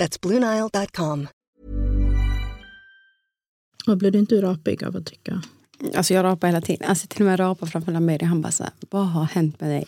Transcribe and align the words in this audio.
That's 0.00 0.18
BlueNile.com. 0.20 1.28
Och 3.86 3.96
blir 3.96 4.10
du 4.10 4.18
inte 4.18 4.42
rapig 4.42 4.84
av 4.84 4.96
att 4.96 5.06
trycka? 5.06 5.42
Alltså 5.96 6.14
jag 6.14 6.24
rapar 6.24 6.48
hela 6.48 6.60
tiden. 6.60 6.88
Alltså 6.88 7.06
till 7.06 7.22
och 7.22 7.26
med 7.26 7.40
rapar 7.40 7.66
framför 7.66 7.92
Lamedi. 7.92 8.24
Han 8.24 8.40
bara 8.42 8.52
så 8.52 8.62
här, 8.62 8.72
vad 8.90 9.06
har 9.06 9.24
hänt 9.24 9.60
med 9.60 9.70
dig? 9.70 9.86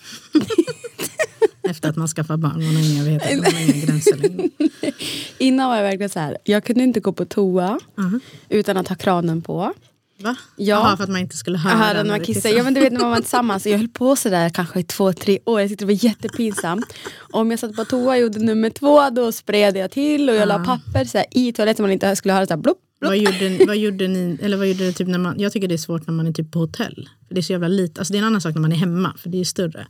Efter 1.62 1.88
att 1.88 1.96
man 1.96 2.09
skaffar 2.09 2.37
barn, 2.37 2.52
man 2.64 2.77
har 2.77 2.90
inga, 2.92 3.04
vet, 3.04 3.37
man 3.42 3.52
har 3.54 3.60
inga 3.74 3.87
gränser 3.87 4.16
längre. 4.16 4.48
Innan 5.38 5.68
var 5.68 5.77
jag 5.77 5.82
verkligen 5.82 6.10
så 6.10 6.20
här, 6.20 6.38
jag 6.45 6.65
kunde 6.65 6.82
inte 6.84 7.01
gå 7.01 7.12
på 7.12 7.24
toa 7.24 7.79
Mhm. 7.96 8.20
utan 8.48 8.76
att 8.76 8.88
ha 8.88 8.96
kranen 8.96 9.42
på. 9.42 9.73
Va? 10.22 10.36
Ja. 10.56 10.64
Jaha, 10.66 10.96
för 10.96 11.04
att 11.04 11.10
man 11.10 11.20
inte 11.20 11.36
skulle 11.36 11.58
höra 11.58 11.74
Höra 11.74 12.02
när 12.02 12.10
man 12.10 12.20
kissar. 12.20 12.50
Ja 12.50 12.62
men 12.62 12.74
du 12.74 12.80
vet 12.80 12.92
när 12.92 13.00
man 13.00 13.10
var 13.10 13.16
tillsammans. 13.20 13.66
Jag 13.66 13.78
höll 13.78 13.88
på 13.88 14.16
sådär 14.16 14.48
kanske 14.48 14.80
i 14.80 14.82
två, 14.84 15.12
tre 15.12 15.38
år. 15.46 15.60
Jag 15.60 15.70
tyckte 15.70 15.84
det 15.84 15.95
var 15.95 16.04
jättepinsamt. 16.04 16.84
Om 17.32 17.50
jag 17.50 17.60
satt 17.60 17.76
på 17.76 17.84
toa 17.84 18.12
och 18.12 18.18
gjorde 18.18 18.38
nummer 18.38 18.70
två 18.70 19.10
då 19.10 19.32
spred 19.32 19.76
jag 19.76 19.90
till 19.90 20.28
och 20.28 20.34
jag 20.34 20.48
la 20.48 20.58
papper 20.64 21.04
så 21.04 21.18
här, 21.18 21.26
i 21.30 21.52
toaletten 21.52 21.76
så 21.76 21.82
man 21.82 21.90
inte 21.90 22.16
skulle 22.16 22.34
höra 22.34 22.46
så 22.46 22.52
här 22.52 22.60
blopp. 22.60 22.78
Vad 23.00 23.16
gjorde, 23.18 23.48
ni- 23.48 23.64
vad 23.66 23.76
gjorde 23.76 24.08
ni, 24.08 24.38
eller 24.42 24.56
vad 24.56 24.66
gjorde 24.68 24.86
du 24.86 24.92
typ 24.92 25.08
när 25.08 25.18
man, 25.18 25.40
jag 25.40 25.52
tycker 25.52 25.68
det 25.68 25.74
är 25.74 25.79
svårt 25.79 26.06
när 26.06 26.14
man 26.14 26.26
är 26.26 26.32
typ 26.32 26.51
på 26.52 26.59
hotell. 26.59 27.09
För 27.29 27.34
det 27.34 27.40
är 27.40 27.42
så 27.42 27.52
jävla 27.52 27.68
lite, 27.68 28.01
alltså 28.01 28.12
det 28.12 28.16
är 28.18 28.20
en 28.20 28.26
annan 28.26 28.40
sak 28.40 28.54
när 28.54 28.60
man 28.62 28.73
är 28.73 28.76
hemma, 28.76 29.14
för 29.18 29.29
det 29.29 29.40
är 29.40 29.45
större. 29.45 29.86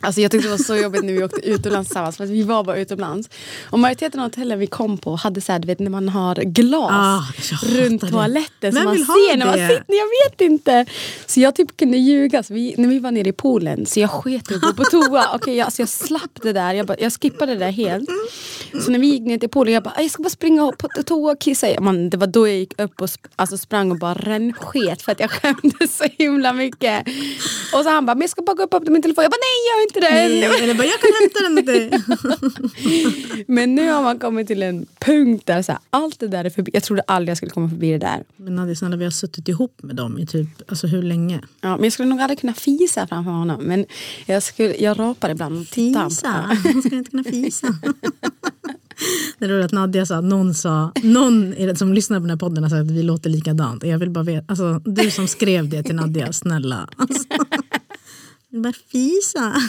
Alltså 0.00 0.20
jag 0.20 0.30
tyckte 0.30 0.46
det 0.48 0.50
var 0.50 0.58
så 0.58 0.76
jobbigt 0.76 1.04
när 1.04 1.12
vi 1.12 1.24
åkte 1.24 1.40
utomlands 1.48 1.88
tillsammans. 1.88 2.16
För 2.16 2.26
vi 2.26 2.42
var 2.42 2.64
bara 2.64 2.76
utomlands. 2.76 3.28
Och 3.70 3.78
majoriteten 3.78 4.20
av 4.20 4.26
hotellen 4.26 4.58
vi 4.58 4.66
kom 4.66 4.98
på 4.98 5.14
hade 5.16 5.40
så 5.40 5.52
här, 5.52 5.58
du 5.58 5.66
vet 5.66 5.78
när 5.78 5.90
man 5.90 6.08
har 6.08 6.34
glas 6.34 6.90
Ah, 6.92 7.22
jag 7.50 7.84
runt 7.84 8.00
det. 8.00 8.10
toaletten. 8.10 8.72
Så 8.72 8.82
man 8.82 8.96
ser 8.98 9.36
när 9.36 9.46
man 9.46 9.54
sitter. 9.54 9.84
Jag 9.88 10.30
vet 10.30 10.40
inte. 10.40 10.86
Så 11.26 11.40
jag 11.40 11.54
typ 11.54 11.76
kunde 11.76 11.96
ljuga. 11.98 12.42
Så 12.42 12.54
vi, 12.54 12.74
när 12.78 12.88
vi 12.88 12.98
var 12.98 13.10
nere 13.10 13.28
i 13.28 13.32
poolen 13.32 13.86
så 13.86 14.00
jag 14.00 14.10
sket 14.10 14.50
i 14.50 14.54
att 14.54 14.60
gå 14.60 14.72
på 14.72 14.84
toa. 14.84 15.30
Okej, 15.34 15.56
jag, 15.56 15.64
alltså 15.64 15.82
jag 15.82 15.88
slapp 15.88 16.38
det 16.42 16.52
där. 16.52 16.74
Jag, 16.74 16.86
bara, 16.86 16.96
jag 17.00 17.12
skippade 17.12 17.52
det 17.52 17.58
där 17.58 17.70
helt. 17.72 18.08
Så 18.84 18.90
när 18.90 18.98
vi 18.98 19.06
gick 19.06 19.22
ner 19.22 19.38
till 19.38 19.48
poolen 19.48 19.74
jag 19.74 19.82
bara, 19.82 19.94
"Ah, 19.96 20.00
jag 20.02 20.10
ska 20.10 20.22
bara 20.22 20.30
springa 20.30 20.72
på 20.72 20.88
toa 20.88 21.32
och 21.32 21.40
kissa. 21.40 21.80
Man, 21.80 22.10
det 22.10 22.16
var 22.16 22.26
då 22.26 22.48
jag 22.48 22.56
gick 22.56 22.80
upp 22.80 23.00
och 23.00 23.06
sp- 23.06 23.26
alltså 23.36 23.58
sprang 23.58 23.90
och 23.90 23.98
bara 23.98 24.14
rännsket 24.14 25.02
för 25.02 25.12
att 25.12 25.20
jag 25.20 25.30
skämdes 25.30 25.96
så 25.96 26.04
himla 26.18 26.52
mycket. 26.52 27.06
Och 27.72 27.82
så 27.82 27.90
han 27.90 28.06
bara, 28.06 28.14
men 28.14 28.20
jag 28.20 28.30
ska 28.30 28.42
bara 28.42 28.54
gå 28.56 28.62
upp 28.62 28.70
på 28.70 28.80
min 28.86 29.02
telefon. 29.02 29.22
Jag 29.22 29.30
bara, 29.30 29.36
nej 29.40 29.56
gör 29.68 29.85
inte 29.88 30.00
det. 30.00 30.10
Nej, 30.10 30.44
eller 30.62 30.74
bara, 30.74 30.86
jag 30.86 31.00
kan 31.00 31.10
hämta 31.20 31.40
den 31.42 31.58
åt 31.58 31.66
dig. 31.66 31.90
Men 33.46 33.74
nu 33.74 33.90
har 33.90 34.02
man 34.02 34.18
kommit 34.18 34.46
till 34.46 34.62
en 34.62 34.86
punkt 34.98 35.46
där 35.46 35.62
så 35.62 35.72
här, 35.72 35.80
allt 35.90 36.20
det 36.20 36.28
där 36.28 36.44
är 36.44 36.50
förbi. 36.50 36.70
Jag 36.74 36.82
trodde 36.82 37.02
aldrig 37.02 37.30
jag 37.30 37.36
skulle 37.36 37.50
komma 37.50 37.68
förbi 37.68 37.90
det 37.92 37.98
där. 37.98 38.24
Men 38.36 38.56
Nadia, 38.56 38.74
snälla, 38.74 38.96
vi 38.96 39.04
har 39.04 39.10
suttit 39.10 39.48
ihop 39.48 39.82
med 39.82 39.96
dem 39.96 40.18
i 40.18 40.26
typ, 40.26 40.48
alltså 40.68 40.86
hur 40.86 41.02
länge? 41.02 41.40
Ja, 41.60 41.76
men 41.76 41.84
jag 41.84 41.92
skulle 41.92 42.08
nog 42.08 42.20
aldrig 42.20 42.40
kunna 42.40 42.54
fisa 42.54 43.06
framför 43.06 43.30
honom. 43.30 43.62
Men 43.62 43.86
jag, 44.26 44.42
skulle, 44.42 44.76
jag 44.76 44.98
rapar 44.98 45.30
ibland 45.30 45.60
och 45.60 45.66
tittar. 45.66 46.08
Fisa, 46.08 46.56
man 46.64 46.82
ska 46.82 46.96
inte 46.96 47.10
kunna 47.10 47.24
fisa. 47.24 47.66
Det 49.38 49.44
är 49.44 49.48
roligt 49.48 49.64
att 49.64 49.72
Nadja 49.72 50.06
sa 50.06 50.16
att 50.16 50.24
någon 50.24 50.54
sa, 50.54 50.92
någon 51.02 51.54
som 51.76 51.92
lyssnar 51.92 52.18
på 52.18 52.20
den 52.20 52.30
här 52.30 52.36
podden 52.36 52.62
har 52.62 52.70
sagt 52.70 52.80
att 52.80 52.90
vi 52.90 53.02
låter 53.02 53.30
likadant. 53.30 53.84
Jag 53.84 53.98
vill 53.98 54.10
bara 54.10 54.24
veta, 54.24 54.44
alltså 54.48 54.80
du 54.84 55.10
som 55.10 55.28
skrev 55.28 55.68
det 55.68 55.82
till 55.82 55.94
Nadja, 55.94 56.32
snälla. 56.32 56.88
Alltså, 56.96 57.24
jag 58.56 58.62
bara 58.62 58.72
fisa. 58.72 59.54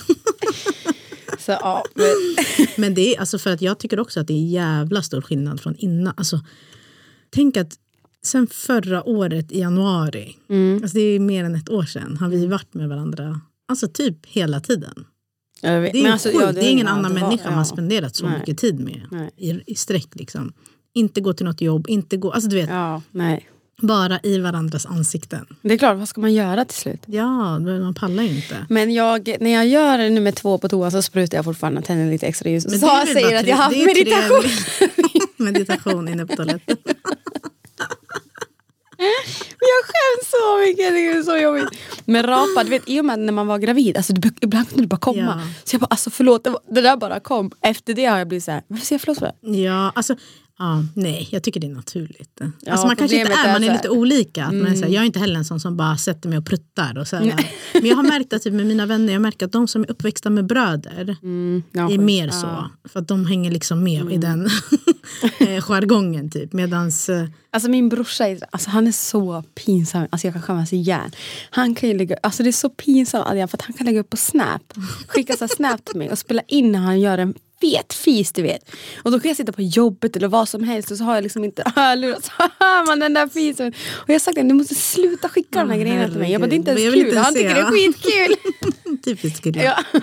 Så, 1.39 1.51
ja, 1.51 1.83
men, 1.93 2.05
Men 2.77 2.93
det 2.93 3.15
är 3.15 3.19
alltså 3.19 3.39
för 3.39 3.49
att 3.53 3.61
jag 3.61 3.79
tycker 3.79 3.99
också 3.99 4.19
att 4.19 4.27
det 4.27 4.33
är 4.33 4.45
jävla 4.47 5.01
stor 5.01 5.21
skillnad 5.21 5.61
från 5.61 5.75
innan. 5.75 6.13
Alltså, 6.17 6.39
tänk 7.29 7.57
att 7.57 7.73
sen 8.23 8.47
förra 8.47 9.03
året 9.03 9.51
i 9.51 9.59
januari, 9.59 10.35
alltså 10.81 10.97
det 10.97 11.01
är 11.01 11.19
mer 11.19 11.43
än 11.43 11.55
ett 11.55 11.69
år 11.69 11.83
sedan, 11.83 12.17
har 12.17 12.29
vi 12.29 12.45
varit 12.47 12.73
med 12.73 12.89
varandra 12.89 13.41
alltså 13.67 13.87
typ 13.87 14.25
hela 14.25 14.59
tiden. 14.59 15.05
Det 15.61 15.67
är, 15.67 16.11
alltså, 16.11 16.31
ja, 16.31 16.51
det 16.51 16.65
är 16.65 16.71
ingen 16.71 16.85
ja, 16.87 16.91
annan 16.93 17.13
det 17.13 17.21
var- 17.21 17.27
människa 17.27 17.49
man 17.49 17.57
ja. 17.59 17.65
spenderat 17.65 18.15
så 18.15 18.25
Nej. 18.29 18.39
mycket 18.39 18.57
tid 18.57 18.79
med 18.79 19.29
i, 19.37 19.61
i 19.67 19.75
sträck. 19.75 20.15
Liksom. 20.15 20.53
Inte 20.93 21.21
gå 21.21 21.33
till 21.33 21.45
något 21.45 21.61
jobb, 21.61 21.85
inte 21.89 22.17
gå, 22.17 22.31
alltså 22.31 22.49
du 22.49 22.55
vet, 22.55 22.69
Ja, 22.69 23.01
nej. 23.11 23.49
Bara 23.81 24.19
i 24.23 24.39
varandras 24.39 24.85
ansikten. 24.85 25.45
Det 25.61 25.73
är 25.73 25.77
klart, 25.77 25.97
vad 25.97 26.07
ska 26.09 26.21
man 26.21 26.33
göra 26.33 26.65
till 26.65 26.77
slut? 26.77 27.01
Ja, 27.05 27.59
man 27.59 27.93
pallar 27.93 28.23
inte. 28.23 28.65
Men 28.69 28.93
jag, 28.93 29.35
när 29.39 29.49
jag 29.53 29.67
gör 29.67 30.09
nummer 30.09 30.31
två 30.31 30.57
på 30.57 30.69
toa 30.69 30.91
så 30.91 31.01
sprutar 31.01 31.37
jag 31.37 31.45
fortfarande 31.45 31.81
tänder 31.81 32.11
lite 32.11 32.27
extra 32.27 32.49
ljus. 32.49 32.65
Men 32.67 32.79
väl 32.79 33.07
säger 33.07 33.39
att 33.39 33.47
jag 33.47 33.55
har 33.55 33.63
haft 33.63 33.77
meditation. 33.77 34.43
meditation 35.37 36.07
inne 36.07 36.25
på 36.25 36.35
toaletten. 36.35 36.77
Men 39.59 39.67
jag 39.69 39.85
skäms 39.85 40.29
så 40.31 40.57
mycket, 40.67 40.93
det 40.93 41.07
är 41.07 41.23
så 41.23 41.37
jobbigt. 41.37 41.79
Men 42.05 42.23
rapa, 42.23 42.63
du 42.63 42.69
vet 42.69 42.89
i 42.89 43.01
och 43.01 43.05
med 43.05 43.19
när 43.19 43.33
man 43.33 43.47
var 43.47 43.57
gravid, 43.59 43.97
alltså, 43.97 44.13
det, 44.13 44.31
ibland 44.41 44.67
kunde 44.69 44.83
det 44.83 44.87
bara 44.87 44.97
komma. 44.99 45.41
Ja. 45.45 45.47
Så 45.63 45.73
jag 45.75 45.81
bara, 45.81 45.85
alltså 45.89 46.09
förlåt, 46.09 46.43
det, 46.43 46.49
var- 46.49 46.61
det 46.69 46.81
där 46.81 46.97
bara 46.97 47.19
kom. 47.19 47.51
Efter 47.61 47.93
det 47.93 48.05
har 48.05 48.17
jag 48.17 48.27
blivit 48.27 48.43
så 48.43 48.51
här, 48.51 48.61
varför 48.67 48.85
säger 48.85 48.95
jag 48.95 49.01
förlåt 49.01 49.19
för 49.19 49.25
det? 49.25 49.57
Ja, 49.61 49.91
alltså, 49.95 50.15
ja, 50.59 50.83
nej, 50.93 51.27
jag 51.31 51.43
tycker 51.43 51.59
det 51.59 51.67
är 51.67 51.71
naturligt. 51.71 52.41
alltså 52.67 52.87
man 52.87 52.95
kanske 52.95 53.19
inte 53.19 53.33
är, 53.33 53.53
man 53.53 53.63
är 53.63 53.73
lite 53.73 53.89
olika. 53.89 54.45
Att 54.45 54.53
man 54.53 54.65
är 54.65 54.75
här, 54.75 54.87
jag 54.87 55.01
är 55.01 55.05
inte 55.05 55.19
heller 55.19 55.35
en 55.35 55.45
sån 55.45 55.59
som 55.59 55.77
bara 55.77 55.97
sätter 55.97 56.29
mig 56.29 56.37
och 56.37 56.45
pruttar. 56.45 56.97
Och 56.97 57.07
så 57.07 57.15
men 57.73 57.85
jag 57.85 57.95
har 57.95 58.03
märkt 58.03 58.33
att 58.33 58.41
typ, 58.41 58.53
med 58.53 58.65
mina 58.65 58.85
vänner, 58.85 59.13
jag 59.13 59.21
märker 59.21 59.45
att 59.45 59.51
de 59.51 59.67
som 59.67 59.81
är 59.81 59.91
uppväxta 59.91 60.29
med 60.29 60.45
bröder 60.45 61.17
Ja, 61.71 61.91
är 61.91 61.97
mer 61.97 62.27
ja. 62.27 62.33
Mm. 62.33 62.41
så. 62.41 62.69
För 62.89 62.99
att 62.99 63.07
de 63.07 63.25
hänger 63.25 63.51
liksom 63.51 63.83
med 63.83 64.11
i 64.11 64.17
den 64.17 64.49
eh, 65.39 65.61
jargongen. 65.61 66.29
Typ. 66.29 66.53
Medans, 66.53 67.09
eh, 67.09 67.25
Alltså 67.51 67.69
min 67.69 67.89
brorsa 67.89 68.27
är, 68.27 68.39
alltså, 68.51 68.69
han 68.69 68.87
är 68.87 68.91
så 68.91 69.43
pinsam, 69.65 70.07
alltså 70.09 70.27
jag 70.27 70.33
kan 70.33 70.41
skämmas 70.41 70.73
ihjäl. 70.73 71.15
Han 71.49 71.75
kan 71.75 71.89
ju 71.89 71.97
lägga, 71.97 72.17
alltså 72.23 72.43
det 72.43 72.49
är 72.49 72.51
så 72.51 72.69
pinsamt 72.69 73.25
för 73.25 73.57
att 73.57 73.61
han 73.61 73.73
kan 73.73 73.85
lägga 73.85 73.99
upp 73.99 74.09
på 74.09 74.17
snap, 74.17 74.73
skicka 75.07 75.37
så 75.37 75.47
snap 75.47 75.85
till 75.85 75.97
mig 75.97 76.11
och 76.11 76.19
spela 76.19 76.41
in 76.47 76.71
när 76.71 76.79
han 76.79 76.99
gör 76.99 77.17
en 77.17 77.33
fet 77.61 77.93
fis 77.93 78.31
du 78.31 78.41
vet. 78.41 78.71
Och 79.03 79.11
då 79.11 79.19
kan 79.19 79.29
jag 79.29 79.37
sitta 79.37 79.51
på 79.51 79.61
jobbet 79.61 80.15
eller 80.15 80.27
vad 80.27 80.49
som 80.49 80.63
helst 80.63 80.91
och 80.91 80.97
så 80.97 81.03
har 81.03 81.15
jag 81.15 81.23
liksom 81.23 81.43
inte 81.43 81.63
hörlurar 81.75 82.19
så 82.21 82.31
hör 82.37 82.85
man 82.85 82.99
den 82.99 83.13
där 83.13 83.27
fisen. 83.27 83.67
Och 83.91 84.09
jag 84.09 84.13
har 84.13 84.19
sagt 84.19 84.37
att 84.37 84.49
du 84.49 84.55
måste 84.55 84.75
sluta 84.75 85.29
skicka 85.29 85.59
de 85.59 85.69
här 85.69 85.77
grejerna 85.77 86.07
till 86.07 86.19
mig. 86.19 86.31
Jag 86.31 86.41
bara 86.41 86.47
det 86.47 86.55
är 86.55 86.57
inte 86.57 86.71
ens 86.71 86.93
kul, 86.93 87.17
han 87.17 87.33
tycker 87.33 87.55
det 87.55 87.59
är 87.59 87.71
skitkul. 87.71 88.35
typiskt 89.05 89.43
kille. 89.43 89.63
ja. 89.63 90.01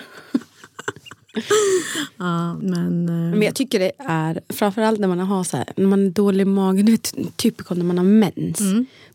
Ja, 2.17 2.55
men, 2.55 3.09
eh, 3.09 3.15
Men 3.15 3.43
jag 3.43 3.55
tycker 3.55 3.79
det 3.79 3.93
är, 3.99 4.41
framförallt 4.49 5.01
när 5.01 5.09
man 5.09 5.19
har 5.21 5.45
så 5.45 5.57
här, 5.57 5.67
när 5.77 5.87
man 5.87 6.07
är 6.07 6.11
dålig 6.11 6.43
i 6.43 6.45
magen, 6.45 6.87
du 6.87 6.93
vet 6.93 7.15
typ 7.37 7.71
när 7.71 7.85
man 7.85 7.99
har 7.99 8.05
mens. 8.05 8.61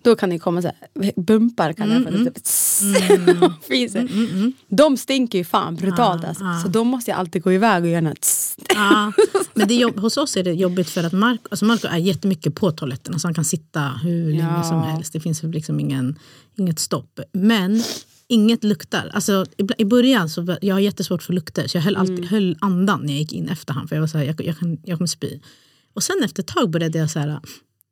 Då 0.01 0.15
kan 0.15 0.29
det 0.29 0.39
komma 0.39 0.61
så 0.61 0.67
här, 0.67 1.11
bumpar 1.15 1.73
kan 1.73 1.89
jag 1.91 1.97
mm, 2.07 2.15
mm. 3.29 3.51
Fiser. 3.67 4.09
De 4.75 4.97
stinker 4.97 5.37
ju 5.37 5.45
fan 5.45 5.75
brutalt 5.75 6.25
alltså. 6.25 6.43
Så 6.63 6.67
då 6.67 6.83
måste 6.83 7.11
jag 7.11 7.19
alltid 7.19 7.41
gå 7.43 7.53
iväg 7.53 7.83
och 7.83 7.89
göra 7.89 8.01
något. 8.01 8.21
tss. 8.21 8.55
Ja, 8.75 9.11
men 9.53 9.67
det 9.67 9.73
jobb, 9.75 9.99
hos 9.99 10.17
oss 10.17 10.37
är 10.37 10.43
det 10.43 10.53
jobbigt 10.53 10.89
för 10.89 11.03
att 11.03 11.13
Marco, 11.13 11.47
alltså 11.51 11.65
Marco 11.65 11.87
är 11.87 11.97
jättemycket 11.97 12.55
på 12.55 12.71
toaletten. 12.71 13.13
Alltså 13.13 13.27
han 13.27 13.33
kan 13.33 13.45
sitta 13.45 13.81
hur 14.03 14.29
länge 14.31 14.53
Ja. 14.57 14.63
som 14.63 14.81
helst. 14.81 15.13
Det 15.13 15.19
finns 15.19 15.43
liksom 15.43 15.79
ingen, 15.79 16.19
inget 16.55 16.79
stopp. 16.79 17.19
Men 17.31 17.83
inget 18.29 18.63
luktar. 18.63 19.11
Alltså, 19.13 19.45
i, 19.77 19.85
början 19.85 20.29
så 20.29 20.41
var, 20.41 20.59
jag 20.61 20.75
har 20.75 20.79
jättesvårt 20.79 21.23
för 21.23 21.33
lukter 21.33 21.67
så 21.67 21.77
jag 21.77 21.81
höll, 21.81 21.95
alltid, 21.95 22.25
höll 22.25 22.57
andan 22.61 23.01
när 23.01 23.13
jag 23.13 23.19
gick 23.19 23.33
in 23.33 23.49
efter 23.49 23.73
honom. 23.73 23.87
För 23.87 23.95
jag 23.95 24.01
var 24.01 24.07
så 24.07 24.17
här, 24.17 24.25
jag, 24.25 24.41
jag, 24.45 24.57
kan, 24.57 24.77
jag 24.83 24.97
kommer 24.97 25.07
spy. 25.07 25.39
Och 25.93 26.03
sen 26.03 26.23
efter 26.23 26.43
ett 26.43 26.47
tag 26.47 26.69
började 26.69 26.97
jag 26.97 27.11
så 27.11 27.19
här, 27.19 27.39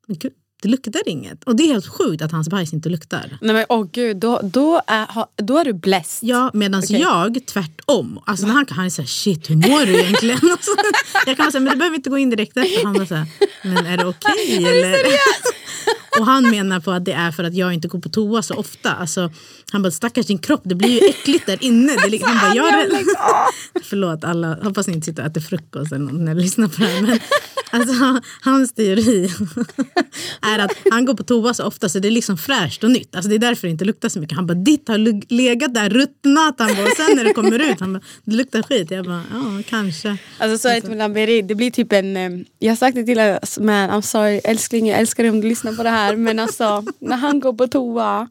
men 0.07 0.17
gud, 0.17 0.33
det 0.61 0.69
luktar 0.69 1.01
inget. 1.05 1.43
Och 1.43 1.55
det 1.55 1.63
är 1.63 1.67
helt 1.67 1.87
sjukt 1.87 2.21
att 2.21 2.31
hans 2.31 2.49
bajs 2.49 2.73
inte 2.73 2.89
luktar. 2.89 3.37
Nej 3.41 3.53
men 3.53 3.65
åh 3.69 3.87
gud, 3.91 4.17
då, 4.17 4.39
då, 4.43 4.81
är, 4.87 5.07
då 5.35 5.57
är 5.57 5.65
du 5.65 5.73
blessed. 5.73 6.29
Ja, 6.29 6.51
medan 6.53 6.83
Okej. 6.83 7.01
jag 7.01 7.45
tvärtom. 7.47 8.19
Alltså 8.25 8.47
när 8.47 8.53
han, 8.53 8.65
han 8.69 8.85
är 8.85 8.89
såhär, 8.89 9.07
shit 9.07 9.49
hur 9.49 9.55
mår 9.55 9.85
du 9.85 9.99
egentligen? 9.99 10.39
Alltså, 10.51 10.71
jag 11.25 11.37
kan 11.37 11.43
vara 11.43 11.51
såhär, 11.51 11.63
men 11.63 11.73
du 11.73 11.77
behöver 11.77 11.95
inte 11.95 12.09
gå 12.09 12.17
in 12.17 12.29
direkt 12.29 12.57
efter. 12.57 12.85
Han 12.85 12.93
bara 12.93 13.05
såhär, 13.05 13.27
men 13.63 13.85
är 13.85 13.97
det 13.97 14.05
okej 14.05 14.55
eller? 14.57 14.97
Och 16.19 16.25
han 16.25 16.49
menar 16.49 16.79
på 16.79 16.91
att 16.91 17.05
det 17.05 17.11
är 17.11 17.31
för 17.31 17.43
att 17.43 17.53
jag 17.53 17.73
inte 17.73 17.87
går 17.87 17.99
på 17.99 18.09
toa 18.09 18.41
så 18.41 18.53
ofta. 18.53 18.93
Alltså, 18.93 19.31
han 19.71 19.81
bara, 19.81 19.91
stackars 19.91 20.25
din 20.25 20.37
kropp, 20.37 20.61
det 20.63 20.75
blir 20.75 20.89
ju 20.89 21.09
äckligt 21.09 21.45
där 21.45 21.63
inne. 21.63 21.95
Det 21.95 22.09
liksom, 22.09 22.31
han 22.31 22.57
bara, 22.57 22.83
jag. 22.83 23.03
Förlåt 23.83 24.23
alla, 24.23 24.55
hoppas 24.63 24.87
ni 24.87 24.93
inte 24.93 25.05
sitter 25.05 25.23
och 25.23 25.29
äter 25.29 25.41
frukost 25.41 25.91
eller 25.91 26.05
något 26.05 26.21
när 26.21 26.33
ni 26.33 26.41
lyssnar 26.41 26.67
på 26.67 26.81
det 26.81 26.87
här. 26.87 27.01
Men, 27.01 27.19
Alltså, 27.71 28.21
hans 28.41 28.73
teori 28.73 29.29
är 30.41 30.59
att 30.59 30.71
han 30.91 31.05
går 31.05 31.13
på 31.13 31.23
toa 31.23 31.53
så 31.53 31.63
ofta 31.63 31.89
så 31.89 31.99
det 31.99 32.07
är 32.07 32.11
liksom 32.11 32.37
fräscht 32.37 32.83
och 32.83 32.91
nytt. 32.91 33.15
Alltså, 33.15 33.29
det 33.29 33.35
är 33.35 33.39
därför 33.39 33.67
det 33.67 33.71
inte 33.71 33.85
luktar 33.85 34.09
så 34.09 34.19
mycket. 34.19 34.35
Han 34.35 34.47
bara, 34.47 34.53
ditt 34.53 34.87
har 34.87 34.97
legat 35.33 35.73
där, 35.73 35.89
ruttnat. 35.89 36.55
Han 36.57 36.75
bara, 36.75 36.83
och 36.83 36.97
sen 36.97 37.15
när 37.15 37.23
det 37.23 37.33
kommer 37.33 37.71
ut, 37.71 37.79
han 37.79 37.93
bara, 37.93 38.01
det 38.23 38.35
luktar 38.35 38.61
skit. 38.61 38.91
Jag 38.91 39.05
bara, 39.05 39.23
ja 39.33 39.61
kanske. 39.69 40.17
Alltså 40.37 40.57
så 40.57 40.67
är 40.67 40.81
det 40.81 40.87
med 40.87 40.97
Lamberi, 40.97 41.41
det 41.41 41.55
blir 41.55 41.71
typ 41.71 41.93
en... 41.93 42.17
eh, 42.17 42.29
Jag 42.59 42.71
har 42.71 42.75
sagt 42.75 42.95
det 42.95 43.03
till 43.03 43.19
honom, 43.19 43.39
men 43.59 43.89
I'm 43.89 44.01
sorry 44.01 44.41
älskling, 44.43 44.87
jag 44.87 44.99
älskar 44.99 45.23
dig 45.23 45.29
om 45.29 45.41
du 45.41 45.47
lyssnar 45.49 45.73
på 45.73 45.83
det 45.83 45.89
här. 45.89 46.15
Men 46.15 46.39
alltså, 46.39 46.83
när 46.99 47.17
han 47.17 47.39
går 47.39 47.53
på 47.53 47.67
toa, 47.67 48.27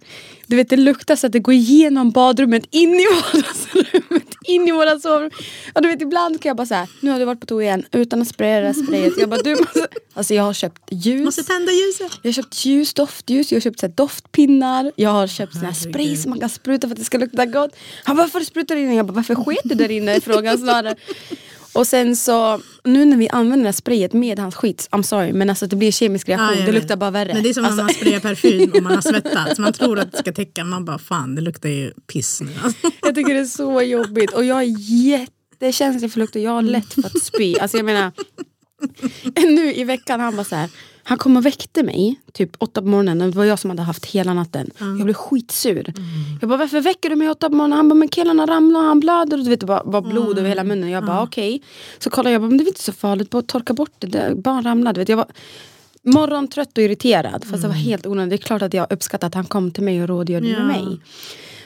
du 0.47 0.57
vet 0.57 0.69
det 0.71 0.77
luktar 0.77 1.17
så 1.17 1.27
att 1.27 1.33
det 1.33 1.39
går 1.41 1.55
igenom 1.55 2.11
badrummet 2.11 2.63
in 2.71 2.95
i 2.95 3.07
vardagsrummet, 3.33 4.26
in 4.47 4.69
i 4.69 4.73
våra 4.73 4.99
sovrum. 4.99 5.31
Och 5.75 5.83
du 5.83 5.89
vet 5.89 6.03
ibland 6.03 6.43
kan 6.43 6.51
jag 6.51 6.57
bara 6.57 6.67
säga, 6.67 6.87
nu 7.01 7.11
har 7.11 7.19
du 7.19 7.25
varit 7.25 7.41
på 7.41 7.47
toa 7.47 7.63
igen 7.63 7.85
utan 7.93 8.23
att 8.23 8.29
spraya 8.29 8.61
det 8.61 8.67
här 8.67 8.75
sprayet. 8.85 9.13
Jag 9.19 9.29
bara, 9.29 9.43
du 9.43 9.57
måste... 9.57 9.89
Alltså 10.15 10.35
jag 10.35 10.43
har 10.43 10.53
köpt 10.53 10.83
ljus. 10.91 11.25
Måste 11.25 11.43
tända 11.43 11.73
ljuset. 11.73 12.13
Jag 12.23 12.29
har 12.29 12.33
köpt 12.33 12.65
ljus, 12.65 12.95
doftljus, 12.95 13.53
jag 13.53 13.57
har 13.57 13.61
köpt 13.61 13.81
så 13.81 13.87
här, 13.87 13.95
doftpinnar, 13.95 14.93
jag 14.97 15.11
har 15.11 15.27
köpt 15.27 15.53
sån 15.53 15.65
här 15.65 15.73
spray 15.73 16.17
som 16.17 16.31
man 16.31 16.41
kan 16.41 16.49
spruta 16.49 16.89
för 16.89 16.95
att 16.95 16.99
det 16.99 17.05
ska 17.05 17.19
lukta 17.19 17.47
gott. 17.47 17.77
Han 18.05 18.17
bara, 18.17 18.23
varför 18.23 18.41
sprutar 18.41 18.75
du 18.75 18.81
in? 18.81 18.95
Jag 18.95 19.07
bara, 19.07 19.13
varför 19.13 19.35
sket 19.35 19.61
du 19.65 19.75
där 19.75 19.91
inne? 19.91 20.21
Frågan 20.21 20.59
snarare. 20.59 20.97
Och 21.77 21.87
sen 21.87 22.17
så, 22.17 22.61
nu 22.85 23.05
när 23.05 23.17
vi 23.17 23.29
använder 23.29 23.63
det 23.63 23.69
här 23.69 23.73
sprayet 23.73 24.13
med 24.13 24.39
hans 24.39 24.55
skit, 24.55 24.89
I'm 24.91 25.03
sorry, 25.03 25.33
men 25.33 25.51
alltså 25.51 25.67
det 25.67 25.77
blir 25.77 25.93
kemisk 25.93 26.29
reaktion, 26.29 26.59
jag 26.59 26.67
det 26.67 26.73
luktar 26.73 26.97
bara 26.97 27.11
värre. 27.11 27.35
Men 27.35 27.43
det 27.43 27.49
är 27.49 27.55
som 27.55 27.65
alltså, 27.65 27.77
när 27.77 27.85
man 27.85 27.95
sprayar 27.95 28.21
parfym 28.21 28.73
och 28.73 28.83
man 28.83 28.95
har 28.95 29.03
svettats. 29.11 29.59
Man 29.59 29.73
tror 29.73 29.99
att 29.99 30.13
det 30.13 30.19
ska 30.19 30.33
täcka, 30.33 30.65
man 30.65 30.85
bara 30.85 30.99
fan 30.99 31.35
det 31.35 31.41
luktar 31.41 31.69
ju 31.69 31.93
piss 32.13 32.41
nu. 32.41 32.51
Jag 33.03 33.15
tycker 33.15 33.35
det 33.35 33.41
är 33.41 33.45
så 33.45 33.83
jobbigt 33.83 34.33
och 34.33 34.45
jag 34.45 34.63
är 34.63 34.77
jättekänslig 34.89 36.13
för 36.13 36.19
lukter, 36.21 36.41
jag 36.41 36.51
har 36.51 36.63
lätt 36.63 36.95
för 36.95 37.07
att 37.07 37.23
spy. 37.23 37.57
Alltså 37.59 37.77
jag 37.77 37.87
menar, 37.87 38.13
nu 39.35 39.75
i 39.75 39.85
veckan 39.85 40.21
han 40.21 40.37
bara 40.37 40.45
så 40.45 40.57
här, 40.57 40.71
han 41.09 41.19
kom 41.19 41.37
och 41.37 41.47
väckte 41.47 41.83
mig 41.83 42.21
typ 42.33 42.51
åtta 42.59 42.83
på 42.83 42.87
morgonen, 42.89 43.19
det 43.19 43.37
var 43.37 43.45
jag 43.45 43.59
som 43.59 43.71
hade 43.71 43.83
haft 43.83 44.07
hela 44.07 44.35
natten. 44.35 44.71
Jag 44.79 45.05
blev 45.05 45.15
skitsur. 45.15 45.93
Jag 46.41 46.49
bara 46.49 46.57
varför 46.57 46.81
väcker 46.81 47.11
du 47.11 47.17
mig 47.17 47.31
åtta 47.31 47.49
på 47.51 47.55
morgonen? 47.57 47.77
Han 47.77 47.89
bara 47.89 47.95
men 47.95 48.09
killen 48.09 48.39
har 48.39 48.47
ramlat 48.47 48.81
och 48.81 48.87
han 48.87 49.01
blöder 49.01 49.39
och 49.39 49.45
du 49.45 49.51
vet 49.51 49.61
det 49.61 49.67
var, 49.67 49.83
var 49.85 50.03
blod 50.03 50.39
över 50.39 50.49
hela 50.49 50.65
munnen. 50.65 50.91
Jag 50.91 51.07
bara 51.07 51.23
okej. 51.23 51.63
Så 51.99 52.11
kollade 52.11 52.33
jag, 52.33 52.43
bara, 52.43 52.49
men 52.49 52.59
det 52.59 52.65
är 52.65 52.69
inte 52.69 52.83
så 52.83 52.93
farligt, 52.93 53.31
bara 53.31 53.43
torka 53.43 53.75
bort 53.75 53.93
det, 53.99 54.07
det 54.07 54.35
barn 54.37 54.63
ramlade. 54.65 55.01
Vet, 55.01 55.09
jag 55.09 55.17
var, 55.17 55.27
morgontrött 56.03 56.79
och 56.79 56.85
irriterad 56.85 57.45
fast 57.51 57.63
det 57.63 57.69
var 57.69 57.75
helt 57.75 58.07
onödigt. 58.07 58.31
Det 58.31 58.45
är 58.45 58.47
klart 58.47 58.63
att 58.63 58.75
jag 58.75 58.87
uppskattar 58.93 59.27
att 59.27 59.35
han 59.35 59.45
kom 59.45 59.71
till 59.71 59.83
mig 59.83 60.03
och 60.03 60.09
rådgjorde 60.09 60.49
Ja. 60.49 60.59
med 60.59 60.67
mig. 60.67 61.01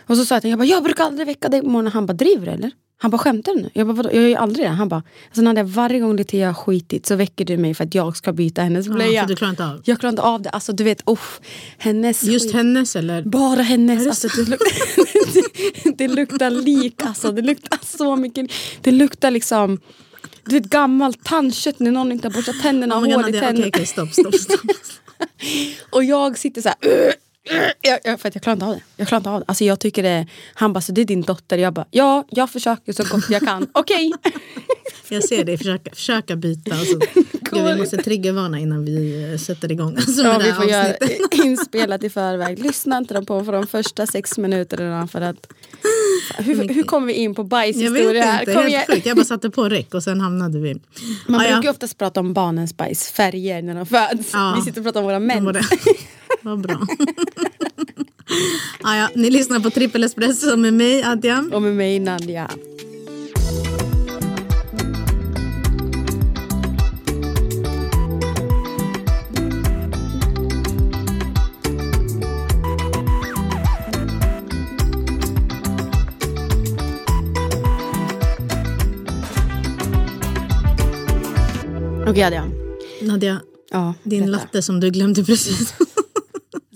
Och 0.07 0.17
så 0.17 0.25
sa 0.25 0.35
jag 0.35 0.43
till 0.43 0.51
honom, 0.51 0.67
jag, 0.67 0.71
bara, 0.71 0.77
jag 0.77 0.85
brukar 0.85 1.05
aldrig 1.05 1.27
väcka 1.27 1.49
dig 1.49 1.61
på 1.61 1.67
morgonen. 1.69 1.93
Han 1.93 2.07
bara, 2.07 2.13
driver 2.13 2.47
du 2.47 2.53
eller? 2.53 2.71
Han 3.03 3.11
bara, 3.11 3.19
skämtar 3.19 3.55
du 3.55 3.63
nu? 3.63 3.71
Jag 3.73 3.87
bara, 3.87 3.93
"Vadå? 3.93 4.09
jag 4.13 4.23
gör 4.23 4.29
ju 4.29 4.35
aldrig 4.35 4.67
det. 4.67 4.71
Han 4.71 4.89
bara, 4.89 5.03
alltså 5.27 5.43
Nadia 5.43 5.65
varje 5.65 6.01
gång 6.01 6.25
jag 6.31 6.47
har 6.49 6.55
skitit 6.55 7.07
så 7.07 7.15
väcker 7.17 7.45
du 7.45 7.57
mig 7.57 7.75
för 7.75 7.85
att 7.85 7.95
jag 7.95 8.17
ska 8.17 8.33
byta 8.33 8.63
hennes 8.63 8.87
Ja, 8.87 8.93
blöja. 8.93 9.21
för 9.23 9.29
du 9.29 9.37
klarar 9.37 9.51
inte 9.51 9.65
av. 9.67 9.81
Jag 9.85 10.01
klarar 10.01 10.11
inte 10.11 10.23
av 10.23 10.43
det. 10.43 10.51
Alltså 10.51 10.73
du 10.73 10.85
vet, 10.85 11.03
uff, 11.07 11.41
hennes 11.79 12.23
Just 12.25 12.45
skit. 12.47 12.55
hennes 12.55 12.97
eller? 12.97 13.23
Bara 13.23 13.63
hennes. 13.63 14.07
Alltså, 14.07 14.29
det, 14.29 14.51
luktar, 14.51 15.93
det 15.97 16.09
luktar 16.09 16.51
lik 16.51 17.03
alltså. 17.03 17.33
Det 17.33 17.43
luktar 17.43 17.79
så 17.83 18.17
mycket. 18.17 18.51
Det 18.81 18.91
luktar 18.93 19.31
liksom 19.31 19.81
du 20.45 20.55
vet 20.55 20.65
gammalt 20.71 21.25
tandkött 21.25 21.79
när 21.81 21.91
någon 21.91 22.13
inte 22.13 22.29
har 22.29 22.33
borstat 22.33 22.61
tänderna 22.63 22.97
och 22.97 23.03
Oh 23.03 23.17
God, 23.17 23.29
i 23.29 23.33
tänderna. 23.33 23.51
Okej, 23.59 23.69
okej, 23.69 23.87
stopp, 23.87 24.13
stopp, 24.13 24.35
stopp. 24.35 24.61
Och 25.91 26.05
jag 26.05 26.39
sitter 26.39 26.63
så 26.63 26.69
här. 26.69 26.77
Jag, 27.81 27.99
jag, 28.05 28.21
för 28.21 28.29
att 28.29 28.35
jag 28.35 28.43
klarar 28.43 28.55
inte 28.57 28.67
av 28.67 28.75
det. 28.75 28.81
Jag 28.97 29.09
klarar 29.09 29.21
inte 29.21 29.31
av 29.31 29.41
det. 29.41 29.45
Alltså 29.49 29.65
jag 29.65 29.81
tycker 29.81 30.03
det, 30.03 30.27
han 30.55 30.73
bara, 30.73 30.81
så 30.81 30.93
det 30.93 31.01
är 31.01 31.05
din 31.05 31.23
dotter? 31.23 31.59
Jag 31.59 31.73
bara, 31.75 31.87
ja, 31.91 32.25
jag 32.31 32.51
försöker 32.51 32.93
så 32.93 33.05
gott 33.05 33.31
jag 33.31 33.43
kan. 33.43 33.67
Okej. 33.73 34.13
Jag 35.13 35.25
ser 35.25 35.45
dig 35.45 35.59
försöka, 35.59 35.91
försöka 35.95 36.37
byta. 36.37 36.75
Alltså, 36.75 36.99
Gud, 37.33 37.65
vi 37.65 37.77
måste 37.77 37.97
triggervarna 37.97 38.59
innan 38.59 38.85
vi 38.85 39.31
eh, 39.33 39.39
sätter 39.39 39.73
igång 39.73 39.97
alltså, 39.97 40.23
Ja, 40.23 40.39
vi 40.39 40.53
får 40.53 40.65
göra 40.65 40.95
inspelat 41.45 42.05
i 42.05 42.11
förväg. 42.11 42.59
Lyssna 42.59 42.99
inte 42.99 43.23
på 43.23 43.45
för 43.45 43.53
de 43.53 43.67
första 43.67 44.07
sex 44.07 44.39
minuterna 44.39 45.07
för 45.09 45.21
att... 45.21 45.47
Hur, 46.39 46.69
hur 46.75 46.83
kom 46.83 47.07
vi 47.07 47.13
in 47.13 47.35
på 47.35 47.43
Jag 47.43 47.45
vet 47.45 47.51
bajshistoria 47.51 48.41
inte, 48.41 48.53
helt 48.53 48.69
igen. 48.69 48.83
sjukt. 48.89 49.07
Jag 49.07 49.17
bara 49.17 49.25
satte 49.25 49.51
på 49.51 49.69
räck 49.69 49.95
och 49.95 50.03
sen 50.03 50.21
hamnade 50.21 50.59
vi... 50.59 50.75
Man 51.27 51.41
Ah, 51.41 51.45
ja. 51.45 51.51
brukar 51.53 51.63
ju 51.63 51.71
oftast 51.71 51.99
prata 51.99 52.21
om 52.21 52.33
barnens 52.35 52.77
bajs, 52.77 53.11
färger 53.11 53.63
när 53.63 53.75
de 53.75 53.87
föds. 53.87 54.31
Ja. 54.33 54.55
Vi 54.57 54.63
sitter 54.63 54.81
och 54.81 54.85
pratar 54.85 55.01
om 55.01 55.07
våra 55.07 55.19
män. 55.19 55.57
Vad 56.43 56.61
bra. 56.61 56.87
ah, 58.83 58.97
ja, 58.97 59.09
ni 59.15 59.31
lyssnar 59.31 59.61
på 59.61 59.71
Trippel 59.71 60.05
Espresso 60.05 60.57
med 60.57 60.75
mig, 60.75 61.03
Adja. 61.03 61.45
Och 61.53 61.63
med 61.63 61.77
mig 61.77 61.99
Nadja. 61.99 62.51
Okej 82.09 82.23
Adja. 82.23 82.45
Nadja, 83.03 83.41
Ja, 83.71 83.95
din 84.03 84.21
berätta. 84.27 84.31
latte 84.43 84.63
som 84.63 84.81
du 84.81 84.91
glömde 84.91 85.25
precis. 85.25 85.75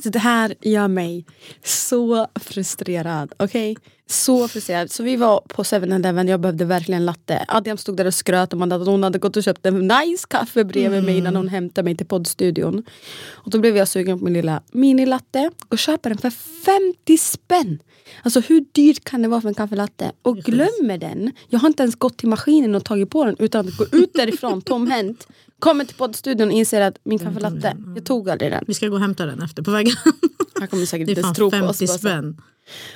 Så 0.05 0.11
det 0.11 0.19
här 0.19 0.55
gör 0.61 0.89
mig 0.89 1.25
så 1.65 2.27
frustrerad. 2.35 3.33
Okej? 3.39 3.77
Så 4.07 4.49
frustrerad. 4.49 4.91
Så 4.91 5.03
vi 5.03 5.17
var 5.17 5.41
på 5.41 5.63
7-Eleven, 5.63 6.29
jag 6.29 6.41
behövde 6.41 6.65
verkligen 6.65 7.07
latte. 7.07 7.45
Adrian 7.49 7.79
stod 7.79 7.97
där 7.97 8.05
och 8.05 8.15
skröt 8.15 8.53
om 8.53 8.63
att 8.63 8.87
hon 8.87 9.03
hade 9.03 9.19
gått 9.19 9.37
och 9.37 9.43
köpt 9.43 9.67
en 9.67 9.89
nice 9.89 10.27
kaffe 10.31 10.65
bredvid 10.65 11.05
mig 11.05 11.19
innan 11.19 11.37
hon 11.37 11.49
hämtade 11.49 11.85
mig 11.85 11.97
till 11.97 12.07
poddstudion. 12.07 12.83
Och 13.31 13.51
då 13.51 13.59
blev 13.59 13.77
jag 13.77 13.89
sugen 13.89 14.19
på 14.19 14.25
min 14.25 14.35
lilla 14.35 14.63
minilatte 14.73 15.51
och 15.69 15.79
köper 15.79 16.11
den 16.11 16.19
för 16.19 16.31
50 16.31 17.19
spänn. 17.19 17.79
Alltså 18.23 18.41
hur 18.41 18.65
dyrt 18.73 19.05
kan 19.05 19.23
det 19.23 19.29
vara 19.29 19.41
för 19.41 19.49
en 19.49 19.55
kaffelatte? 19.55 20.13
Och 20.23 20.37
glömmer 20.37 20.99
den. 20.99 21.33
Jag 21.49 21.59
har 21.59 21.69
inte 21.69 21.83
ens 21.83 21.95
gått 21.95 22.17
till 22.17 22.29
maskinen 22.29 22.75
och 22.75 22.85
tagit 22.85 23.11
på 23.11 23.25
den 23.25 23.37
utan 23.39 23.69
att 23.69 23.77
gå 23.77 23.85
ut 23.93 24.11
därifrån 24.15 24.63
tomhänt. 24.63 25.29
Kommer 25.65 25.85
till 25.85 25.97
poddstudion 25.97 26.49
och 26.49 26.55
inser 26.55 26.81
att 26.81 26.99
min 27.05 27.19
kaffelatte, 27.19 27.77
jag 27.95 28.05
tog 28.05 28.31
aldrig 28.31 28.51
den. 28.51 28.65
Vi 28.67 28.75
ska 28.75 28.89
gå 28.89 28.95
och 28.95 29.01
hämta 29.01 29.27
den 29.27 29.43
efter 29.43 29.63
på 29.63 29.71
vägen. 29.71 29.95
Han 30.59 30.69
kommer 30.69 30.87
säkert 30.87 31.07
Det 31.07 31.13
är 31.13 31.17
inte 31.17 31.23
fan 31.23 31.35
tro 31.35 31.51
på 31.51 31.57
oss. 31.57 31.79
50 31.79 31.87
bara 31.87 31.93
så. 31.93 31.99
spänn. 31.99 32.37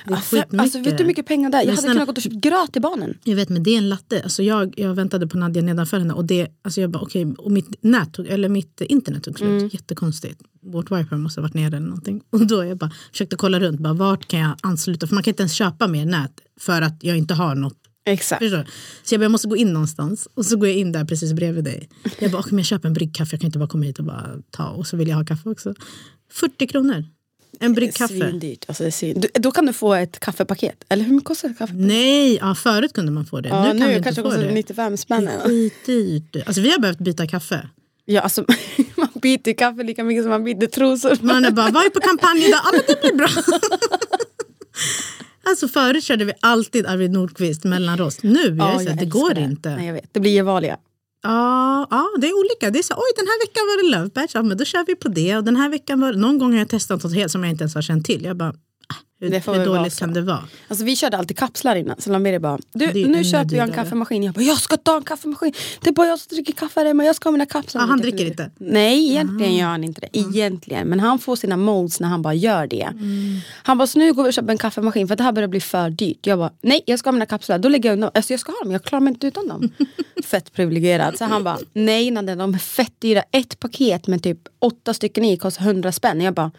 Det 0.07 0.13
är 0.13 0.17
fem- 0.17 0.39
skitmycket. 0.39 0.59
Alltså, 0.61 0.77
vet 0.77 0.97
du 0.97 1.03
hur 1.03 1.07
mycket 1.07 1.25
pengar 1.25 1.49
det 1.49 1.57
är? 1.57 1.61
Jag 1.61 1.65
Men 1.67 1.75
hade 1.75 1.81
snälla- 1.81 1.93
kunnat 1.93 2.07
gått 2.07 2.17
och 2.17 2.23
köpt 2.23 2.35
gröt 2.35 2.73
till 2.73 2.81
barnen. 2.81 3.17
Jag 3.23 3.35
vet 3.35 3.49
men 3.49 3.63
det 3.63 3.71
är 3.71 3.77
en 3.77 3.89
latte. 3.89 4.21
Alltså 4.23 4.43
jag, 4.43 4.73
jag 4.79 4.93
väntade 4.93 5.27
på 5.27 5.37
Nadja 5.37 5.61
nedanför 5.61 5.99
henne 5.99 6.13
och, 6.13 6.25
det, 6.25 6.47
alltså 6.61 6.81
jag 6.81 6.89
bara, 6.89 7.03
okay, 7.03 7.25
och 7.37 7.51
mitt, 7.51 7.83
nät 7.83 8.13
tog, 8.13 8.27
eller 8.27 8.49
mitt 8.49 8.81
internet 8.81 9.23
tog 9.23 9.37
slut. 9.37 9.49
Mm. 9.49 9.69
Jättekonstigt. 9.73 10.41
Vårt 10.61 10.91
wifi 10.91 11.15
måste 11.15 11.39
ha 11.41 11.43
varit 11.43 11.53
nere 11.53 11.67
eller 11.77 11.79
någonting. 11.87 12.21
Och 12.29 12.47
då 12.47 12.65
jag 12.65 12.77
bara 12.77 12.91
försökte 13.11 13.35
kolla 13.35 13.59
runt. 13.59 13.79
Bara, 13.79 13.93
vart 13.93 14.27
kan 14.27 14.39
jag 14.39 14.51
ansluta? 14.61 15.07
För 15.07 15.15
man 15.15 15.23
kan 15.23 15.31
inte 15.31 15.43
ens 15.43 15.53
köpa 15.53 15.87
mer 15.87 16.05
nät 16.05 16.31
för 16.59 16.81
att 16.81 17.03
jag 17.03 17.17
inte 17.17 17.33
har 17.33 17.55
något. 17.55 17.77
Exakt. 18.09 18.39
Förstår? 18.43 18.67
Så 19.03 19.13
jag 19.13 19.19
bara, 19.19 19.23
jag 19.25 19.31
måste 19.31 19.47
gå 19.47 19.57
in 19.57 19.73
någonstans. 19.73 20.27
Och 20.33 20.45
så 20.45 20.57
går 20.57 20.67
jag 20.67 20.77
in 20.77 20.91
där 20.91 21.05
precis 21.05 21.33
bredvid 21.33 21.63
dig. 21.63 21.89
Jag 22.19 22.31
bara, 22.31 22.43
men 22.49 22.57
jag 22.57 22.65
köper 22.65 22.87
en 22.87 22.93
bryggkaffe. 22.93 23.33
Jag 23.35 23.41
kan 23.41 23.47
inte 23.47 23.59
bara 23.59 23.69
komma 23.69 23.85
hit 23.85 23.99
och 23.99 24.05
bara 24.05 24.27
ta. 24.51 24.67
Och 24.69 24.87
så 24.87 24.97
vill 24.97 25.07
jag 25.07 25.15
ha 25.15 25.25
kaffe 25.25 25.49
också. 25.49 25.73
40 26.31 26.67
kronor. 26.67 27.05
En 27.59 27.73
bryggkaffe. 27.73 28.33
Alltså, 28.67 28.83
det 28.83 28.89
är 28.89 28.91
svin... 28.91 29.19
du, 29.21 29.27
då 29.39 29.51
kan 29.51 29.65
du 29.65 29.73
få 29.73 29.93
ett 29.93 30.19
kaffepaket. 30.19 30.83
Eller 30.89 31.03
hur 31.03 31.13
mycket 31.13 31.27
kostar 31.27 31.49
ett 31.49 31.57
kaffe? 31.57 31.73
Nej, 31.73 32.35
ja, 32.35 32.55
förut 32.55 32.93
kunde 32.93 33.11
man 33.11 33.25
få 33.25 33.41
det. 33.41 33.49
Ja, 33.49 33.63
nu 33.63 33.67
kan 33.69 33.79
nu 33.79 33.87
vi 33.87 33.93
inte 33.93 34.03
kanske 34.03 34.21
få 34.21 34.27
kostar 34.29 34.43
det. 34.43 34.51
95 34.53 34.91
Det 34.91 34.97
spänn. 34.97 35.27
är 35.27 35.39
skitdyrt. 35.39 36.47
Alltså 36.47 36.61
vi 36.61 36.71
har 36.71 36.79
behövt 36.79 36.99
byta 36.99 37.27
kaffe. 37.27 37.69
Ja, 38.05 38.21
alltså, 38.21 38.45
man 38.95 39.07
byter 39.21 39.53
kaffe 39.57 39.83
lika 39.83 40.03
mycket 40.03 40.23
som 40.23 40.29
man 40.29 40.43
byter 40.43 40.67
trosor. 40.67 41.17
Man 41.21 41.45
är 41.45 41.51
bara, 41.51 41.71
vad 41.71 41.85
är 41.85 41.89
på 41.89 41.99
kampanj 41.99 42.45
idag? 42.47 42.59
Ja 42.63 42.71
men 42.71 42.81
det 42.87 43.01
blir 43.01 43.17
bra. 43.17 43.27
Alltså 45.49 45.67
förut 45.67 46.03
körde 46.03 46.25
vi 46.25 46.33
alltid 46.39 46.85
Arvid 46.85 47.11
Nordqvist 47.11 47.63
mellanrost. 47.63 48.23
Nu 48.23 48.55
jag 48.57 48.73
är 48.73 48.79
så, 48.79 48.89
här, 48.89 48.97
det 48.97 49.05
går 49.05 49.37
inte. 49.37 49.75
Nej, 49.75 49.85
jag 49.85 49.93
vet. 49.93 50.13
Det 50.13 50.19
blir 50.19 50.31
Gevalia. 50.31 50.77
Ja, 51.23 51.87
ja, 51.89 52.09
det 52.21 52.27
är 52.27 52.39
olika. 52.39 52.69
Det 52.69 52.79
är 52.79 52.83
så, 52.83 52.93
oj 52.93 53.11
den 53.15 53.27
här 53.27 53.47
veckan 53.47 53.63
var 53.67 53.83
det 53.83 53.97
Löfbergs, 53.97 54.35
ja, 54.35 54.41
men 54.43 54.57
då 54.57 54.65
kör 54.65 54.85
vi 54.87 54.95
på 54.95 55.07
det. 55.07 55.37
Och 55.37 55.43
den 55.43 55.55
här 55.55 55.69
veckan 55.69 55.99
var 56.01 56.13
Någon 56.13 56.39
gång 56.39 56.51
har 56.51 56.59
jag 56.59 56.69
testat 56.69 57.03
något 57.03 57.13
helt 57.15 57.31
som 57.31 57.43
jag 57.43 57.51
inte 57.51 57.61
ens 57.63 57.75
har 57.75 57.81
känt 57.81 58.05
till. 58.05 58.23
Jag 58.23 58.37
bara, 58.37 58.53
hur, 59.21 59.29
Det 59.29 59.41
får 59.41 59.53
hur 59.53 59.65
dåligt 59.65 59.99
kan 59.99 60.13
det 60.13 60.21
vara? 60.21 60.43
Alltså, 60.67 60.85
vi 60.85 60.95
körde 60.95 61.17
alltid 61.17 61.37
kapslar 61.37 61.75
innan. 61.75 62.01
Så 62.01 62.11
Lamberi 62.11 62.39
bara, 62.39 62.59
du, 62.73 62.87
Det 62.87 63.07
nu 63.07 63.23
köper 63.23 63.55
jag 63.55 63.67
en 63.67 63.73
kaffemaskin. 63.73 64.23
Jag 64.23 64.33
bara, 64.33 64.41
jag 64.41 64.57
ska 64.57 64.77
ta 64.77 64.97
en 64.97 65.03
kaffemaskin. 65.03 65.53
Det 65.81 65.89
är 65.89 65.93
bara 65.93 66.07
jag 66.07 66.19
som 66.19 66.35
dricker 66.35 66.53
kaffe 66.53 66.83
hemma. 66.83 67.05
Jag 67.05 67.15
ska 67.15 67.29
ha 67.29 67.31
mina 67.31 67.45
kapslar. 67.45 67.81
Ah, 67.81 67.85
han 67.85 67.99
dricker 67.99 68.25
inte? 68.25 68.51
Nej, 68.57 69.09
egentligen 69.09 69.55
gör 69.55 69.67
han 69.67 69.83
inte 69.83 70.01
det. 70.01 70.19
Egentligen. 70.19 70.87
Men 70.87 70.99
han 70.99 71.19
får 71.19 71.35
sina 71.35 71.57
molds 71.57 71.99
när 71.99 72.07
han 72.07 72.21
bara 72.21 72.33
gör 72.33 72.67
det. 72.67 72.81
Mm. 72.81 73.37
Han 73.63 73.77
bara, 73.77 73.87
så 73.87 73.99
nu 73.99 74.13
går 74.13 74.23
vi 74.23 74.29
och 74.29 74.33
köper 74.33 74.51
en 74.51 74.57
kaffemaskin 74.57 75.07
för 75.07 75.15
det 75.15 75.23
här 75.23 75.31
börjar 75.31 75.47
bli 75.47 75.59
för 75.61 75.89
dyrt. 75.89 76.27
Jag 76.27 76.39
bara, 76.39 76.51
nej 76.61 76.83
jag 76.85 76.99
ska 76.99 77.07
ha 77.07 77.11
mina 77.11 77.25
kapslar. 77.25 77.59
Då 77.59 77.69
lägger 77.69 77.89
jag 77.89 77.93
undan. 77.93 78.11
Alltså 78.13 78.33
jag 78.33 78.39
ska 78.39 78.51
ha 78.51 78.59
dem, 78.63 78.71
jag 78.71 78.83
klarar 78.83 79.01
mig 79.01 79.13
inte 79.13 79.27
utan 79.27 79.47
dem. 79.47 79.69
Fett 80.25 80.53
privilegierad. 80.53 81.17
Så 81.17 81.25
han 81.25 81.43
bara, 81.43 81.57
nej 81.73 82.11
Nadja, 82.11 82.35
de 82.35 82.53
är 82.53 82.57
fett 82.57 82.93
dyra. 82.99 83.23
Ett 83.31 83.59
paket 83.59 84.07
med 84.07 84.23
typ 84.23 84.39
åtta 84.59 84.93
stycken 84.93 85.25
i 85.25 85.37
kostar 85.37 85.65
100 85.65 85.91
spänn. 85.91 86.21
Jag 86.21 86.33
bara, 86.33 86.51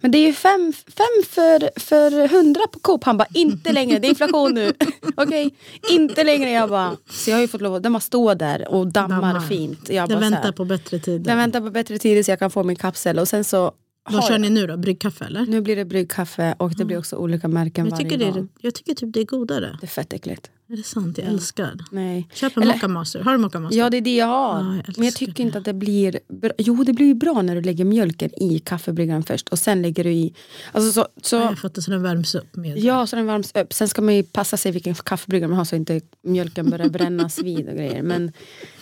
men 0.00 0.10
det 0.10 0.18
är 0.18 0.26
ju 0.26 0.32
fem, 0.32 0.72
fem 0.86 1.24
för, 1.30 1.80
för 1.80 2.03
för 2.10 2.36
100 2.38 2.60
på 2.72 2.78
Coop. 2.78 3.04
Han 3.04 3.16
bara, 3.16 3.28
inte 3.34 3.72
längre, 3.72 3.98
det 3.98 4.06
är 4.06 4.08
inflation 4.08 4.54
nu. 4.54 4.72
Okej, 5.16 5.54
inte 5.90 6.24
längre. 6.24 6.50
Jag 6.50 6.68
bara, 6.68 6.96
så 7.10 7.30
jag 7.30 7.36
har 7.36 7.40
ju 7.40 7.48
fått 7.48 7.60
lov 7.60 7.74
att, 7.74 7.82
den 7.82 7.92
bara 7.92 8.00
står 8.00 8.34
där 8.34 8.68
och 8.68 8.86
dammar, 8.86 9.20
Dammar. 9.20 9.40
fint. 9.40 9.88
Jag 9.88 10.08
bara, 10.08 10.18
väntar 10.18 10.42
här, 10.42 10.52
på 10.52 10.64
bättre 10.64 10.98
tider. 10.98 11.24
den 11.24 11.38
väntar 11.38 11.60
på 11.60 11.70
bättre 11.70 11.98
tider 11.98 12.22
så 12.22 12.30
jag 12.30 12.38
kan 12.38 12.50
få 12.50 12.62
min 12.64 12.76
kapsel. 12.76 13.18
Och 13.18 13.28
sen 13.28 13.44
så 13.44 13.72
Vad 14.10 14.24
kör 14.24 14.38
ni 14.38 14.50
nu 14.50 14.66
då? 14.66 14.76
Bryggkaffe 14.76 15.24
eller? 15.24 15.46
Nu 15.46 15.60
blir 15.60 15.76
det 15.76 15.84
bryggkaffe 15.84 16.54
och 16.58 16.70
det 16.76 16.84
blir 16.84 16.98
också 16.98 17.16
olika 17.16 17.48
märken 17.48 17.84
Jag 17.84 17.90
varje 17.92 18.04
tycker, 18.04 18.18
det 18.18 18.30
dag. 18.30 18.36
är, 18.38 18.46
jag 18.60 18.74
tycker 18.74 18.94
typ 18.94 19.12
det 19.14 19.20
är 19.20 19.24
godare. 19.24 19.78
Det 19.80 19.86
är 19.86 19.88
fett 19.88 20.12
äckligt. 20.12 20.50
Är 20.74 20.78
det 20.78 20.82
sant? 20.82 21.18
Jag 21.18 21.26
älskar. 21.26 21.74
Nej. 21.90 22.28
Köp 22.34 22.56
en 22.56 22.62
Eller- 22.62 22.72
Mocca 22.74 22.88
Master. 22.88 23.20
Har 23.20 23.32
du 23.32 23.38
Mocca 23.38 23.60
Master? 23.60 23.78
Ja 23.78 23.90
det 23.90 23.96
är 23.96 24.00
det 24.00 24.16
jag 24.16 24.26
har. 24.26 24.60
Ja, 24.64 24.76
jag 24.86 24.94
Men 24.98 25.04
jag 25.04 25.14
tycker 25.14 25.32
det. 25.34 25.42
inte 25.42 25.58
att 25.58 25.64
det 25.64 25.72
blir 25.72 26.18
bra. 26.28 26.50
Jo 26.58 26.84
det 26.84 26.92
blir 26.92 27.06
ju 27.06 27.14
bra 27.14 27.42
när 27.42 27.54
du 27.54 27.60
lägger 27.62 27.84
mjölken 27.84 28.30
i 28.42 28.58
kaffebryggaren 28.58 29.22
först 29.22 29.48
och 29.48 29.58
sen 29.58 29.82
lägger 29.82 30.04
du 30.04 30.12
i. 30.12 30.34
Alltså 30.72 30.92
så, 30.92 31.08
så, 31.22 31.36
Ja, 31.36 31.42
jag 31.42 31.58
fattar 31.58 31.82
så 31.82 31.90
den 31.90 32.02
värms 32.02 32.34
upp 32.34 32.56
med. 32.56 32.78
Ja, 32.78 33.06
så 33.06 33.16
den 33.16 33.26
värms 33.26 33.52
upp. 33.54 33.72
Sen 33.72 33.88
ska 33.88 34.02
man 34.02 34.14
ju 34.16 34.22
passa 34.22 34.56
sig 34.56 34.72
vilken 34.72 34.94
kaffebryggare 34.94 35.48
man 35.48 35.58
har 35.58 35.64
så 35.64 35.76
inte 35.76 36.00
mjölken 36.22 36.70
börjar 36.70 36.88
brännas 36.88 37.38
vid 37.42 37.68
och 37.68 37.74
grejer. 37.74 38.02
Men, 38.02 38.32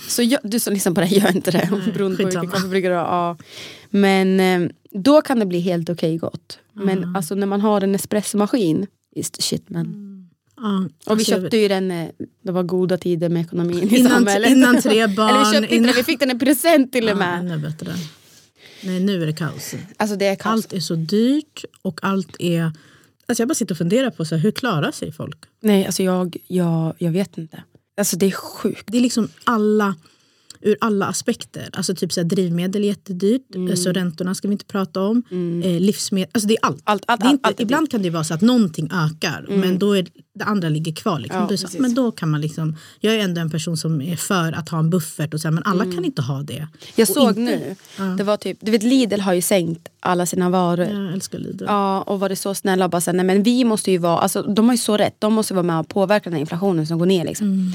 så 0.09 0.23
jag, 0.23 0.41
du 0.43 0.61
som 0.61 0.73
lyssnar 0.75 0.93
på 0.93 1.01
det, 1.01 1.07
här, 1.07 1.17
gör 1.17 1.37
inte 1.37 1.51
det. 1.51 1.69
Nej, 1.73 1.93
beroende 1.93 2.17
på 2.17 2.25
vilken 2.25 2.51
kaffebryggare 2.51 2.93
du 2.95 2.99
har. 2.99 3.05
Ja. 3.07 3.37
Men 3.91 4.41
eh, 4.41 4.71
då 4.91 5.23
kan 5.23 5.39
det 5.39 5.47
bli 5.47 5.61
helt 5.61 5.91
okej 5.91 6.17
gott. 6.19 6.59
Men 6.73 6.99
Mm. 6.99 7.17
alltså 7.17 7.35
när 7.35 7.47
man 7.47 7.61
har 7.61 7.81
en 7.81 7.95
espressomaskin, 7.95 8.87
shit 9.39 9.71
man. 9.71 10.09
Ja, 10.63 10.77
Och 10.79 10.89
vi 11.07 11.11
alltså, 11.11 11.31
köpte 11.31 11.57
ju 11.57 11.69
den, 11.69 11.91
eh, 11.91 12.09
det 12.43 12.53
var 12.53 12.63
goda 12.63 12.99
tider 12.99 13.29
med 13.29 13.43
ekonomin 13.43 13.89
i 13.93 13.99
Innan- 13.99 14.13
samhället. 14.13 14.51
innan 14.51 14.83
tre 14.83 15.07
barn, 15.17 15.29
Eller 15.29 15.39
vi 15.51 15.53
köpte 15.61 15.75
innan- 15.75 15.87
den, 15.87 15.97
vi 15.97 16.03
fick 16.03 16.21
den 16.21 16.31
i 16.31 16.39
present 16.39 16.93
till 16.93 17.05
och 17.05 17.11
Ja, 17.11 17.15
med. 17.15 17.39
ännu 17.39 17.59
bättre. 17.59 17.93
Nej, 18.85 19.01
nu 19.01 19.23
är 19.23 19.27
det 19.27 19.33
kaos. 19.33 19.75
Alltså 19.97 20.17
det 20.17 20.27
är 20.27 20.37
kaos. 20.37 20.53
Allt 20.53 20.73
är 20.73 20.81
så 20.81 20.95
dyrt 20.95 21.65
och 21.83 22.01
allt 22.03 22.37
är... 22.39 22.63
Alltså 23.27 23.43
jag 23.43 23.49
bara 23.49 23.55
sitter 23.55 23.75
och 23.75 23.79
funderar 23.79 24.11
på 24.11 24.25
så 24.25 24.35
här, 24.35 24.43
hur 24.43 24.51
klarar 24.51 24.91
sig 24.93 25.13
folk? 25.13 25.39
Nej, 25.61 25.87
alltså 25.87 26.03
jag, 26.03 26.37
jag, 26.47 26.95
jag 26.99 27.11
vet 27.13 27.39
inte. 27.39 27.63
Alltså 27.97 28.17
det 28.17 28.27
är 28.27 28.31
sjukt. 28.31 28.85
Det 28.87 28.99
är 28.99 29.03
liksom 29.03 29.29
alla, 29.45 29.95
ur 30.61 30.77
alla 30.81 31.07
aspekter. 31.07 31.69
Alltså 31.73 31.95
typ 31.95 32.13
så 32.13 32.21
här, 32.21 32.29
drivmedel 32.29 32.83
är 32.85 32.89
jättedyrt, 32.89 33.55
Mm. 33.55 33.77
så 33.77 33.93
räntorna 33.93 34.35
ska 34.35 34.49
vi 34.49 34.53
inte 34.53 34.65
prata 34.65 35.01
om. 35.01 35.23
Eh, 35.65 35.81
livsmedel, 35.81 36.29
alltså 36.33 36.49
det 36.49 36.55
är 36.55 36.59
allt. 36.63 36.83
Allt, 36.85 37.05
allt, 37.07 37.25
är 37.25 37.29
inte, 37.31 37.49
allt 37.49 37.61
ibland 37.61 37.91
kan 37.91 38.03
det 38.03 38.11
vara 38.11 38.25
så 38.25 38.35
att 38.35 38.41
någonting 38.41 38.91
ökar 38.93 39.47
men 39.49 39.79
då 39.79 39.93
är 39.97 40.07
det 40.35 40.45
andra 40.45 40.69
ligger 40.69 40.93
kvar. 40.93 41.19
Liksom. 41.19 41.47
Ja, 41.51 41.57
så, 41.57 41.69
men 41.79 41.95
då 41.95 42.11
kan 42.13 42.31
man 42.31 42.41
liksom, 42.41 42.77
jag 43.01 43.15
är 43.15 43.19
ändå 43.19 43.41
en 43.41 43.51
person 43.51 43.77
som 43.77 44.03
är 44.03 44.17
för 44.17 44.53
att 44.53 44.69
ha 44.69 44.79
en 44.79 44.91
buffert 44.91 45.35
och 45.35 45.41
så 45.41 45.49
här, 45.49 45.53
men 45.53 45.63
alla 45.65 45.85
kan 45.85 46.05
inte 46.05 46.23
ha 46.23 46.43
det. 46.43 46.69
Jag 46.95 47.09
Och 47.11 47.15
såg 47.15 47.29
inte- 47.29 47.41
nu, 47.41 47.77
det 48.17 48.25
var 48.25 48.37
typ, 48.37 48.59
du 48.61 48.71
vet 48.71 48.83
Lidl 48.83 49.21
har 49.21 49.33
ju 49.33 49.43
sänkt 49.43 49.89
alla 50.01 50.27
sina 50.27 50.51
varor. 50.51 50.87
Jag 50.87 51.13
älskar 51.13 51.39
Lidl. 51.39 51.65
Ja, 51.69 52.03
och 52.03 52.21
var 52.21 52.29
det 52.29 52.37
så 52.37 52.55
snälla 52.55 52.85
och 52.85 52.91
bara 52.91 53.01
säga, 53.01 53.13
nej 53.13 53.25
men 53.27 53.43
vi 53.43 53.65
måste 53.65 53.91
ju 53.91 53.99
vara, 53.99 54.19
alltså 54.19 54.43
de 54.43 54.67
har 54.67 54.75
ju 54.75 54.79
så 54.79 54.97
rätt, 54.97 55.17
de 55.19 55.33
måste 55.33 55.55
vara 55.55 55.63
med 55.63 55.81
och 55.81 55.89
påverka 55.89 56.25
den 56.25 56.33
här 56.33 56.41
inflationen 56.41 56.87
som 56.87 56.99
går 56.99 57.07
ner 57.07 57.25
liksom. 57.25 57.73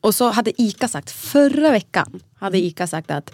Och 0.00 0.14
så 0.14 0.30
hade 0.30 0.62
ICA 0.62 0.88
sagt, 0.88 1.10
förra 1.10 1.70
veckan 1.70 2.20
hade 2.38 2.58
ICA 2.58 2.86
sagt 2.86 3.10
att 3.10 3.30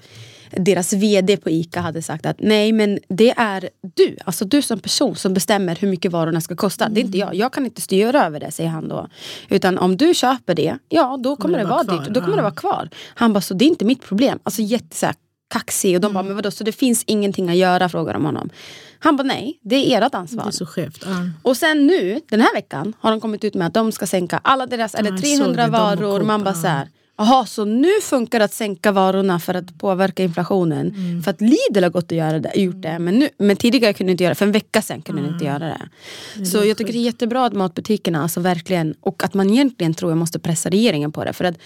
deras 0.50 0.92
vd 0.92 1.36
på 1.36 1.50
ICA 1.50 1.80
hade 1.80 2.02
sagt 2.02 2.26
att 2.26 2.36
nej 2.40 2.72
men 2.72 2.98
det 3.08 3.30
är 3.36 3.68
du, 3.94 4.16
alltså 4.24 4.44
du 4.44 4.62
som 4.62 4.80
person 4.80 5.16
som 5.16 5.34
bestämmer 5.34 5.76
hur 5.76 5.88
mycket 5.88 6.12
varorna 6.12 6.40
ska 6.40 6.56
kosta. 6.56 6.88
Det 6.88 7.00
är 7.00 7.04
inte 7.04 7.18
jag, 7.18 7.34
jag 7.34 7.52
kan 7.52 7.64
inte 7.64 7.80
styra 7.80 8.26
över 8.26 8.40
det 8.40 8.50
säger 8.50 8.70
han 8.70 8.88
då. 8.88 9.08
Utan 9.48 9.78
om 9.78 9.96
du 9.96 10.14
köper 10.14 10.54
det, 10.54 10.78
ja 10.88 11.20
då 11.22 11.36
kommer 11.36 11.58
det, 11.58 11.64
det 11.64 11.70
vara 11.70 11.84
kvar, 11.84 11.98
dyrt, 11.98 12.14
då 12.14 12.20
kommer 12.20 12.32
ja. 12.32 12.36
det 12.36 12.42
vara 12.42 12.54
kvar. 12.54 12.88
Han 13.14 13.32
bara, 13.32 13.40
så 13.40 13.54
det 13.54 13.64
är 13.64 13.68
inte 13.68 13.84
mitt 13.84 14.02
problem. 14.02 14.38
Alltså 14.42 14.62
jätte 14.62 14.96
så 14.96 15.06
här, 15.06 15.14
kaxig 15.50 15.94
och 15.94 16.00
de 16.00 16.12
bara, 16.12 16.22
men 16.22 16.36
vadå 16.36 16.50
så 16.50 16.64
det 16.64 16.72
finns 16.72 17.04
ingenting 17.06 17.48
att 17.48 17.56
göra 17.56 17.88
frågar 17.88 18.12
de 18.12 18.24
honom. 18.24 18.50
Han 18.98 19.16
bara, 19.16 19.22
nej 19.22 19.58
det 19.62 19.94
är 19.94 20.02
ert 20.02 20.14
ansvar. 20.14 20.44
Det 20.44 20.50
är 20.50 20.52
så 20.52 20.66
skevt. 20.66 21.02
Ja. 21.06 21.10
Och 21.42 21.56
sen 21.56 21.86
nu, 21.86 22.20
den 22.28 22.40
här 22.40 22.54
veckan, 22.54 22.92
har 22.98 23.10
de 23.10 23.20
kommit 23.20 23.44
ut 23.44 23.54
med 23.54 23.66
att 23.66 23.74
de 23.74 23.92
ska 23.92 24.06
sänka 24.06 24.40
alla 24.44 24.66
deras, 24.66 24.94
eller 24.94 25.10
jag 25.10 25.22
300 25.22 25.44
såg 25.44 25.56
det, 25.56 25.62
de 25.62 25.66
och 25.66 25.72
varor. 25.72 26.22
Man 26.22 26.44
bara 26.44 26.54
ja. 26.54 26.62
så 26.62 26.66
här, 26.66 26.88
jaha 27.16 27.47
så 27.47 27.64
nu 27.64 28.00
funkar 28.02 28.38
det 28.38 28.44
att 28.44 28.52
sänka 28.52 28.92
varorna 28.92 29.40
för 29.40 29.54
att 29.54 29.78
påverka 29.78 30.23
inflationen. 30.23 30.94
Mm. 30.97 31.23
För 31.23 31.30
att 31.30 31.40
Lidl 31.40 31.83
har 31.83 31.90
gått 31.90 32.11
och 32.11 32.18
göra 32.18 32.38
det, 32.38 32.56
gjort 32.56 32.83
det, 32.83 32.99
men, 32.99 33.18
nu, 33.18 33.28
men 33.38 33.56
tidigare 33.56 33.92
kunde 33.92 34.11
de 34.11 34.12
inte 34.12 34.25
göra 34.25 34.30
det, 34.30 34.38
för 34.38 34.47
en 34.47 34.52
vecka 34.52 34.83
sedan 34.83 35.02
kunde 35.02 35.23
de 35.23 35.28
inte 35.28 35.44
göra 35.44 35.66
det. 35.66 36.47
Så 36.47 36.64
jag 36.64 36.76
tycker 36.76 36.92
det 36.92 36.99
är 36.99 37.02
jättebra 37.02 37.47
att 37.47 37.52
matbutikerna, 37.52 38.23
alltså 38.23 38.40
verkligen, 38.40 38.94
och 39.00 39.25
att 39.25 39.35
man 39.35 39.50
egentligen 39.50 39.94
tror 39.94 40.11
jag 40.11 40.18
måste 40.18 40.38
pressa 40.38 40.71
regeringen 40.71 41.12
på 41.12 41.25
det. 41.25 41.33
För 41.33 41.44
att 41.44 41.59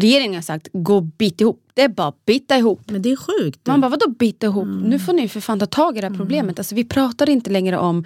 regeringen 0.00 0.34
har 0.34 0.42
sagt, 0.42 0.68
gå 0.72 1.00
bit 1.00 1.40
ihop. 1.40 1.62
Det 1.74 1.82
är 1.82 1.88
bara 1.88 2.12
bita 2.26 2.56
ihop. 2.58 2.80
Men 2.90 3.02
det 3.02 3.10
är 3.12 3.16
sjukt. 3.16 3.66
Man 3.66 3.80
bara, 3.80 3.88
vadå 3.88 4.08
bita 4.10 4.46
ihop? 4.46 4.64
Mm. 4.64 4.80
Nu 4.90 4.98
får 4.98 5.12
ni 5.12 5.28
för 5.28 5.40
fan 5.40 5.58
ta 5.58 5.66
tag 5.66 5.96
i 5.98 6.00
det 6.00 6.08
här 6.08 6.14
problemet. 6.16 6.58
Alltså, 6.58 6.74
vi 6.74 6.84
pratar 6.84 7.30
inte 7.30 7.50
längre 7.50 7.78
om 7.78 8.04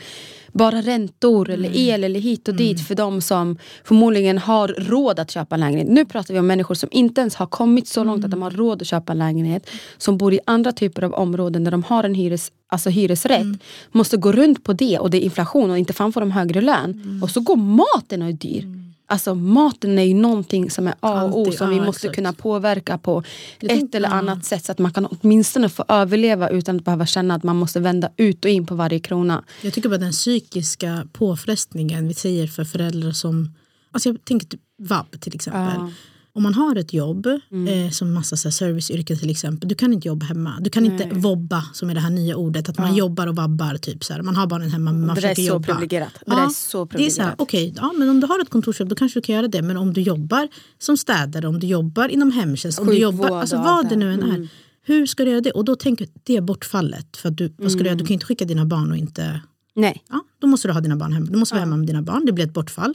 bara 0.52 0.80
räntor 0.82 1.50
eller 1.50 1.68
Mm. 1.68 1.80
el 1.80 2.04
eller 2.04 2.20
hit 2.20 2.48
och 2.48 2.54
dit 2.54 2.86
för 2.86 2.94
de 2.94 3.20
som 3.20 3.58
förmodligen 3.84 4.38
har 4.38 4.68
råd 4.68 5.18
att 5.18 5.30
köpa 5.30 5.54
en 5.54 5.60
lägenhet. 5.60 5.88
Nu 5.88 6.04
pratar 6.04 6.34
vi 6.34 6.40
om 6.40 6.46
människor 6.46 6.74
som 6.74 6.88
inte 6.92 7.20
ens 7.20 7.34
har 7.34 7.46
kommit 7.46 7.88
så 7.88 8.04
långt 8.04 8.24
att 8.24 8.30
de 8.30 8.42
har 8.42 8.50
Mm. 8.50 8.58
råd 8.60 8.82
att 8.82 8.88
köpa 8.88 9.12
en 9.12 9.18
lägenhet. 9.18 9.70
Som 9.98 10.18
bor 10.18 10.34
i 10.34 10.40
andra 10.46 10.72
typer 10.72 11.02
av 11.04 11.12
områden 11.14 11.64
där 11.64 11.70
de 11.70 11.82
har 11.82 12.04
en 12.04 12.14
hyres, 12.14 12.52
alltså 12.66 12.90
hyresrätt. 12.90 13.40
Mm. 13.40 13.58
Måste 13.92 14.16
gå 14.16 14.32
runt 14.32 14.64
på 14.64 14.72
det 14.72 14.98
och 14.98 15.10
det 15.10 15.16
är 15.16 15.20
inflation 15.24 15.70
och 15.70 15.78
inte 15.78 15.92
fan 15.92 16.12
får 16.12 16.20
de 16.20 16.30
högre 16.30 16.60
lön. 16.60 17.00
Mm. 17.04 17.22
Och 17.22 17.30
så 17.30 17.40
går 17.40 17.56
maten 17.56 18.22
och 18.22 18.28
är 18.28 18.32
dyr. 18.32 18.81
Alltså 19.12 19.34
maten 19.34 19.98
är 19.98 20.02
ju 20.02 20.14
någonting 20.14 20.70
som 20.70 20.86
är 20.86 20.94
A 21.00 21.22
och 21.22 21.40
O 21.40 21.52
som 21.52 21.70
vi 21.70 21.80
måste 21.80 22.06
exakt. 22.06 22.14
kunna 22.14 22.32
påverka 22.32 22.98
på 22.98 23.22
ett 23.60 23.94
eller 23.94 24.08
annat 24.08 24.44
sätt 24.44 24.64
så 24.64 24.72
att 24.72 24.78
man 24.78 24.92
kan 24.92 25.06
åtminstone 25.06 25.68
få 25.68 25.84
överleva 25.88 26.48
utan 26.48 26.76
att 26.76 26.84
behöva 26.84 27.06
känna 27.06 27.34
att 27.34 27.42
man 27.42 27.56
måste 27.56 27.80
vända 27.80 28.10
ut 28.16 28.44
och 28.44 28.50
in 28.50 28.66
på 28.66 28.74
varje 28.74 29.00
krona. 29.00 29.44
Jag 29.60 29.72
tycker 29.72 29.88
bara 29.88 29.98
den 29.98 30.12
psykiska 30.12 31.06
påfrestningen 31.12 32.08
vi 32.08 32.14
säger 32.14 32.46
för 32.46 32.64
föräldrar 32.64 33.12
som, 33.12 33.54
alltså 33.90 34.08
jag 34.08 34.24
tänker 34.24 34.46
typ 34.46 34.60
vab 34.78 35.20
till 35.20 35.34
exempel. 35.34 35.74
Ja. 35.78 35.90
Mm. 36.34 36.38
Om 36.38 36.42
man 36.42 36.54
har 36.54 36.76
ett 36.76 36.92
jobb, 36.92 37.26
eh, 37.26 37.90
som 37.90 38.12
massa 38.14 38.36
så 38.36 38.48
här, 38.48 38.52
serviceyrken 38.52 39.18
till 39.18 39.30
exempel, 39.30 39.68
du 39.68 39.74
kan 39.74 39.92
inte 39.92 40.08
jobba 40.08 40.26
hemma. 40.26 40.58
Du 40.60 40.70
kan 40.70 40.84
inte 40.84 41.08
vobba, 41.12 41.64
som 41.72 41.90
är 41.90 41.94
det 41.94 42.00
här 42.00 42.10
nya 42.10 42.36
ordet, 42.36 42.68
att 42.68 42.78
man 42.78 42.94
jobbar 42.96 43.26
och 43.26 43.36
vabbar. 43.36 43.76
Typ, 43.76 44.04
så 44.04 44.12
här. 44.12 44.22
Man 44.22 44.36
har 44.36 44.46
barnen 44.46 44.70
hemma, 44.70 44.92
men 44.92 45.06
man 45.06 45.14
Det 45.14 45.20
är 45.20 45.22
försöker 45.22 45.42
så 45.42 45.48
jobba. 45.48 45.64
privilegierat. 45.66 46.12
Det 46.26 46.32
är 46.32 46.48
så 46.48 46.84
det 46.84 47.06
är 47.06 47.10
så 47.10 47.22
här, 47.22 47.30
privilegierat. 47.30 47.34
okej, 47.40 47.74
ja, 47.76 47.92
men 47.98 48.10
om 48.10 48.20
du 48.20 48.26
har 48.26 48.40
ett 48.42 48.50
kontorsjobb 48.50 48.88
då 48.88 48.94
kanske 48.94 49.20
du 49.20 49.24
kan 49.24 49.34
göra 49.34 49.48
det. 49.48 49.62
Men 49.62 49.76
om 49.76 49.92
du 49.92 50.00
jobbar 50.00 50.48
som 50.78 50.96
städare, 50.96 51.48
om 51.48 51.60
du 51.60 51.66
jobbar 51.66 52.08
inom 52.08 52.32
hemtjänst, 52.32 52.78
om 52.78 52.86
du 52.86 52.98
jobbar, 52.98 53.40
alltså 53.40 53.56
vad 53.56 53.84
det 53.84 53.88
det 53.88 53.96
nu 53.96 54.12
än 54.12 54.22
är. 54.22 54.48
Hur 54.84 55.06
ska 55.06 55.24
du 55.24 55.30
göra 55.30 55.40
det? 55.40 55.50
Och 55.50 55.64
då 55.64 55.76
tänker 55.76 56.04
jag, 56.04 56.12
det 56.22 56.36
är 56.36 56.40
bortfallet. 56.40 57.16
För 57.16 57.30
du, 57.30 57.54
vad 57.58 57.72
ska 57.72 57.78
du, 57.78 57.84
göra? 57.86 57.96
du 57.98 58.04
kan 58.04 58.14
inte 58.14 58.26
skicka 58.26 58.44
dina 58.44 58.64
barn 58.64 58.90
och 58.90 58.96
inte 58.96 59.40
Nej. 59.74 60.02
ja, 60.10 60.20
då 60.38 60.46
måste 60.46 60.68
du 60.68 60.72
ha 60.72 60.80
dina 60.80 60.96
barn 60.96 61.12
hemma. 61.12 61.26
Du 61.30 61.38
måste 61.38 61.54
vara 61.54 61.60
hemma 61.64 61.76
med 61.76 61.86
dina 61.86 62.02
barn, 62.02 62.26
det 62.26 62.32
blir 62.32 62.44
ett 62.44 62.52
bortfall. 62.54 62.94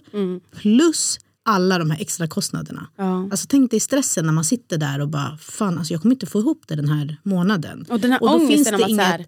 Plus 0.55 1.19
alla 1.47 1.77
de 1.77 1.91
här 1.91 2.01
extra 2.01 2.27
kostnaderna. 2.27 2.87
Ja. 2.97 3.27
Alltså 3.31 3.45
tänk 3.49 3.71
dig 3.71 3.79
stressen 3.79 4.25
när 4.25 4.33
man 4.33 4.43
sitter 4.43 4.77
där 4.77 5.01
och 5.01 5.07
bara, 5.09 5.37
fan 5.41 5.77
alltså 5.77 5.93
jag 5.93 6.01
kommer 6.01 6.15
inte 6.15 6.25
få 6.25 6.39
ihop 6.39 6.61
det 6.67 6.75
den 6.75 6.89
här 6.89 7.17
månaden. 7.23 7.85
Och 7.89 7.99
den 7.99 8.11
här 8.11 8.19
då 8.19 8.39
finns 8.39 8.49
ångesten 8.49 8.73
om 8.73 8.79
det 8.79 8.83
att 8.85 8.89
inget- 8.89 9.05
så 9.05 9.11
här, 9.11 9.25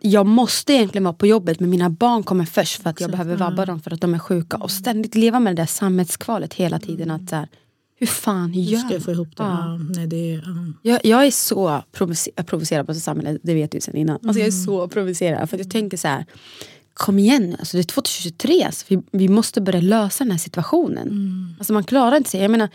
jag 0.00 0.26
måste 0.26 0.72
egentligen 0.72 1.04
vara 1.04 1.14
på 1.14 1.26
jobbet 1.26 1.60
men 1.60 1.70
mina 1.70 1.90
barn 1.90 2.22
kommer 2.22 2.44
först 2.44 2.82
för 2.82 2.90
att 2.90 3.00
jag 3.00 3.10
Exakt, 3.10 3.24
behöver 3.26 3.44
vabba 3.44 3.66
dem 3.66 3.80
för 3.80 3.90
att 3.94 4.00
de 4.00 4.14
är 4.14 4.18
sjuka. 4.18 4.56
Och 4.56 4.70
ständigt 4.70 5.14
leva 5.14 5.40
med 5.40 5.56
det 5.56 5.62
där 5.62 5.66
sammetskvalet 5.66 6.54
hela 6.54 6.78
tiden. 6.78 7.10
Att 7.10 7.28
så 7.28 7.36
här, 7.36 7.48
hur 7.98 8.06
fan 8.06 8.52
Hur 8.52 8.62
gör 8.62 8.78
ska 8.78 8.94
jag 8.94 9.02
få 9.02 9.10
ihop 9.12 9.36
det? 9.36 9.42
Ja. 9.42 9.78
Nej, 9.96 10.06
det 10.06 10.34
är, 10.34 10.36
ja. 10.46 10.72
Jag, 10.92 11.00
jag 11.04 11.26
är 11.26 11.30
så 11.30 11.82
provocer- 11.92 12.42
provocerad 12.42 12.86
på 12.86 12.94
samhället, 12.94 13.40
det 13.44 13.54
vet 13.54 13.70
du 13.72 13.80
sen 13.80 13.96
innan. 13.96 14.18
Alltså 14.22 14.38
jag 14.38 14.46
är 14.46 14.50
så 14.52 14.88
provocerad 14.88 15.50
för 15.50 15.58
jag 15.58 15.70
tänker 15.70 15.96
så 15.96 16.08
här. 16.08 16.26
Kom 16.94 17.18
igen 17.18 17.56
alltså 17.58 17.76
det 17.76 17.80
är 17.80 17.84
2023, 17.84 18.62
alltså 18.64 18.84
vi, 18.88 19.02
vi 19.10 19.28
måste 19.28 19.60
börja 19.60 19.80
lösa 19.80 20.24
den 20.24 20.30
här 20.30 20.38
situationen. 20.38 21.08
Alltså 21.58 21.72
man 21.72 21.84
klarar 21.84 22.16
inte 22.16 22.30
sig. 22.30 22.40
Jag 22.40 22.50
menar, 22.50 22.68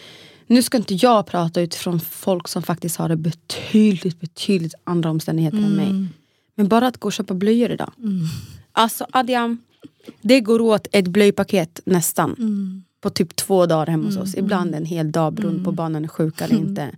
nu 0.47 0.61
ska 0.61 0.77
inte 0.77 0.93
jag 0.93 1.25
prata 1.25 1.61
utifrån 1.61 1.99
folk 1.99 2.47
som 2.47 2.63
faktiskt 2.63 2.97
har 2.97 3.09
det 3.09 3.15
betydligt, 3.15 4.19
betydligt 4.19 4.73
andra 4.83 5.09
omständigheter 5.09 5.57
än 5.57 5.75
mig. 5.75 5.87
Men 6.55 6.67
bara 6.67 6.87
att 6.87 6.97
gå 6.97 7.07
och 7.07 7.13
köpa 7.13 7.33
blöjor 7.33 7.71
idag. 7.71 7.91
Alltså 8.71 9.05
Adiam, 9.11 9.57
det 10.21 10.39
går 10.41 10.61
åt 10.61 10.87
ett 10.91 11.07
blöjpaket 11.07 11.79
nästan. 11.85 12.35
På 13.01 13.09
typ 13.09 13.35
två 13.35 13.65
dagar 13.65 13.87
hemma 13.87 14.05
hos 14.05 14.17
oss. 14.17 14.35
Ibland 14.35 14.75
en 14.75 14.85
hel 14.85 15.11
dag 15.11 15.33
beroende 15.33 15.63
på 15.63 15.69
om 15.69 15.75
barnen 15.75 16.03
är 16.03 16.07
sjuka 16.07 16.45
eller 16.45 16.55
inte. 16.69 16.91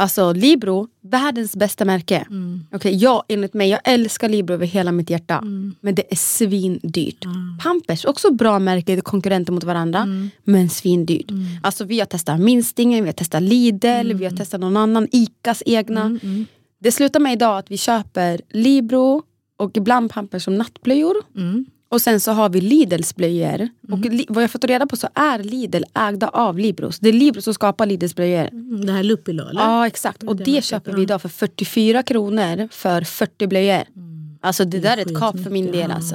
Alltså 0.00 0.32
Libro, 0.32 0.88
världens 1.02 1.56
bästa 1.56 1.84
märke. 1.84 2.26
Okej, 2.72 2.94
jag, 2.96 3.22
enligt 3.28 3.54
mig, 3.54 3.68
jag 3.70 3.80
älskar 3.84 4.28
Libro 4.28 4.54
över 4.54 4.66
hela 4.66 4.92
mitt 4.92 5.10
hjärta. 5.10 5.40
Men 5.80 5.94
det 5.94 6.12
är 6.12 6.16
svindyrt. 6.16 7.24
Pampers, 7.62 8.04
också 8.04 8.32
bra 8.32 8.58
märke, 8.58 9.00
konkurrenter 9.00 9.52
mot 9.52 9.64
varandra. 9.64 10.06
Men 10.44 10.70
svindyrt. 10.70 11.30
Alltså 11.62 11.84
vi 11.84 11.98
har 11.98 12.06
testat 12.06 12.40
Minstingen, 12.40 13.04
vi 13.04 13.08
har 13.08 13.12
testat 13.12 13.42
Lidl, 13.42 14.12
vi 14.14 14.24
har 14.24 14.36
testat 14.36 14.60
någon 14.60 14.76
annan, 14.76 15.08
Icas 15.12 15.62
egna. 15.66 16.18
Det 16.78 16.92
slutar 16.92 17.20
med 17.20 17.32
idag 17.32 17.58
att 17.58 17.70
vi 17.70 17.78
köper 17.78 18.40
Libro 18.50 19.22
och 19.58 19.76
ibland 19.76 20.10
Pampers 20.10 20.44
som 20.44 20.54
nattblöjor. 20.58 21.14
Mm. 21.90 21.96
Och 21.96 22.00
sen 22.02 22.20
så 22.20 22.32
har 22.32 22.48
vi 22.48 22.60
Lidls 22.60 23.16
blöjor. 23.16 23.68
Och 23.92 23.98
li- 23.98 24.26
vad 24.28 24.42
jag 24.44 24.50
fått 24.50 24.64
reda 24.64 24.86
på 24.86 24.96
så 24.96 25.08
är 25.14 25.38
Lidl 25.38 25.82
ägda 25.94 26.28
av 26.28 26.58
Libros. 26.58 26.98
Det 26.98 27.08
är 27.08 27.12
Libro 27.12 27.40
som 27.42 27.54
skapar 27.54 27.86
Lidls 27.86 28.14
blöjor. 28.14 28.48
Mm, 28.52 28.86
Det 28.86 28.92
här 28.92 29.02
eller? 29.50 29.60
Ja 29.60 29.86
exakt. 29.86 30.22
Och 30.22 30.36
det 30.36 30.44
det 30.44 30.64
köper 30.64 30.92
vi 30.92 31.02
idag 31.02 31.22
för 31.22 31.28
44 31.28 32.02
kronor 32.02 32.68
för 32.72 33.02
40 33.02 33.46
blöjor. 33.46 33.82
Alltså 34.40 34.64
det, 34.64 34.78
där 34.78 34.96
är 34.96 35.02
ett 35.02 35.18
kap 35.18 35.42
för 35.42 35.50
min 35.50 35.72
del 35.72 35.90
alltså. 35.90 36.14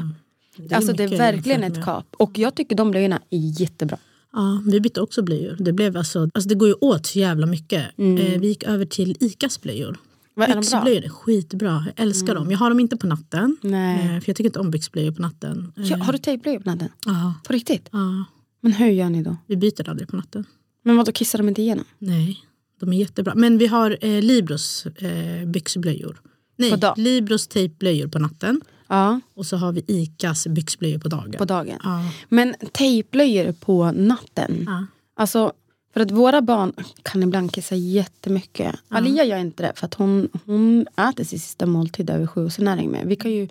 är 0.74 0.78
alltså 0.78 0.94
det 0.94 1.04
är 1.04 1.08
verkligen 1.18 1.64
ett 1.64 1.84
kap. 1.84 2.06
Och 2.18 2.40
jag 2.40 2.56
tycker 2.56 2.76
de 2.76 2.92
blöjorna 2.92 3.22
är 3.30 3.62
jättebra. 3.62 3.98
Ja, 4.34 4.62
vi 4.66 4.80
bytte 4.80 5.02
också 5.02 5.22
blöjor. 5.22 5.56
Det, 5.60 5.72
blev 5.74 5.98
alltså, 5.98 6.30
alltså 6.34 6.50
det 6.50 6.56
går 6.56 6.68
ju 6.68 6.74
åt 6.74 7.06
så 7.06 7.20
jävla 7.20 7.46
mycket. 7.46 7.98
Mm. 7.98 8.18
Eh, 8.18 8.40
vi 8.40 8.48
gick 8.48 8.64
över 8.64 8.86
till 8.86 9.18
ICAs 9.20 9.62
blöjor. 9.62 9.98
Vad 10.36 10.50
är? 10.50 10.56
Byxblöjor 10.56 11.04
är 11.06 11.10
skitbra. 11.10 11.86
Jag 11.96 12.06
älskar 12.06 12.36
dem. 12.36 12.52
Jag 12.52 12.58
har 12.58 12.70
dem 12.70 12.80
inte 12.80 12.98
på 12.98 13.08
natten. 13.08 13.58
Nej. 13.62 13.96
Eh, 14.00 14.06
för 14.08 14.30
jag 14.30 14.36
tycker 14.36 14.46
inte 14.46 14.60
om 14.60 14.72
byxblöjor 14.72 15.12
på 15.12 15.22
natten. 15.22 15.74
Eh, 15.78 15.84
Ja, 15.92 15.98
har 15.98 16.12
du 16.14 16.18
tejpblöjor 16.20 16.60
på 16.60 16.70
natten? 16.70 16.90
ja, 17.06 17.34
På 17.48 17.54
riktigt? 17.54 17.90
ja. 17.92 18.26
Men 18.62 18.72
hur 18.74 18.88
gör 18.88 19.10
ni 19.10 19.24
då? 19.24 19.38
vi 19.48 19.58
byter 19.58 19.90
aldrig 19.90 20.08
på 20.10 20.16
natten. 20.16 20.46
Men 20.84 20.98
vadå, 20.98 21.12
kissar 21.12 21.38
de 21.40 21.48
inte 21.50 21.62
igenom? 21.62 21.86
Nej, 22.00 22.40
de 22.80 22.94
är 22.94 22.98
jättebra. 22.98 23.34
Men 23.36 23.58
vi 23.58 23.68
har 23.68 23.98
eh, 24.02 24.22
Libros 24.22 24.86
eh, 24.86 25.48
byxblöjor. 25.48 26.22
Nej, 26.58 26.72
På 26.72 26.78
dag- 26.78 26.98
Libros 26.98 27.48
tejpblöjor 27.48 28.08
på 28.08 28.20
natten. 28.20 28.62
Ja, 28.88 29.20
Och 29.34 29.46
så 29.46 29.58
har 29.58 29.72
vi 29.72 29.84
ICAs 29.88 30.48
byxblöjor 30.48 31.00
på 31.00 31.08
dagen. 31.08 31.32
på 31.38 31.46
dagen. 31.46 31.78
Ja. 31.84 32.02
Men 32.30 32.56
tejpblöjor 32.72 33.52
på 33.52 33.92
natten. 33.92 34.64
Ja. 34.68 34.86
Alltså, 35.16 35.54
för 35.96 36.02
att 36.02 36.12
våra 36.12 36.42
barn 36.42 36.74
kan 37.04 37.24
ibland 37.24 37.54
kissa 37.54 37.76
jättemycket. 37.76 38.76
Alia 38.90 39.24
gör 39.24 39.38
inte 39.38 39.64
det 39.64 39.72
för 39.76 39.86
att 39.86 39.94
hon, 39.94 40.30
hon 40.46 40.88
äter 40.98 41.24
sin 41.24 41.40
sista 41.40 41.66
måltid 41.66 42.10
över 42.10 42.28
sju 42.28 42.46
och 42.46 42.52
sen 42.52 42.68
är 42.68 42.78
det 42.78 42.88
med. 42.88 43.08
Vi, 43.08 43.16
kan 43.16 43.32
ju, 43.32 43.48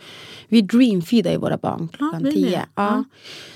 vi 0.48 0.62
dreamfeedar 0.62 1.30
ju 1.30 1.36
våra 1.36 1.56
barn 1.56 1.88
klockan 1.88 2.22
med. 2.22 2.32
tio. 2.32 2.50
Ja. 2.50 2.66
Ja. 2.74 3.04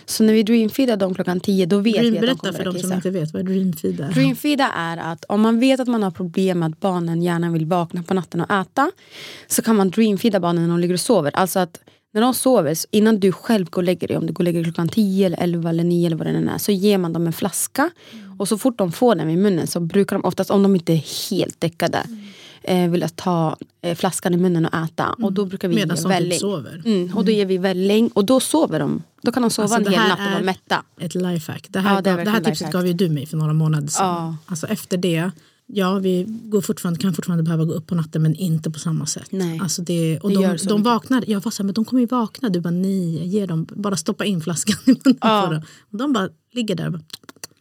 Så 0.06 0.24
när 0.24 0.32
vi 0.32 0.42
dreamfeedar 0.42 0.96
dem 0.96 1.14
klockan 1.14 1.40
tio 1.40 1.66
då 1.66 1.78
vet 1.78 1.94
Dream, 1.94 2.12
vi 2.12 2.18
att 2.18 2.26
de 2.26 2.34
kommer 2.36 2.52
för 2.52 2.66
att 2.66 2.74
de 2.74 2.80
som 2.80 2.92
inte 2.92 3.10
vet 3.10 3.32
vad 3.32 3.44
dreamfeed 3.46 4.00
är. 4.00 4.12
Dreamfeeda 4.12 4.68
är 4.68 4.96
att 4.96 5.24
om 5.24 5.40
man 5.40 5.60
vet 5.60 5.80
att 5.80 5.88
man 5.88 6.02
har 6.02 6.10
problem 6.10 6.58
med 6.58 6.66
att 6.66 6.80
barnen 6.80 7.22
gärna 7.22 7.50
vill 7.50 7.66
vakna 7.66 8.02
på 8.02 8.14
natten 8.14 8.40
och 8.40 8.50
äta 8.50 8.90
så 9.46 9.62
kan 9.62 9.76
man 9.76 9.90
dreamfeeda 9.90 10.40
barnen 10.40 10.62
när 10.62 10.70
de 10.70 10.80
ligger 10.80 10.94
och 10.94 11.00
sover. 11.00 11.30
Alltså 11.34 11.58
att 11.58 11.80
när 12.14 12.20
de 12.20 12.34
sover, 12.34 12.76
innan 12.90 13.20
du 13.20 13.32
själv 13.32 13.70
går 13.70 13.82
och 13.82 13.86
lägger 13.86 14.08
dig, 14.08 14.16
om 14.16 14.26
du 14.26 14.32
går 14.32 14.40
och 14.40 14.44
lägger 14.44 14.58
dig 14.58 14.64
klockan 14.64 14.88
10 14.88 15.26
eller 15.26 15.38
11 15.42 15.70
eller 15.70 15.84
9 15.84 16.06
eller 16.06 16.16
vad 16.16 16.26
det 16.26 16.30
än 16.30 16.48
är, 16.48 16.58
så 16.58 16.72
ger 16.72 16.98
man 16.98 17.12
dem 17.12 17.26
en 17.26 17.32
flaska. 17.32 17.90
Och 18.38 18.48
så 18.48 18.58
fort 18.58 18.78
de 18.78 18.92
får 18.92 19.14
den 19.14 19.30
i 19.30 19.36
munnen 19.36 19.66
så 19.66 19.80
brukar 19.80 20.16
de 20.16 20.24
oftast, 20.24 20.50
om 20.50 20.62
de 20.62 20.74
inte 20.74 20.92
är 20.92 21.30
helt 21.30 21.60
däckade, 21.60 22.02
eh, 22.62 22.90
vilja 22.90 23.08
ta 23.08 23.56
eh, 23.82 23.94
flaskan 23.96 24.34
i 24.34 24.36
munnen 24.36 24.66
och 24.66 24.74
äta. 24.74 25.16
Och 25.22 25.32
då 25.32 25.44
brukar 25.44 25.68
vi 25.68 25.74
Medan 25.74 25.96
ge 25.96 26.02
typ 26.02 26.10
välling. 26.10 26.38
sover. 26.38 26.82
Mm, 26.84 27.16
och 27.16 27.24
då 27.24 27.32
ger 27.32 27.46
vi 27.46 27.58
välling 27.58 28.08
och 28.14 28.24
då 28.24 28.40
sover 28.40 28.80
de. 28.80 29.02
Då 29.22 29.32
kan 29.32 29.42
de 29.42 29.50
sova 29.50 29.64
Alltså, 29.76 29.92
en 29.92 29.98
hel 30.00 30.08
natt 30.08 30.18
och 30.26 30.32
vara 30.32 30.42
mätta. 30.42 30.82
Ett 31.00 31.14
lifehack. 31.14 31.66
Det 31.68 31.80
här, 31.80 31.94
Ja, 31.94 32.00
det 32.00 32.10
gav, 32.10 32.24
det 32.24 32.30
här 32.30 32.38
tipset 32.40 32.50
lifehack. 32.60 32.72
gav 32.72 32.86
ju 32.86 32.92
du 32.92 33.08
mig 33.08 33.26
för 33.26 33.36
några 33.36 33.52
månader 33.52 33.88
sedan. 33.88 34.06
Ja. 34.06 34.36
Alltså 34.46 34.66
efter 34.66 34.96
det, 34.96 35.30
ja 35.72 35.94
vi 35.98 36.26
går 36.28 36.60
fortfarande, 36.60 37.00
kan 37.00 37.14
fortfarande 37.14 37.42
behöva 37.42 37.64
gå 37.64 37.72
upp 37.72 37.86
på 37.86 37.94
natten 37.94 38.22
men 38.22 38.34
inte 38.34 38.70
på 38.70 38.78
samma 38.78 39.06
sätt. 39.06 39.28
Nej. 39.30 39.60
Alltså 39.62 39.82
det, 39.82 40.18
och 40.20 40.30
Det 40.30 40.34
de, 40.36 40.56
de 40.66 40.82
vaknar, 40.82 41.24
jag 41.26 41.40
var 41.40 41.50
så 41.50 41.62
här, 41.62 41.64
men 41.64 41.74
de 41.74 41.84
kommer 41.84 42.00
ju 42.00 42.06
vakna. 42.06 42.48
Du 42.48 42.60
bara 42.60 42.70
nej, 42.70 43.26
ge 43.28 43.46
dem, 43.46 43.66
bara 43.70 43.96
stoppa 43.96 44.24
in 44.24 44.40
flaskan 44.40 44.76
i 44.86 44.90
munnen 44.90 45.18
Ja. 45.20 45.42
på 45.46 45.52
dem. 45.52 45.62
Och 45.92 45.98
de 45.98 46.12
bara 46.12 46.28
ligger 46.52 46.74
där 46.74 46.86
och 46.86 46.92
bara, 46.92 47.02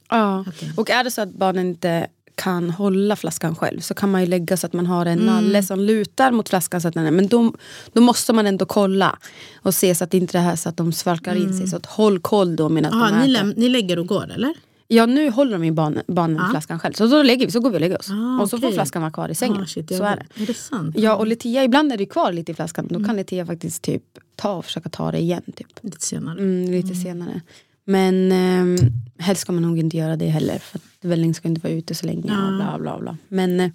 Ja. 0.10 0.46
Okej. 0.48 0.72
Och 0.78 0.90
är 0.90 1.04
det 1.04 1.12
så 1.12 1.22
att 1.22 1.34
barnen 1.34 1.68
inte 1.68 2.08
kan 2.36 2.70
hålla 2.70 3.16
flaskan 3.16 3.56
själv 3.56 3.80
så 3.80 3.94
kan 3.94 4.12
man 4.12 4.22
ju 4.22 4.28
lägga 4.28 4.58
så 4.58 4.68
att 4.68 4.74
man 4.74 4.86
har 4.86 5.06
Mm. 5.06 5.20
en 5.20 5.26
nalle 5.26 5.64
som 5.64 5.80
lutar 5.80 6.32
mot 6.32 6.50
flaskan. 6.50 6.82
Så 6.82 6.88
att 6.88 6.94
den 6.94 7.06
är, 7.06 7.12
men 7.12 7.28
då, 7.28 7.54
då 7.94 8.02
måste 8.02 8.34
man 8.34 8.48
ändå 8.48 8.66
kolla 8.66 9.20
och 9.62 9.74
se 9.76 9.96
så 9.96 10.04
att 10.04 10.12
det 10.12 10.18
inte 10.18 10.38
är 10.38 10.42
det 10.42 10.48
här 10.48 10.56
så 10.56 10.70
att 10.70 10.78
de 10.78 10.94
svalkar 10.94 11.36
in 11.36 11.58
sig. 11.58 11.68
Så 11.68 11.76
att 11.76 11.86
håll 11.86 12.20
koll 12.20 12.56
då 12.56 12.70
medan 12.70 12.94
Mm. 13.02 13.22
ni, 13.22 13.28
läm, 13.28 13.50
ni 13.58 13.70
lägger 13.70 14.00
och 14.00 14.08
går 14.08 14.32
eller? 14.32 14.54
Ja 14.88 15.06
nu 15.06 15.30
håller 15.30 15.52
de 15.52 15.66
ju 15.66 15.72
barnen, 15.72 16.04
barnen 16.08 16.38
Ja. 16.38 16.48
flaskan 16.52 16.80
själv. 16.80 16.94
Så 16.94 17.08
då 17.08 17.24
lägger 17.24 17.46
vi, 17.46 17.52
så 17.52 17.60
går 17.60 17.70
vi 17.70 17.76
och 17.76 17.82
lägger 17.82 18.00
oss. 18.00 18.10
Ah, 18.12 18.42
och 18.42 18.50
så 18.50 18.58
får 18.58 18.68
okej. 18.68 18.74
flaskan 18.76 19.02
vara 19.02 19.12
kvar 19.12 19.30
i 19.30 19.36
sängen. 19.36 19.62
Ah, 19.62 19.66
shit, 19.66 19.96
så 19.98 20.04
är 20.04 20.16
det. 20.36 20.44
Är 20.44 20.48
det 20.48 20.54
sant? 20.54 20.96
Ja 21.00 21.16
och 21.16 21.28
Letia, 21.28 21.64
ibland 21.64 21.92
är 21.92 21.98
det 21.98 22.06
kvar 22.06 22.32
lite 22.32 22.52
i 22.52 22.56
flaskan. 22.56 22.88
Då 22.90 22.96
Mm. 22.96 23.08
kan 23.08 23.16
Letia 23.16 23.46
faktiskt 23.46 23.82
typ 23.82 24.04
ta 24.36 24.54
och 24.54 24.66
försöka 24.66 24.90
ta 24.90 25.12
det 25.12 25.20
igen. 25.20 25.42
Typ. 25.56 25.68
Lite 25.82 26.02
senare. 26.06 26.40
Mm, 26.40 26.72
lite 26.72 26.96
senare. 26.96 27.42
Men 27.86 28.32
eh, 28.32 28.84
helst 29.18 29.42
ska 29.42 29.52
man 29.52 29.62
nog 29.64 29.80
inte 29.80 29.98
göra 29.98 30.16
det 30.16 30.28
heller. 30.28 30.58
För 30.60 30.78
att 30.78 30.84
välling 31.02 31.34
ska 31.34 31.48
inte 31.48 31.62
vara 31.62 31.74
ute 31.74 31.96
så 31.96 32.06
länge. 32.06 32.22
Och 32.22 32.56
bla, 32.58 32.78
bla, 32.80 33.00
bla. 33.00 33.18
Men 33.28 33.60
eh, 33.60 33.70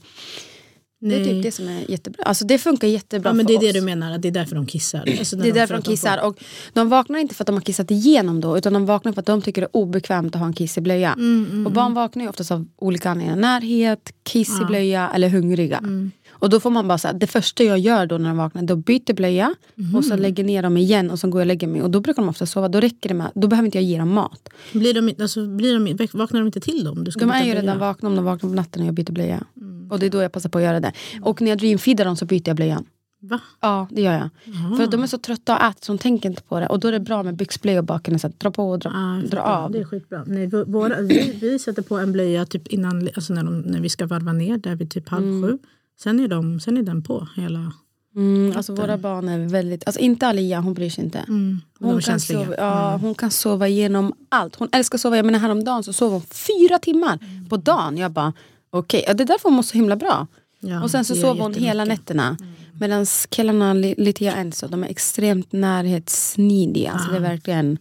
det 1.09 1.15
är 1.15 1.21
Nej. 1.21 1.25
typ 1.35 1.43
det 1.43 1.53
som 1.53 1.69
är 1.69 1.91
jättebra. 1.91 2.25
Alltså 2.25 2.45
det 2.45 2.59
funkar 2.59 2.89
jättebra 2.89 3.31
ja, 3.31 3.35
men 3.35 3.47
det 3.47 3.55
är 3.55 3.61
det 3.61 3.67
oss. 3.69 3.73
du 3.75 3.81
menar, 3.81 4.13
att 4.13 4.23
det 4.23 4.29
är 4.29 4.33
därför 4.33 4.55
de 4.57 4.67
kissar? 4.67 5.05
Alltså 5.19 5.37
Det 5.37 5.49
är 5.49 5.53
därför 5.53 5.67
för 5.67 5.75
de 5.75 5.79
att 5.79 5.85
får- 5.85 5.93
kissar. 5.93 6.19
Och 6.27 6.39
de 6.73 6.89
vaknar 6.89 7.19
inte 7.19 7.35
för 7.35 7.43
att 7.43 7.47
de 7.47 7.53
har 7.55 7.61
kissat 7.61 7.91
igenom 7.91 8.41
då. 8.41 8.59
Utan 8.59 8.73
de 8.73 8.87
vaknar 8.87 9.13
för 9.13 9.21
att 9.21 9.27
de 9.27 9.43
tycker 9.43 9.61
det 9.63 9.67
är 9.67 9.77
obekvämt 9.77 10.35
att 10.35 10.39
ha 10.41 10.47
en 10.47 10.53
kissig 10.53 10.83
blöja. 10.83 11.13
Mm, 11.13 11.47
mm, 11.51 11.67
Och 11.67 11.73
barn 11.73 11.95
vaknar 11.95 12.23
ju 12.25 12.29
oftast 12.29 12.51
av 12.51 12.67
olika 12.77 13.11
anledningar. 13.11 13.37
Närhet, 13.41 14.13
kiss 14.23 14.61
i 14.61 14.65
blöja 14.65 15.11
eller 15.15 15.29
hungriga. 15.29 15.79
Mm. 15.79 16.11
Och 16.43 16.51
då 16.51 16.61
får 16.61 16.71
man 16.71 16.89
bara 16.89 16.99
säga 16.99 17.13
det 17.13 17.27
första 17.27 17.65
jag 17.65 17.79
gör 17.79 18.07
då 18.07 18.19
när 18.19 18.29
de 18.29 18.37
vaknar, 18.39 18.63
då 18.63 18.77
byter 18.77 19.15
blöja 19.15 19.55
och 19.97 20.05
så 20.05 20.17
lägger 20.17 20.45
ner 20.45 20.63
dem 20.63 20.77
igen 20.77 21.11
och 21.11 21.19
så 21.19 21.29
går 21.29 21.41
jag 21.41 21.45
och 21.45 21.47
lägger 21.47 21.67
mig. 21.67 21.83
Och 21.83 21.91
då 21.91 22.01
brukar 22.01 22.23
de 22.23 22.29
ofta 22.29 22.47
sova. 22.47 22.69
Då 22.69 22.81
räcker 22.81 23.09
det 23.09 23.15
med, 23.15 23.31
då 23.35 23.49
behöver 23.49 23.67
inte 23.67 23.79
jag 23.79 23.85
ge 23.85 23.99
dem 23.99 24.13
mat. 24.13 24.49
Blir 24.73 24.95
de, 24.95 25.23
alltså, 25.23 25.47
blir 25.47 25.97
de, 25.97 26.07
vaknar 26.19 26.41
de 26.41 26.47
inte 26.47 26.61
till 26.61 26.85
dem? 26.85 27.05
Du 27.05 27.11
ska 27.11 27.21
De 27.21 27.31
är 27.31 27.45
ju 27.45 27.55
redan 27.55 27.79
vakna 27.79 28.09
om 28.09 28.17
de 28.17 28.25
vaknar 28.25 28.51
på 28.51 28.57
natten 28.57 28.83
och 28.83 28.89
jag 28.89 28.95
byter 28.95 29.13
blöja. 29.13 29.45
Mm. 29.57 29.91
Och 29.91 29.99
det 29.99 30.07
är 30.07 30.11
då 30.11 30.23
jag 30.23 30.33
passar 30.33 30.49
på 30.49 30.59
att 30.59 30.65
göra 30.65 30.81
det. 30.81 30.93
Och 31.23 31.41
när 31.43 31.49
jag 31.49 31.59
dreamfeedar 31.59 32.05
dem 32.05 32.17
så 32.17 32.25
byter 32.25 32.43
jag 32.49 32.57
blöjan. 32.57 32.85
Va? 33.21 33.41
Ja, 33.61 33.87
det 33.91 34.03
gör 34.03 34.13
jag. 34.13 34.29
Jaha. 34.45 34.77
För 34.77 34.85
att 34.85 34.91
de 34.91 35.03
är 35.03 35.07
så 35.07 35.19
trötta 35.19 35.57
och 35.57 35.63
äter 35.65 35.79
så 35.85 35.93
de 35.93 35.99
tänker 35.99 36.29
inte 36.29 36.43
på 36.43 36.61
det. 36.61 36.67
Och 36.67 36.81
då 36.81 36.89
är 36.89 36.93
det 36.93 37.01
bra 37.01 37.23
med 37.23 37.37
byxblöja 37.37 37.83
baken. 37.83 38.19
Så 38.19 38.27
att 38.27 38.41
dra 38.41 38.51
på 38.51 38.71
och 38.71 38.79
dra, 38.79 38.91
Ah, 38.95 39.21
dra 39.31 39.41
av. 39.41 39.71
Det 39.71 39.79
är 39.79 39.85
skitbra. 39.85 40.25
Nej, 40.27 40.47
vå- 40.47 40.73
våra, 40.73 41.01
vi, 41.01 41.39
vi 41.41 41.59
sätter 41.59 41.83
på 41.83 41.99
en 41.99 42.13
blöja 42.13 42.47
typ 42.47 42.69
innan, 42.69 43.09
alltså 43.15 43.35
när, 43.35 43.45
de, 43.45 43.61
när 43.61 43.81
vi 43.81 43.89
ska 43.89 44.07
varva 44.07 44.33
ner, 44.33 44.59
där 44.59 44.75
vid 44.77 44.91
typ 44.91 45.09
halv 45.09 45.43
sju. 45.43 45.59
Sen 46.01 46.21
är, 46.21 46.29
de, 46.29 46.61
sen 46.61 46.77
är 46.77 46.83
den 46.83 47.03
på 47.03 47.29
hela... 47.37 47.73
Mm, 48.17 48.53
alltså 48.57 48.75
våra 48.75 48.99
barn 48.99 49.29
är 49.29 49.39
väldigt, 49.49 49.87
alltså 49.87 50.01
inte 50.01 50.27
Alia, 50.27 50.61
hon 50.61 50.75
bryr 50.75 50.91
sig 50.91 51.05
inte. 51.05 51.19
Mm, 51.19 51.61
är 51.81 51.85
Hon, 51.87 52.01
kan 52.01 52.21
sova, 52.21 52.55
ja, 52.59 52.97
hon 52.97 53.15
kan 53.15 53.31
sova 53.31 53.69
igenom 53.69 54.13
allt. 54.29 54.57
Hon 54.57 54.69
älskar 54.73 54.97
att 54.97 55.01
sova. 55.03 55.17
Jag 55.17 55.27
menar 55.27 55.39
häromdagen 55.39 55.83
så 55.85 55.93
sov 55.93 56.13
hon 56.13 56.21
fyra 56.21 56.79
timmar 56.79 57.19
på 57.49 57.57
dagen. 57.57 57.97
Jag 57.99 58.11
bara, 58.13 58.33
okej, 58.71 59.05
ja, 59.07 59.15
det 59.15 59.23
är 59.23 59.27
därför 59.27 59.49
hon 59.49 59.53
mår 59.57 59.63
så 59.63 59.75
himla 59.75 59.97
bra. 59.97 60.27
Ja, 60.61 60.83
och 60.83 60.91
sen 60.91 61.05
så 61.05 61.15
sov 61.15 61.39
hon 61.39 61.55
hela 61.55 61.85
nätterna. 61.85 62.37
Medan 62.81 63.07
killarna, 63.29 63.73
li- 63.75 63.95
Litia 63.99 64.33
och 64.33 64.39
Enzo, 64.39 64.67
de 64.69 64.85
är 64.85 64.89
extremt 64.89 65.53
närhetssnidiga. 65.53 66.93
Alltså 66.93 67.11
det 67.11 67.17
är 67.17 67.21
verkligen, 67.21 67.79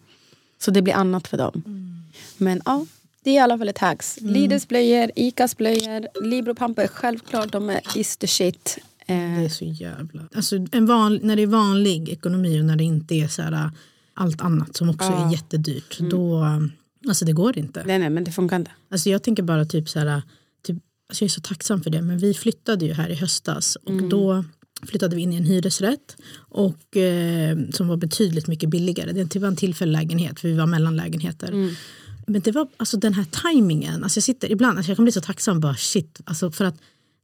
så 0.62 0.72
det 0.72 0.82
blir 0.82 0.94
annat 0.94 1.28
för 1.28 1.38
dem. 1.38 1.64
Men 2.38 2.62
ja, 2.66 2.86
det 3.24 3.30
är 3.30 3.34
i 3.34 3.38
alla 3.40 3.58
fall 3.58 3.70
ett 3.70 3.78
hacks. 3.78 4.18
Lidls 4.22 4.68
blöjor, 4.68 5.12
Icas 5.16 5.58
blöjor, 5.58 6.24
Libro 6.28 6.56
Pamper, 6.56 6.88
självklart 6.88 7.52
de 7.52 7.70
är 7.70 7.82
is 7.96 8.18
the 8.18 8.28
shit. 8.28 8.78
Det 9.08 9.14
Eh, 9.14 9.40
är 9.44 9.50
så 9.50 9.66
jävla... 9.66 10.22
Alltså, 10.36 10.56
en 10.72 10.86
van, 10.86 11.20
när 11.24 11.36
det 11.36 11.42
är 11.42 11.48
vanlig 11.48 12.10
ekonomi 12.10 12.62
och 12.62 12.66
när 12.66 12.76
det 12.76 12.84
inte 12.84 13.16
är 13.16 13.28
så 13.28 13.42
här, 13.42 13.52
äh, 13.52 13.68
allt 14.14 14.42
annat 14.42 14.76
som 14.76 14.90
också 14.90 15.08
är 15.12 15.32
jättedyrt. 15.32 15.98
Då, 16.00 16.46
alltså 17.08 17.26
det 17.26 17.32
går 17.34 17.58
inte. 17.58 17.84
nej, 17.86 18.00
nej, 18.00 18.10
men 18.10 18.24
det 18.24 18.32
funkar 18.32 18.56
inte. 18.56 18.72
Alltså 18.92 19.10
jag 19.10 19.24
tänker 19.24 19.44
bara 19.44 19.66
typ 19.66 19.90
så 19.90 20.00
här, 20.00 20.22
typ, 20.64 20.78
alltså 21.10 21.24
jag 21.24 21.28
är 21.28 21.32
så 21.32 21.42
tacksam 21.42 21.82
för 21.84 21.90
det, 21.90 22.02
men 22.02 22.18
vi 22.18 22.34
flyttade 22.34 22.86
ju 22.86 22.94
här 22.94 23.10
i 23.10 23.16
höstas 23.16 23.76
och 23.76 23.92
Mm. 23.92 24.10
då 24.10 24.44
flyttade 24.88 25.16
vi 25.16 25.22
in 25.22 25.34
i 25.34 25.36
en 25.36 25.46
hyresrätt 25.46 26.18
och, 26.50 26.98
eh, 26.98 27.58
som 27.74 27.88
var 27.88 27.98
betydligt 27.98 28.48
mycket 28.48 28.70
billigare. 28.70 29.12
Det 29.24 29.36
var 29.40 29.48
en 29.48 29.56
tillfällig 29.56 29.92
lägenhet 29.92 30.40
för 30.40 30.48
vi 30.48 30.54
var 30.54 30.66
mellanlägenheter. 30.66 31.48
Mm. 31.48 31.74
Men 32.32 32.42
det 32.42 32.52
var 32.52 32.68
alltså 32.78 32.98
den 32.98 33.14
här 33.14 33.24
tajmingen, 33.32 34.04
alltså 34.04 34.18
jag 34.18 34.24
sitter 34.24 34.52
ibland, 34.52 34.78
alltså 34.78 34.90
jag 34.92 34.98
kan 34.98 35.06
bli 35.06 35.12
så 35.12 35.22
tacksam 35.22 35.60
bara 35.60 35.76
shit, 35.76 36.22
alltså 36.26 36.52
för 36.52 36.66
att 36.66 36.76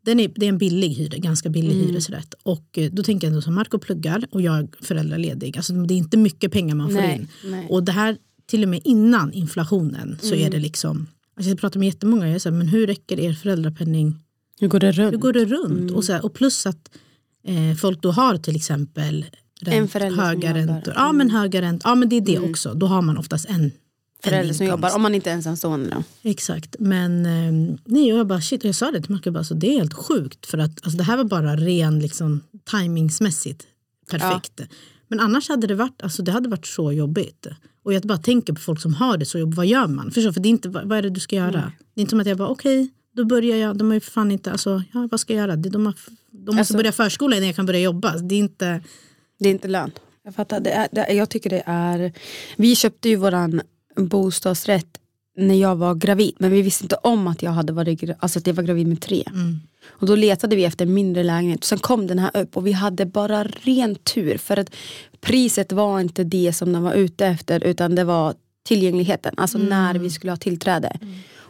den 0.06 0.20
är, 0.20 0.32
det 0.36 0.46
är 0.46 0.50
en 0.50 0.58
billig 0.58 0.89
hyra, 0.89 1.17
ganska 1.17 1.50
billig 1.50 1.76
Mm. 1.76 1.88
hyresrätt. 1.88 2.34
Och 2.43 2.78
eh, 2.78 2.91
då 2.91 3.04
tänker 3.04 3.28
jag 3.28 3.32
ändå 3.32 3.41
som 3.41 3.54
Marco 3.56 3.78
pluggar 3.80 4.28
och 4.32 4.41
jag 4.41 4.58
är 4.60 4.67
föräldraledig. 4.82 5.58
Alltså 5.58 5.74
det 5.74 5.93
är 5.93 5.98
inte 5.98 6.17
mycket 6.17 6.52
pengar 6.52 6.76
man 6.76 6.88
får 6.89 6.96
Nej, 7.02 7.15
in. 7.15 7.52
nej. 7.52 7.67
Och 7.70 7.84
det 7.84 7.91
här, 7.91 8.17
till 8.46 8.63
och 8.63 8.70
med 8.70 8.82
innan 8.84 9.34
inflationen 9.34 10.17
så 10.22 10.34
Mm. 10.34 10.46
är 10.46 10.50
det 10.52 10.60
liksom, 10.60 11.08
alltså 11.38 11.50
jag 11.50 11.60
pratar 11.60 11.80
med 11.80 11.86
jättemånga, 11.88 12.26
jag 12.28 12.36
är 12.36 12.39
så 12.39 12.50
här, 12.50 12.58
men 12.58 12.67
hur 12.67 12.88
räcker 12.88 13.20
er 13.20 13.34
föräldrapenning, 13.34 14.15
Hur 14.60 14.67
går 14.67 14.80
det 14.80 14.91
runt? 14.91 15.13
hur 15.13 15.17
går 15.17 15.34
det 15.34 15.46
runt? 15.46 15.80
Mm. 15.80 15.96
Och, 15.96 16.04
så 16.04 16.13
här, 16.13 16.26
och 16.26 16.34
plus 16.34 16.65
att 16.65 16.89
eh, 17.48 17.76
folk 17.78 18.02
då 18.02 18.12
har 18.12 18.38
till 18.38 18.56
exempel 18.56 19.26
En 19.65 19.88
förälder 19.88 20.24
höga. 20.24 20.50
Mm. 20.50 20.67
räntor. 20.67 20.93
Ja 20.98 21.12
men 21.12 21.30
höga 21.30 21.62
räntor, 21.62 21.89
ja 21.91 21.96
men 21.96 22.10
det 22.10 22.15
är 22.15 22.22
det 22.22 22.39
också. 22.39 22.74
Då 22.74 22.86
har 22.86 23.02
man 23.02 23.17
oftast 23.17 23.46
en 23.50 23.72
Förälder 24.23 24.53
som 24.53 24.65
jobbar, 24.65 24.95
om 24.95 25.01
man 25.01 25.15
inte 25.15 25.30
är 25.30 25.34
ensamstående 25.34 25.89
då. 25.89 26.03
Exakt, 26.30 26.75
men 26.80 27.25
eh, 27.25 27.75
nej, 27.86 28.13
och 28.13 28.19
jag 28.19 28.27
bara 28.27 28.41
shit, 28.41 28.62
och 28.63 28.67
jag 28.67 28.75
sa 28.75 28.91
det 28.91 29.01
till 29.01 29.12
Marco, 29.12 29.21
jag 29.25 29.34
bara, 29.34 29.43
så 29.43 29.53
det 29.53 29.67
är 29.67 29.73
helt 29.80 29.93
sjukt 29.93 30.45
för 30.45 30.58
att 30.58 30.71
alltså, 30.84 30.97
det 30.97 31.03
här 31.03 31.17
var 31.17 31.23
bara 31.23 31.56
ren 31.56 31.99
liksom, 31.99 32.41
timingsmässigt 32.71 33.63
perfekt. 34.12 34.62
Men 35.08 35.19
annars 35.19 35.49
hade 35.49 35.67
det 35.67 35.75
varit, 35.75 36.01
alltså, 36.03 36.21
det 36.23 36.32
hade 36.32 36.49
varit 36.49 36.67
så 36.67 36.91
jobbigt. 36.91 37.47
Och 37.84 37.93
jag 37.93 38.01
bara 38.01 38.17
tänker 38.17 38.53
på 38.53 38.62
folk 38.62 38.82
som 38.82 38.93
har 38.93 39.17
det 39.17 39.25
så 39.25 39.39
jobbigt, 39.39 39.58
vad 39.58 39.65
gör 39.65 39.88
man? 39.88 40.12
Förstår, 40.12 40.32
för 40.32 40.39
det 40.41 40.47
är 40.47 40.51
inte, 40.51 40.69
vad, 40.69 40.91
är 40.91 41.01
det 41.01 41.10
du 41.10 41.19
ska 41.19 41.36
göra? 41.36 41.71
Det 41.93 41.99
är 41.99 42.01
inte 42.01 42.10
som 42.10 42.19
att 42.19 42.27
jag 42.27 42.38
bara 42.38 42.47
okej, 42.47 42.89
då 43.15 43.25
börjar 43.25 43.58
jag, 43.58 43.77
de 43.77 43.88
har 43.88 43.93
ju 43.93 43.99
för 43.99 44.12
fan 44.12 44.32
inte, 44.32 44.51
alltså, 44.51 44.84
ja, 44.93 45.08
vad 45.12 45.19
ska 45.19 45.34
jag 45.34 45.39
göra? 45.39 45.56
De, 45.56 45.69
de, 45.69 45.86
har, 45.86 45.93
de 46.32 46.45
måste 46.45 46.60
Alltså- 46.60 46.77
börja 46.77 46.91
förskola 46.91 47.36
innan 47.36 47.47
jag 47.47 47.56
kan 47.56 47.65
börja 47.65 47.80
jobba. 47.80 48.17
Det 48.17 48.36
är 48.36 48.39
inte, 48.39 48.82
Det 49.39 49.49
är 49.49 49.51
inte 49.51 49.67
lönt. 49.67 49.99
Jag 50.23 50.36
fattar. 50.36 50.60
Det 50.60 50.71
är, 50.71 50.88
det 50.91 51.01
är, 51.01 51.13
jag 51.13 51.30
tycker 51.30 51.49
det 51.49 51.63
är... 51.65 52.13
Vi 52.58 52.75
köpte 52.75 53.10
ju 53.10 53.15
våran 53.15 53.62
bostadsrätt 54.05 54.99
när 55.38 55.55
jag 55.55 55.75
var 55.75 55.95
gravid. 55.95 56.36
Men 56.38 56.51
vi 56.51 56.62
visste 56.62 56.83
inte 56.83 56.95
om 56.95 57.27
att 57.27 57.41
jag, 57.41 57.51
hade 57.51 57.73
varit, 57.73 58.03
alltså 58.19 58.39
att 58.39 58.47
jag 58.47 58.53
var 58.53 58.63
gravid 58.63 58.88
med 58.88 59.01
tre. 59.01 59.23
Mm. 59.27 59.60
Och 59.88 60.07
då 60.07 60.15
letade 60.15 60.55
vi 60.55 60.65
efter 60.65 60.86
en 60.86 60.93
mindre 60.93 61.23
lägenhet. 61.23 61.63
Sen 61.63 61.79
kom 61.79 62.07
den 62.07 62.19
här 62.19 62.31
upp 62.33 62.57
och 62.57 62.67
vi 62.67 62.71
hade 62.71 63.05
bara 63.05 63.43
ren 63.43 63.95
tur. 63.95 64.38
För 64.38 64.57
att 64.57 64.75
priset 65.21 65.71
var 65.71 65.99
inte 65.99 66.23
det 66.23 66.53
som 66.53 66.73
de 66.73 66.83
var 66.83 66.93
ute 66.93 67.25
efter 67.25 67.63
utan 67.63 67.95
det 67.95 68.03
var 68.03 68.33
tillgängligheten. 68.67 69.33
Alltså 69.38 69.57
när 69.57 69.95
vi 69.95 70.10
skulle 70.10 70.31
ha 70.31 70.38
tillträde. 70.38 70.99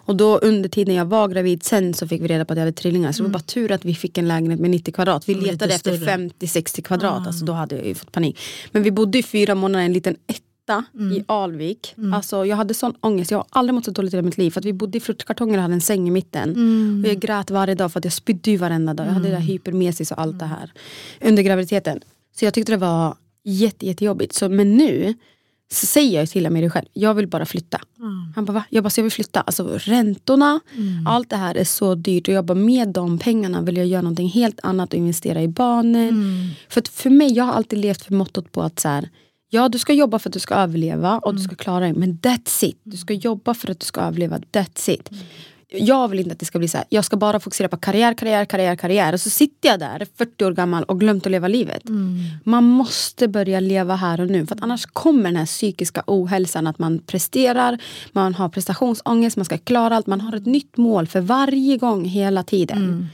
Och 0.07 0.15
då 0.15 0.37
under 0.37 0.69
tiden 0.69 0.95
jag 0.95 1.05
var 1.05 1.27
gravid 1.27 1.63
sen 1.63 1.93
så 1.93 2.07
fick 2.07 2.21
vi 2.21 2.27
reda 2.27 2.45
på 2.45 2.53
att 2.53 2.57
jag 2.57 2.65
hade 2.65 2.77
trillingar. 2.77 3.11
Så 3.11 3.17
det 3.17 3.29
var 3.29 3.33
bara 3.33 3.43
tur 3.43 3.71
att 3.71 3.85
vi 3.85 3.95
fick 3.95 4.17
en 4.17 4.27
lägenhet 4.27 4.59
med 4.59 4.69
90 4.69 4.93
kvadrat. 4.93 5.29
Vi 5.29 5.35
letade 5.35 5.73
efter 5.73 5.97
större. 5.97 6.17
50-60 6.39 6.81
kvadrat. 6.81 7.27
Alltså 7.27 7.45
då 7.45 7.53
hade 7.53 7.75
jag 7.75 7.85
ju 7.85 7.95
fått 7.95 8.11
panik. 8.11 8.39
Men 8.71 8.83
vi 8.83 8.91
bodde 8.91 9.17
i 9.17 9.23
fyra 9.23 9.55
månader 9.55 9.83
i 9.83 9.85
en 9.85 9.93
liten 9.93 10.15
etta 10.27 10.41
i 11.11 11.23
Alvik. 11.27 11.95
Alltså 12.13 12.45
jag 12.45 12.57
hade 12.57 12.73
sån 12.73 12.93
ångest. 13.01 13.31
Jag 13.31 13.37
har 13.37 13.45
aldrig 13.49 13.73
mått 13.73 13.85
så 13.85 13.91
dåligt 13.91 14.13
i 14.13 14.17
hela 14.17 14.25
mitt 14.25 14.37
liv. 14.37 14.51
För 14.51 14.61
att 14.61 14.65
vi 14.65 14.73
bodde 14.73 14.97
i 14.97 15.01
fruktkartonger 15.01 15.57
och 15.57 15.61
hade 15.61 15.73
en 15.73 15.81
säng 15.81 16.07
i 16.07 16.11
mitten. 16.11 16.49
Och 17.03 17.09
jag 17.09 17.19
grät 17.19 17.51
varje 17.51 17.75
dag 17.75 17.91
för 17.91 17.99
att 17.99 18.05
jag 18.05 18.13
spydde 18.13 18.51
ju 18.51 18.57
varenda 18.57 18.93
dag. 18.93 19.07
Jag 19.07 19.11
hade 19.11 19.27
det 19.29 19.35
där 19.35 19.41
hypermesis 19.41 20.11
och 20.11 20.19
allt 20.21 20.39
det 20.39 20.45
här. 20.45 20.71
Under 21.21 21.43
graviditeten. 21.43 21.99
Så 22.39 22.45
jag 22.45 22.53
tyckte 22.53 22.71
det 22.71 22.77
var 22.77 23.15
jätte, 23.43 23.85
jättejobbigt. 23.85 24.33
Så, 24.33 24.49
men 24.49 24.77
nu 24.77 25.13
så 25.71 25.85
säger 25.85 26.19
jag 26.19 26.29
till 26.29 26.45
Amiri 26.45 26.69
själv, 26.69 26.85
jag 26.93 27.13
vill 27.13 27.27
bara 27.27 27.45
flytta. 27.45 27.81
Han 28.35 28.45
bara 28.45 28.53
va? 28.53 28.63
Jag 28.69 28.83
bara, 28.83 28.89
så 28.89 28.99
jag 28.99 29.03
vill 29.03 29.11
flytta. 29.11 29.41
Alltså 29.41 29.77
räntorna, 29.77 30.59
allt 31.07 31.29
det 31.29 31.35
här 31.35 31.55
är 31.55 31.63
så 31.63 31.95
dyrt. 31.95 32.27
Och 32.27 32.33
jag 32.33 32.45
bara, 32.45 32.55
med 32.55 32.87
de 32.87 33.19
pengarna 33.19 33.61
vill 33.61 33.77
jag 33.77 33.87
göra 33.87 34.01
någonting 34.01 34.29
helt 34.29 34.59
annat 34.63 34.93
och 34.93 34.99
investera 34.99 35.41
i 35.41 35.47
barnen. 35.47 36.13
För 36.69 36.81
att 36.81 36.87
för 36.87 37.09
mig, 37.09 37.33
jag 37.33 37.43
har 37.43 37.53
alltid 37.53 37.79
levt 37.79 38.01
för 38.01 38.13
mottot 38.13 38.51
på 38.51 38.61
att 38.61 38.79
så 38.79 38.87
här, 38.87 39.09
ja 39.49 39.69
du 39.69 39.79
ska 39.79 39.93
jobba 39.93 40.19
för 40.19 40.29
att 40.29 40.33
du 40.33 40.39
ska 40.39 40.55
överleva 40.55 41.19
och 41.19 41.35
du 41.35 41.41
ska 41.41 41.55
klara 41.55 41.79
dig. 41.79 41.93
Men 41.93 42.17
that's 42.17 42.65
it. 42.65 42.79
Du 42.83 42.97
ska 42.97 43.13
jobba 43.13 43.53
för 43.53 43.71
att 43.71 43.79
du 43.79 43.85
ska 43.85 44.01
överleva, 44.01 44.37
that's 44.37 44.89
it. 44.89 45.09
Jag 45.69 46.07
vill 46.07 46.19
inte 46.19 46.31
att 46.31 46.39
det 46.39 46.45
ska 46.45 46.59
bli 46.59 46.67
så 46.67 46.77
här, 46.77 46.85
jag 46.89 47.05
ska 47.05 47.17
bara 47.17 47.39
fokusera 47.39 47.67
på 47.67 47.77
karriär, 47.77 48.13
karriär, 48.13 48.45
karriär, 48.45 48.75
karriär. 48.75 49.13
Och 49.13 49.21
så 49.21 49.29
sitter 49.29 49.69
jag 49.69 49.79
där, 49.79 50.07
40 50.17 50.45
år 50.45 50.51
gammal 50.51 50.83
och 50.83 50.99
glömt 50.99 51.25
att 51.25 51.31
leva 51.31 51.47
livet. 51.47 51.81
Man 52.43 52.63
måste 52.63 53.27
börja 53.27 53.59
leva 53.59 53.95
här 53.95 54.21
och 54.21 54.27
nu. 54.27 54.45
För 54.45 54.55
att 54.55 54.63
annars 54.63 54.85
kommer 54.85 55.23
den 55.23 55.35
här 55.35 55.45
psykiska 55.45 56.03
ohälsan. 56.07 56.67
Att 56.67 56.79
man 56.79 56.99
presterar, 56.99 57.77
man 58.11 58.33
har 58.33 58.49
prestationsångest, 58.49 59.37
man 59.37 59.45
ska 59.45 59.57
klara 59.57 59.95
allt. 59.95 60.07
Man 60.07 60.21
har 60.21 60.35
ett 60.35 60.45
nytt 60.45 60.77
mål 60.77 61.07
för 61.07 61.21
varje 61.21 61.77
gång, 61.77 62.05
hela 62.05 62.43
tiden. 62.43 63.07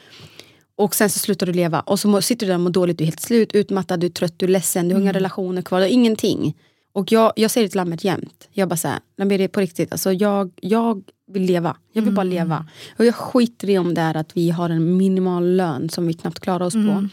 Och 0.76 0.96
sen 0.96 1.10
så 1.10 1.20
slutar 1.20 1.46
du 1.46 1.54
leva 1.54 1.80
och 1.80 2.00
så 2.00 2.22
sitter 2.22 2.46
du 2.46 2.50
där 2.50 2.56
och 2.56 2.62
mår 2.62 2.70
dåligt, 2.70 2.98
du 2.98 3.04
är 3.04 3.06
helt 3.06 3.20
slut, 3.20 3.56
utmattad, 3.56 4.00
du 4.00 4.08
är 4.08 4.12
trött, 4.12 4.34
du 4.38 4.46
är 4.46 4.50
ledsen, 4.50 4.90
du 4.90 4.96
har 4.96 5.02
inga 5.02 5.14
relationer 5.14 5.62
kvar, 5.62 5.80
du 5.80 5.86
har 5.86 5.92
ingenting. 5.92 6.58
Och 6.94 7.12
jag, 7.12 7.34
jag 7.36 7.52
säger 7.52 7.68
till 7.68 7.78
Lammet 7.78 8.04
jämt, 8.04 8.48
jag 8.52 8.70
bara 8.70 8.78
såhär, 8.78 9.00
det 9.16 9.44
är 9.44 9.48
på 9.48 9.60
riktigt, 9.60 9.92
alltså 9.92 10.12
jag, 10.12 10.52
jag 10.62 11.04
vill 11.32 11.44
leva. 11.44 11.78
Jag 11.94 12.02
vill 12.02 12.14
bara 12.14 12.24
leva. 12.24 12.68
Och 12.98 13.06
jag 13.06 13.16
skiter 13.16 13.70
i 13.70 13.78
om 13.78 13.94
det 13.94 14.02
är 14.02 14.18
att 14.18 14.38
vi 14.38 14.50
har 14.50 14.70
en 14.70 14.98
minimal 14.98 15.56
lön 15.56 15.90
som 15.90 16.08
vi 16.08 16.14
knappt 16.14 16.40
klarar 16.40 16.66
oss 16.66 16.74
på. 16.74 17.08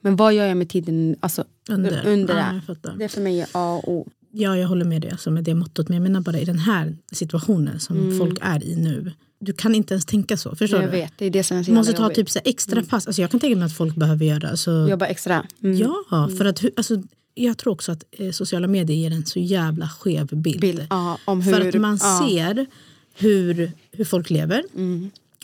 Men 0.00 0.16
vad 0.16 0.34
gör 0.34 0.46
jag 0.46 0.56
med 0.56 0.68
tiden 0.68 1.16
alltså, 1.20 1.44
Under. 1.68 2.06
under, 2.06 2.36
Ja, 2.36 2.74
det? 2.82 2.94
Det 2.98 3.04
är 3.04 3.08
för 3.08 3.20
mig 3.20 3.46
A 3.52 3.80
och 3.82 3.92
O. 3.92 4.08
Ja, 4.30 4.56
jag 4.56 4.68
håller 4.68 4.84
med 4.84 5.02
dig 5.02 5.10
alltså, 5.10 5.30
med 5.30 5.44
det 5.44 5.54
mottot. 5.54 5.88
Men 5.88 5.96
jag 5.96 6.02
menar 6.02 6.20
bara 6.20 6.38
i 6.38 6.44
den 6.44 6.58
här 6.58 6.96
situationen 7.12 7.80
som 7.80 8.18
folk 8.18 8.38
är 8.42 8.64
i 8.64 8.76
nu. 8.76 9.12
Du 9.44 9.52
kan 9.52 9.74
inte 9.74 9.94
ens 9.94 10.04
tänka 10.04 10.36
så. 10.36 10.56
Förstår 10.56 10.80
Jag 10.80 10.88
du? 10.88 10.92
vet, 10.96 11.12
det 11.18 11.26
är 11.26 11.30
det 11.30 11.42
som 11.44 11.56
är 11.56 11.62
så 11.62 11.70
Du 11.70 11.74
måste 11.74 11.92
ta 11.92 12.02
jobbigt. 12.02 12.16
typ 12.16 12.30
så 12.30 12.38
extra 12.44 12.82
pass. 12.82 13.06
Alltså, 13.06 13.22
jag 13.22 13.30
kan 13.30 13.40
tänka 13.40 13.56
mig 13.56 13.66
att 13.66 13.72
folk 13.76 13.94
behöver 13.96 14.24
göra 14.26 14.48
alltså, 14.50 14.86
Jobba 14.90 15.06
extra. 15.06 15.46
Mm. 15.62 15.76
Ja, 15.78 16.28
för 16.38 16.44
att 16.44 16.64
alltså, 16.76 17.02
jag 17.34 17.58
tror 17.58 17.72
också 17.72 17.92
att 17.92 18.04
eh, 18.10 18.30
sociala 18.30 18.66
medier 18.66 18.96
ger 18.96 19.10
en 19.10 19.26
så 19.26 19.38
jävla 19.38 19.88
skev 19.88 20.26
bild. 20.26 20.60
Bild, 20.60 20.86
ja, 20.90 21.18
om 21.24 21.40
hur, 21.40 21.52
För 21.52 21.68
att 21.68 21.74
man 21.80 21.98
ja. 22.02 22.18
Mm. 22.18 22.30
ser 22.30 22.66
hur, 23.14 23.72
hur 23.92 24.04
folk 24.04 24.30
lever. 24.30 24.62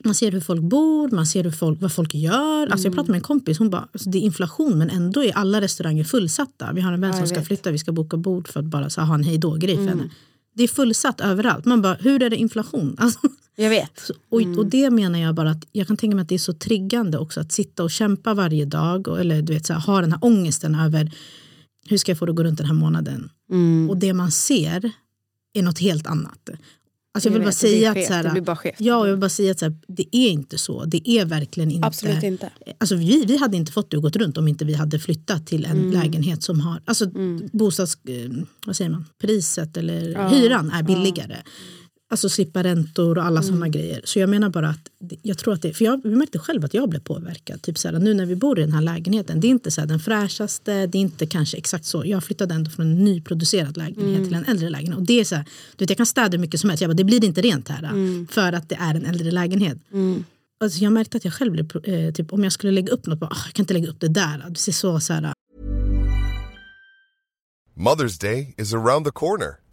Man 0.05 0.15
ser 0.15 0.33
hur 0.33 0.41
folk 0.41 0.61
bor, 0.63 1.11
man 1.11 1.27
ser 1.27 1.45
hur 1.45 1.51
folk, 1.51 1.81
vad 1.81 1.93
folk 1.93 2.15
gör. 2.15 2.63
Alltså 2.63 2.73
Mm. 2.75 2.85
jag 2.85 2.95
pratade 2.95 3.11
med 3.11 3.19
en 3.19 3.23
kompis, 3.23 3.59
hon 3.59 3.71
bara, 3.71 3.89
alltså 3.93 4.11
det 4.11 4.19
är 4.19 4.21
inflation 4.23 4.79
men 4.79 4.91
ändå 4.91 5.25
är 5.25 5.33
alla 5.37 5.61
restauranger 5.61 6.05
fullsatta. 6.05 6.73
Vi 6.73 6.81
har 6.81 6.93
en 6.93 7.01
vän 7.01 7.13
som 7.13 7.19
jag 7.21 7.29
ska. 7.29 7.37
Mm. 7.37 7.47
flytta, 7.47 7.71
vi 7.71 7.79
ska 7.79 7.93
boka 7.93 8.17
bord 8.17 8.49
för 8.49 8.61
att 8.61 8.67
bara 8.67 8.91
så, 8.91 9.01
ha 9.01 9.15
en 9.15 9.25
hejdå-grej 9.25 9.77
för 9.77 9.85
henne. 9.85 10.11
Det 10.55 10.63
är 10.65 10.69
fullsatt 10.69 11.21
överallt. 11.21 11.65
Man 11.65 11.83
bara, 11.83 11.95
hur 12.01 12.23
är 12.23 12.31
det 12.31 12.37
inflation? 12.37 12.97
Alltså, 13.01 13.19
Jag 13.61 13.71
vet. 13.71 13.99
så, 14.01 14.15
och, 14.31 14.43
Mm. 14.43 14.59
och 14.59 14.67
det 14.67 14.91
menar 14.91 15.19
jag 15.19 15.35
bara 15.35 15.51
att 15.51 15.65
jag 15.73 15.87
kan 15.87 15.97
tänka 15.97 16.15
mig 16.17 16.23
att 16.23 16.29
det 16.29 16.35
är 16.35 16.39
så 16.39 16.53
triggande 16.53 17.19
också 17.19 17.41
att 17.41 17.53
sitta 17.53 17.83
och 17.83 17.91
kämpa 17.91 18.35
varje 18.35 18.65
dag 18.65 19.09
och, 19.09 19.21
eller 19.21 19.43
du 19.43 19.53
vet, 19.53 19.67
så 19.67 19.73
här, 19.73 19.81
ha 19.81 20.01
den 20.01 20.13
här 20.13 20.25
ångesten 20.25 20.75
över 20.75 21.13
hur 21.89 21.97
ska 21.99 22.11
jag 22.11 22.19
få 22.19 22.27
det 22.27 22.31
att 22.31 22.37
gå 22.37 22.43
runt 22.45 22.59
den 22.59 22.67
här 22.67 22.75
månaden. 22.75 23.31
Mm. 23.51 23.91
Och 23.91 23.97
det 23.97 24.13
man 24.15 24.31
ser 24.31 24.91
är 25.55 25.63
något 25.63 25.79
helt 25.79 26.07
annat. 26.07 26.51
Alltså 27.15 27.29
jag 27.29 27.33
vill 27.35 27.43
Jag 27.43 27.47
bara 27.47 27.51
vet, 27.51 27.61
blir 27.61 27.71
säga 27.71 27.91
att 27.91 28.07
så 28.07 28.13
här, 28.13 28.41
bara 28.41 28.59
ja, 28.65 28.73
jag 28.79 29.05
vill 29.13 29.17
bara 29.21 29.29
säga 29.31 29.51
att 29.51 29.59
så 29.59 29.65
här, 29.65 29.77
det 29.89 30.17
är 30.17 30.29
inte 30.31 30.59
så. 30.59 30.85
Det 30.85 31.11
är 31.11 31.25
verkligen 31.25 31.71
inte. 31.71 31.87
Absolut 31.87 32.23
inte. 32.23 32.51
Alltså 32.79 32.97
vi, 32.97 33.25
vi 33.27 33.37
hade 33.37 33.57
inte 33.57 33.73
fått 33.73 33.91
det 33.91 33.97
att 33.97 34.03
gå 34.03 34.09
runt 34.09 34.39
om 34.39 34.49
inte 34.49 34.65
vi 34.65 34.75
hade 34.75 34.99
flyttat 34.99 35.47
till 35.47 35.65
en 35.65 35.71
Mm. 35.79 35.91
lägenhet 35.91 36.43
som 36.43 36.61
har, 36.61 36.83
alltså 36.85 37.07
bostads, 37.53 37.99
eh, 38.09 38.31
vad 38.67 38.77
säger 38.77 38.91
man, 38.91 39.05
priset 39.21 39.77
eller 39.77 40.29
hyran 40.31 40.71
är 40.71 40.83
billigare. 40.83 41.37
Alltså 42.11 42.29
slippa 42.29 42.63
räntor 42.63 43.19
och 43.19 43.25
alla 43.25 43.41
Mm. 43.41 43.43
sådana 43.43 43.69
grejer. 43.69 44.01
Så 44.05 44.19
jag 44.19 44.29
menar 44.31 44.49
bara 44.51 44.69
att 44.69 44.89
jag 45.23 45.39
tror 45.39 45.55
att 45.55 45.63
det, 45.63 45.73
för 45.75 45.85
jag 45.85 46.05
märkte 46.05 46.39
själv 46.39 46.65
att 46.65 46.75
jag 46.75 46.89
blev 46.89 47.01
påverkad. 47.01 47.63
Typ 47.63 47.79
så 47.79 47.89
här, 47.89 47.99
nu 47.99 48.15
när 48.15 48.27
vi 48.27 48.37
bor 48.37 48.59
i 48.59 48.63
den 48.63 48.73
här 48.73 48.81
lägenheten, 48.81 49.41
det 49.41 49.47
är 49.47 49.51
inte 49.51 49.71
så 49.71 49.81
här, 49.81 49.89
den 49.89 50.01
fräschaste, 50.01 50.87
det 50.87 50.99
är 50.99 51.03
inte 51.03 51.27
kanske 51.27 51.57
exakt 51.57 51.85
så. 51.85 52.03
Jag 52.07 52.25
flyttade 52.25 52.55
ändå 52.55 52.71
från 52.71 52.87
en 52.87 53.05
nyproducerad 53.05 53.77
lägenhet 53.77 54.17
Mm. 54.17 54.25
till 54.25 54.35
en 54.35 54.45
äldre 54.45 54.71
lägenhet. 54.71 54.97
Och 54.99 55.03
det 55.07 55.21
är 55.21 55.25
så 55.25 55.35
här, 55.35 55.45
du 55.77 55.83
vet, 55.83 55.91
jag 55.91 55.97
kan 55.97 56.07
städa 56.07 56.39
mycket 56.39 56.61
som 56.61 56.71
helst, 56.71 56.81
jag 56.81 56.91
bara, 56.91 56.95
det 56.95 57.05
blir 57.05 57.25
inte 57.25 57.41
rent 57.41 57.69
här. 57.69 57.83
Mm. 57.85 58.27
För 58.31 58.53
att 58.53 58.69
det 58.69 58.75
är 58.81 58.95
en 58.95 59.05
äldre 59.07 59.31
lägenhet. 59.31 59.79
Alltså 60.61 60.79
jag 60.79 60.93
märkte 60.93 61.17
att 61.17 61.25
jag 61.25 61.35
själv 61.35 61.53
blev, 61.53 61.71
eh, 61.85 62.13
typ, 62.13 62.33
om 62.33 62.45
jag 62.45 62.53
skulle 62.53 62.73
lägga 62.73 62.93
upp 62.93 63.07
något, 63.07 63.19
bara, 63.19 63.31
"Ah, 63.31 63.43
jag 63.47 63.55
kan 63.55 63.63
inte 63.63 63.75
lägga 63.75 63.89
upp 63.89 64.01
det 64.01 64.09
där. 64.09 64.45
Det 64.51 64.59
ser 64.59 64.73
så, 64.73 65.01
så 65.01 65.13
här, 65.13 65.33
Mother's 67.77 68.21
Day 68.21 68.55
is 68.59 68.75
around 68.75 69.05
the 69.07 69.11
corner. 69.13 69.57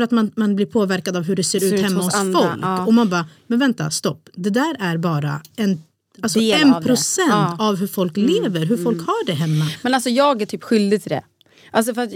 För 0.00 0.04
att 0.04 0.10
man, 0.10 0.30
man 0.36 0.56
blir 0.56 0.66
påverkad 0.66 1.16
av 1.16 1.22
hur 1.22 1.36
det 1.36 1.44
ser, 1.44 1.60
Ser 1.60 1.74
ut 1.74 1.80
hemma 1.80 2.02
hos 2.02 2.14
hos 2.14 2.32
folk. 2.34 2.58
ja. 2.62 2.86
Och 2.86 2.94
man 2.94 3.08
bara, 3.08 3.26
men 3.46 3.58
vänta, 3.58 3.90
stopp. 3.90 4.28
Det 4.34 4.50
där 4.50 4.76
är 4.80 4.96
bara 4.96 5.40
en, 5.56 5.82
alltså 6.22 6.38
Del 6.38 6.62
en 6.62 6.74
av 6.74 6.82
procent 6.82 7.28
Ja. 7.30 7.46
Mm. 7.46 7.60
av 7.60 7.76
hur 7.76 7.86
folk 7.86 8.16
lever, 8.16 8.66
hur 8.66 8.76
folk 8.76 9.00
har 9.06 9.26
det 9.26 9.32
hemma. 9.32 9.64
Men 9.82 9.94
alltså 9.94 10.10
jag 10.10 10.42
är 10.42 10.46
typ 10.46 10.62
skyldig 10.62 11.02
till 11.02 11.10
det. 11.10 11.22
Alltså 11.70 11.94
för 11.94 12.02
att 12.02 12.10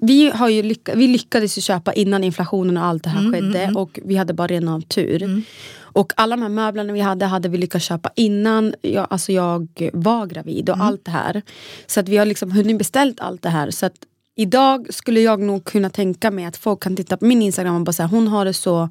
vi, 0.00 0.30
har 0.30 0.48
ju 0.48 0.62
lyck 0.62 0.88
vi 0.94 1.06
lyckades 1.06 1.58
ju 1.58 1.62
köpa 1.62 1.92
innan 1.92 2.24
inflationen 2.24 2.76
och 2.76 2.84
allt 2.84 3.02
det 3.04 3.10
här 3.10 3.32
skedde 3.32 3.72
och 3.74 3.98
vi 4.04 4.16
hade 4.16 4.34
bara 4.34 4.46
ren 4.48 4.68
av 4.68 4.80
tur. 4.80 5.42
Och 5.80 6.12
alla 6.16 6.36
de 6.36 6.42
här 6.42 6.48
möblerna 6.48 6.92
vi 6.92 7.00
hade 7.00 7.26
hade 7.26 7.48
vi 7.48 7.58
lyckats 7.58 7.84
köpa 7.84 8.10
innan 8.16 8.74
jag, 8.82 9.06
alltså 9.10 9.32
jag 9.32 9.68
var 9.92 10.26
gravid 10.26 10.70
och 10.70 10.76
allt 10.80 11.04
det 11.04 11.10
här. 11.10 11.42
Så 11.86 12.00
att 12.00 12.08
vi 12.08 12.16
har 12.16 12.26
liksom 12.26 12.50
hunnit 12.52 12.78
beställt 12.78 13.20
allt 13.20 13.42
det 13.42 13.48
här. 13.50 13.70
Så 13.70 13.86
att 13.86 13.94
idag 14.38 14.94
skulle 14.94 15.20
jag 15.20 15.40
nog 15.40 15.64
kunna 15.64 15.90
tänka 15.90 16.30
mig 16.30 16.44
att 16.44 16.56
folk 16.56 16.82
kan 16.82 16.96
titta 16.96 17.16
på 17.16 17.24
min 17.24 17.42
Instagram 17.42 17.74
och 17.76 17.82
bara 17.82 17.92
säga 17.92 18.06
hon 18.06 18.28
har 18.28 18.44
det 18.44 18.54
så 18.54 18.88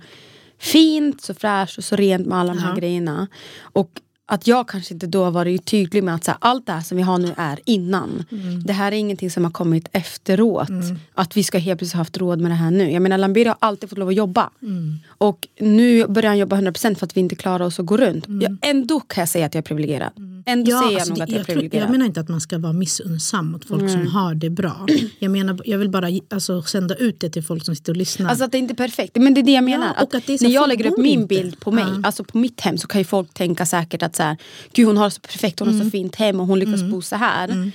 fint, 0.60 1.22
så 1.22 1.34
fräscht 1.34 1.78
och 1.78 1.84
så 1.84 1.96
rent 1.96 2.28
med 2.28 2.38
alla 2.38 2.54
de 2.54 2.60
här 2.60 2.76
grejerna. 2.76 3.28
Och 3.62 3.90
att 4.26 4.48
jag 4.48 4.68
kanske 4.68 4.94
inte 4.94 5.08
då 5.08 5.30
varit 5.30 5.66
tydlig 5.66 6.04
med 6.04 6.16
att 6.16 6.24
så 6.24 6.32
här, 6.32 6.38
allt 6.42 6.66
det 6.66 6.72
här 6.72 6.82
som 6.82 6.98
vi 6.98 7.04
har 7.04 7.18
nu 7.18 7.34
är 7.38 7.60
innan. 7.66 8.26
Mm. 8.32 8.64
Det 8.64 8.74
här 8.74 8.92
är 8.92 8.96
ingenting 8.96 9.32
som 9.32 9.44
har 9.44 9.52
kommit 9.52 9.90
efteråt. 9.92 10.70
Att 11.14 11.38
vi 11.38 11.44
ska 11.44 11.58
helt 11.58 11.80
plötsligt 11.80 11.94
ha 11.94 12.00
haft 12.00 12.18
råd 12.18 12.42
med 12.42 12.52
det 12.52 12.56
här 12.56 12.72
nu. 12.72 12.92
Jag 12.92 13.02
menar 13.02 13.18
Lambiri 13.18 13.48
har 13.48 13.58
alltid 13.60 13.90
fått 13.90 14.00
lov 14.00 14.08
att 14.10 14.16
jobba. 14.16 14.50
Mm. 14.62 15.00
Och 15.08 15.48
nu 15.60 16.08
börjar 16.08 16.30
han 16.30 16.38
jobba 16.38 16.56
100% 16.56 16.96
för 16.96 17.06
att 17.06 17.18
vi 17.18 17.20
inte 17.20 17.36
klarar 17.36 17.66
oss 17.66 17.80
att 17.80 17.86
gå 17.86 17.98
runt. 17.98 18.28
Mm. 18.28 18.42
Jag, 18.42 18.70
ändå 18.70 19.00
kan 19.00 19.22
jag 19.22 19.30
säga 19.30 19.46
att 19.46 19.54
jag 19.54 19.62
är 19.62 19.66
privilegierad. 19.66 20.37
Ändå 20.48 20.72
säger 20.72 20.84
jag 20.84 20.94
alltså, 20.94 21.10
nog 21.10 21.18
det- 21.18 21.24
att 21.24 21.30
jag 21.30 21.36
är 21.50 21.54
jag, 21.64 21.72
tror, 21.72 21.82
jag 21.82 21.90
menar 21.92 22.06
inte 22.06 22.20
att 22.20 22.30
man 22.30 22.42
ska 22.42 22.58
vara 22.58 22.74
missunnsam 22.74 23.52
mot 23.52 23.66
folk 23.68 23.90
som 23.92 24.08
har 24.08 24.36
det 24.36 24.50
bra. 24.50 24.86
Jag, 25.20 25.32
menar, 25.32 25.60
jag 25.66 25.78
vill 25.78 25.90
bara 25.90 26.10
alltså, 26.30 26.62
sända 26.62 26.96
ut 26.96 27.20
det 27.20 27.30
till 27.30 27.44
folk 27.44 27.66
som 27.66 27.76
sitter 27.76 27.92
och 27.94 27.98
lyssnar. 27.98 28.30
Alltså 28.30 28.46
att 28.46 28.52
det 28.52 28.58
inte 28.58 28.74
är 28.74 28.76
perfekt. 28.76 29.16
Men 29.16 29.34
det 29.34 29.42
är 29.42 29.44
det 29.44 29.52
jag 29.52 29.64
menar. 29.64 29.94
och 30.04 30.16
att 30.16 30.30
är 30.30 30.38
så 30.38 30.44
när 30.44 30.52
jag 30.52 30.68
lägger 30.70 30.88
upp 30.92 30.98
min 30.98 31.12
inte. 31.22 31.28
bild 31.28 31.60
på 31.60 31.72
mig, 31.72 31.84
Ja. 31.88 32.00
alltså 32.04 32.24
på 32.24 32.38
mitt 32.38 32.62
hem 32.62 32.78
så 32.78 32.88
kan 32.88 33.02
ju 33.02 33.06
folk 33.06 33.34
tänka 33.34 33.66
säkert 33.66 34.04
att 34.04 34.16
så 34.16 34.24
här, 34.24 34.38
Gud 34.74 34.88
hon 34.88 34.98
har 34.98 35.10
så 35.10 35.22
perfekt, 35.22 35.60
hon 35.60 35.68
har 35.68 35.76
Mm. 35.76 35.88
så 35.88 35.92
fint 35.92 36.16
hem 36.16 36.40
och 36.40 36.48
hon 36.48 36.60
lyckas 36.60 36.84
bo 36.84 37.02
så 37.02 37.16
här. 37.16 37.72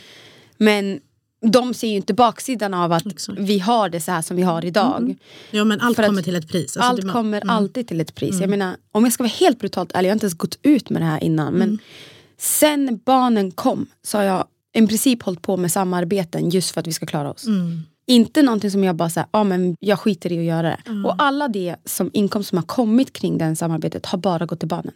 Men 0.58 1.00
de 1.46 1.74
ser 1.74 1.88
ju 1.88 1.96
inte 1.96 2.14
baksidan 2.14 2.74
av 2.74 2.92
att 2.92 3.06
Exakt. 3.06 3.38
vi 3.38 3.58
har 3.58 3.88
det 3.88 4.00
så 4.00 4.10
här 4.12 4.22
som 4.22 4.36
vi 4.36 4.42
har 4.42 4.64
idag. 4.64 5.16
ja, 5.50 5.64
men 5.64 5.80
allt 5.80 5.96
för 5.96 6.02
att 6.02 6.08
kommer 6.08 6.22
till 6.22 6.36
ett 6.36 6.48
pris. 6.48 6.76
Alltså, 6.76 6.90
Allt 6.90 7.02
man- 7.04 7.12
kommer 7.12 7.42
alltid 7.50 7.88
till 7.88 8.00
ett 8.00 8.14
pris. 8.14 8.40
Jag 8.40 8.50
menar, 8.50 8.76
om 8.92 9.04
jag 9.04 9.12
ska 9.12 9.22
vara 9.22 9.32
helt 9.40 9.58
brutalt 9.58 9.92
ärlig, 9.94 10.08
jag 10.08 10.12
har 10.12 10.16
inte 10.16 10.26
ens 10.26 10.34
gått 10.38 10.58
ut 10.62 10.90
med 10.90 11.02
det 11.02 11.06
här 11.06 11.24
innan. 11.24 11.54
Men 11.54 11.78
sen 12.42 13.00
barnen 13.04 13.50
kom 13.50 13.86
så 14.02 14.18
har 14.18 14.24
jag 14.24 14.46
i 14.74 14.86
princip 14.86 15.22
hållit 15.22 15.42
på 15.42 15.56
med 15.56 15.72
samarbeten 15.72 16.50
just 16.50 16.70
för 16.70 16.80
att 16.80 16.86
vi 16.86 16.92
ska 16.92 17.06
klara 17.06 17.30
oss. 17.30 17.46
Mm. 17.46 17.80
Inte 18.06 18.42
någonting 18.42 18.70
som 18.70 18.84
jag 18.84 18.96
bara 18.96 19.10
säger, 19.10 19.28
ah, 19.30 19.44
men 19.44 19.76
jag 19.80 19.98
skiter 19.98 20.32
i 20.32 20.38
att 20.38 20.44
göra 20.44 20.62
det. 20.62 21.02
Och 21.04 21.14
alla 21.18 21.48
det 21.48 21.76
som 21.84 22.10
inkomst 22.12 22.48
som 22.48 22.58
har 22.58 22.62
kommit 22.64 23.12
kring 23.12 23.38
det 23.38 23.56
samarbetet 23.56 24.06
har 24.06 24.18
bara 24.18 24.46
gått 24.46 24.58
till 24.58 24.68
barnen. 24.68 24.92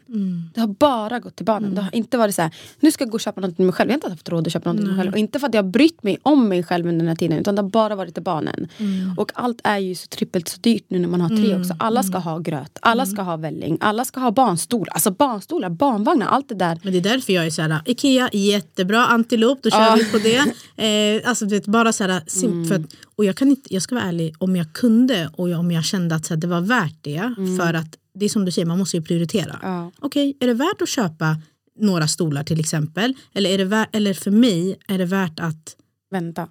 Det 0.55 0.61
har 0.61 0.69
bara 0.69 1.19
gått 1.19 1.37
till 1.37 1.47
barnen. 1.47 1.75
Det 1.75 1.81
har 1.81 1.95
inte 1.95 2.19
varit 2.19 2.35
så 2.35 2.43
här, 2.43 2.51
nu 2.81 2.91
ska 2.91 3.05
jag 3.05 3.11
gå 3.11 3.15
och 3.15 3.21
köpa 3.21 3.41
något 3.41 3.57
till 3.57 3.65
mig 3.65 3.73
själv. 3.75 3.91
Jag 3.91 3.95
har 3.95 3.97
inte 3.97 4.11
haft 4.11 4.29
råd 4.29 4.47
att 4.47 4.53
köpa 4.53 4.73
något 4.73 4.79
till 4.81 4.87
mig 4.91 4.97
själv. 4.99 5.13
Och 5.13 5.19
inte 5.19 5.39
för 5.39 5.47
att 5.47 5.55
jag 5.55 5.63
har 5.63 5.71
brytt 5.71 6.03
mig 6.03 6.19
om 6.23 6.49
mig 6.49 6.63
själv 6.63 6.87
under 6.87 6.99
den 6.99 7.09
här 7.09 7.17
tiden. 7.17 7.39
Utan 7.39 7.55
det 7.55 7.63
har 7.63 7.69
bara 7.71 7.95
varit 7.97 8.15
till 8.15 8.23
barnen. 8.23 8.69
Och 9.17 9.33
allt 9.35 9.61
är 9.65 9.79
ju 9.79 9.95
så 9.95 10.07
trippelt 10.07 10.49
så 10.49 10.61
dyrt 10.61 10.85
nu 10.89 10.99
när 10.99 11.09
man 11.09 11.21
har 11.21 11.29
tre 11.29 11.57
också. 11.61 11.75
Alla 11.79 12.03
ska 12.03 12.19
ha 12.19 12.39
gröt, 12.39 12.79
alla 12.83 13.07
ska 13.07 13.23
ha 13.23 13.37
välling, 13.37 13.79
alla 13.81 14.05
ska 14.05 14.21
ha 14.21 14.31
barnstolar. 14.31 14.93
Alltså 14.95 15.11
barnstolar, 15.11 15.71
barnvagnar, 15.71 16.27
allt 16.27 16.49
det 16.49 16.55
där. 16.55 16.79
Men 16.83 16.93
det 16.93 16.99
är 16.99 17.03
därför 17.03 17.33
jag 17.33 17.47
är 17.47 17.51
såhär, 17.51 17.81
Ikea 17.85 18.29
jättebra, 18.33 19.07
antilop, 19.07 19.63
då 19.63 19.71
kör 19.71 19.79
Ja. 19.81 19.95
vi 19.99 20.05
på 20.13 20.19
det. 20.19 20.43
Eh, 20.79 21.29
alltså, 21.29 21.47
vet, 21.47 21.67
bara 21.67 21.93
såhär, 21.93 22.21
sim- 22.27 22.47
Mm. 22.53 22.69
för 22.69 22.75
att, 22.75 22.81
och 23.17 23.25
jag, 23.25 23.37
kan 23.37 23.49
inte, 23.49 23.75
jag 23.75 23.83
ska 23.83 23.95
vara 23.95 24.05
ärlig, 24.05 24.35
om 24.39 24.57
jag 24.57 24.73
kunde 24.73 25.31
och 25.37 25.49
om 25.49 25.71
jag 25.71 25.85
kände 25.85 26.15
att 26.15 26.27
såhär, 26.27 26.41
det 26.41 26.47
var 26.47 26.61
värt 26.61 26.97
det, 27.03 27.35
för 27.59 27.75
att 27.75 27.97
det 28.15 28.25
är 28.25 28.29
som 28.29 28.45
du 28.45 28.53
säger, 28.53 28.67
man 28.67 28.79
måste 28.79 28.97
ju 28.97 29.03
prioritera. 29.03 29.61
Mm. 29.63 29.75
Ja. 29.75 29.91
Okej, 29.99 30.37
är 30.41 30.47
det 30.47 30.55
värt 30.55 30.83
att 30.83 30.89
köpa 30.89 31.37
några 31.79 32.09
stolar 32.09 32.45
till 32.45 32.61
exempel? 32.61 33.15
Eller, 33.33 33.51
är 33.51 33.59
det 33.59 33.65
värt, 33.65 33.89
eller 33.97 34.15
för 34.15 34.31
mig 34.31 34.77
är 34.89 34.99
det 34.99 35.05
värt 35.07 35.41
att 35.41 35.77
Vänta. 36.11 36.49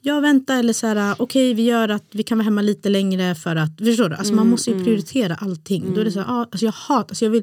jag 0.00 0.20
väntar 0.20 0.58
eller 0.58 0.72
så 0.72 0.86
här, 0.86 1.14
okej 1.18 1.54
vi 1.54 1.62
gör 1.62 1.88
att 1.88 2.04
vi 2.10 2.22
kan 2.22 2.38
vara 2.38 2.44
hemma 2.44 2.62
lite 2.62 2.88
längre 2.88 3.34
för 3.34 3.56
att, 3.56 3.78
förstår 3.78 4.08
du? 4.08 4.14
Alltså 4.16 4.32
man 4.34 4.42
Mm, 4.42 4.50
måste 4.50 4.70
ju 4.70 4.84
prioritera 4.84 5.34
allting. 5.34 5.94
Då 5.94 6.00
är 6.00 6.04
det 6.04 6.12
så 6.12 6.20
här, 6.20 6.26
ah, 6.28 6.40
alltså 6.50 6.64
jag 6.64 6.72
hatar, 6.72 7.08
alltså 7.08 7.24
jag 7.24 7.30
vill, 7.32 7.42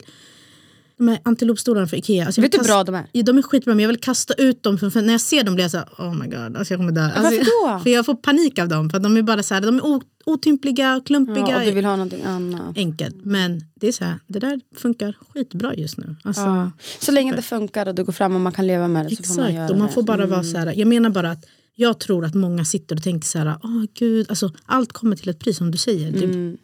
de 0.98 1.08
här 1.08 1.20
antilopstolarna 1.24 1.88
för 1.88 1.98
Ikea. 1.98 2.26
Alltså 2.26 2.42
Vet 2.42 2.52
du 2.52 2.58
hur 2.58 2.66
bra 2.66 2.84
de 2.84 2.96
är? 2.96 3.24
De 3.24 3.38
är 3.38 3.42
skitbra 3.42 3.74
men 3.76 3.84
jag 3.84 3.88
vill 3.88 4.00
kasta 4.00 4.34
ut 4.34 4.64
dem 4.64 4.78
för, 4.78 5.02
när 5.02 5.14
jag 5.14 5.22
ser 5.22 5.44
dem 5.44 5.56
blir 5.56 5.64
jag 5.64 5.72
så 5.72 5.78
här, 5.78 5.88
oh 5.98 6.16
my 6.16 6.26
god, 6.28 6.58
alltså 6.58 6.74
jag 6.74 6.80
kommer 6.80 6.92
dö. 6.92 7.02
Alltså, 7.02 7.22
Varför 7.24 7.38
då? 7.78 7.80
För 7.84 7.90
jag 7.90 8.06
får 8.06 8.16
panik 8.16 8.60
av 8.60 8.68
dem 8.68 8.90
för 8.90 9.00
de 9.00 9.18
är 9.18 9.22
bara 9.22 9.44
så 9.44 9.54
här, 9.54 9.62
de 9.62 9.76
är 9.78 10.02
otympliga, 10.26 11.02
klumpiga. 11.06 11.46
Ja, 11.50 11.60
och 11.60 11.66
du 11.66 11.72
vill 11.72 11.86
ha 11.86 11.92
någonting 11.96 12.24
annat. 12.24 12.78
Enkelt. 12.78 13.16
Men 13.26 13.62
det 13.76 13.88
är 13.88 13.92
så 13.92 14.04
här, 14.04 14.20
det 14.28 14.40
där 14.40 14.62
funkar 14.76 15.16
skitbra 15.34 15.76
just 15.76 15.98
nu. 15.98 16.16
Alltså, 16.24 16.42
Ja. 16.42 16.72
Så 17.00 17.12
länge 17.12 17.36
det 17.36 17.42
funkar 17.42 17.86
och 17.88 17.96
det 17.96 18.04
går 18.04 18.14
fram 18.14 18.36
och 18.36 18.42
man 18.42 18.52
kan 18.54 18.68
leva 18.68 18.88
med 18.88 19.06
det 19.06 19.16
så 19.16 19.24
får 19.24 19.36
man 19.36 19.46
Exakt, 19.46 19.56
göra 19.56 19.70
och 19.70 19.78
man 19.78 19.90
får 19.90 20.04
bara 20.04 20.18
Mm. 20.18 20.30
vara 20.30 20.44
så 20.44 20.58
här. 20.58 20.74
Jag 20.76 20.88
menar 20.88 21.10
bara 21.10 21.32
att 21.32 21.46
jag 21.76 22.00
tror 22.00 22.26
att 22.26 22.34
många 22.34 22.66
sitter 22.66 22.96
och 22.96 23.04
tänker 23.04 23.28
så 23.28 23.38
här, 23.40 23.56
åh 23.64 23.84
gud, 23.94 24.26
alltså, 24.30 24.52
allt 24.66 24.94
kommer 24.94 25.16
till 25.16 25.30
ett 25.30 25.40
pris 25.40 25.58
som 25.58 25.72
du 25.72 25.78
säger. 25.78 26.12
Det, 26.12 26.24
Mm. 26.26 26.58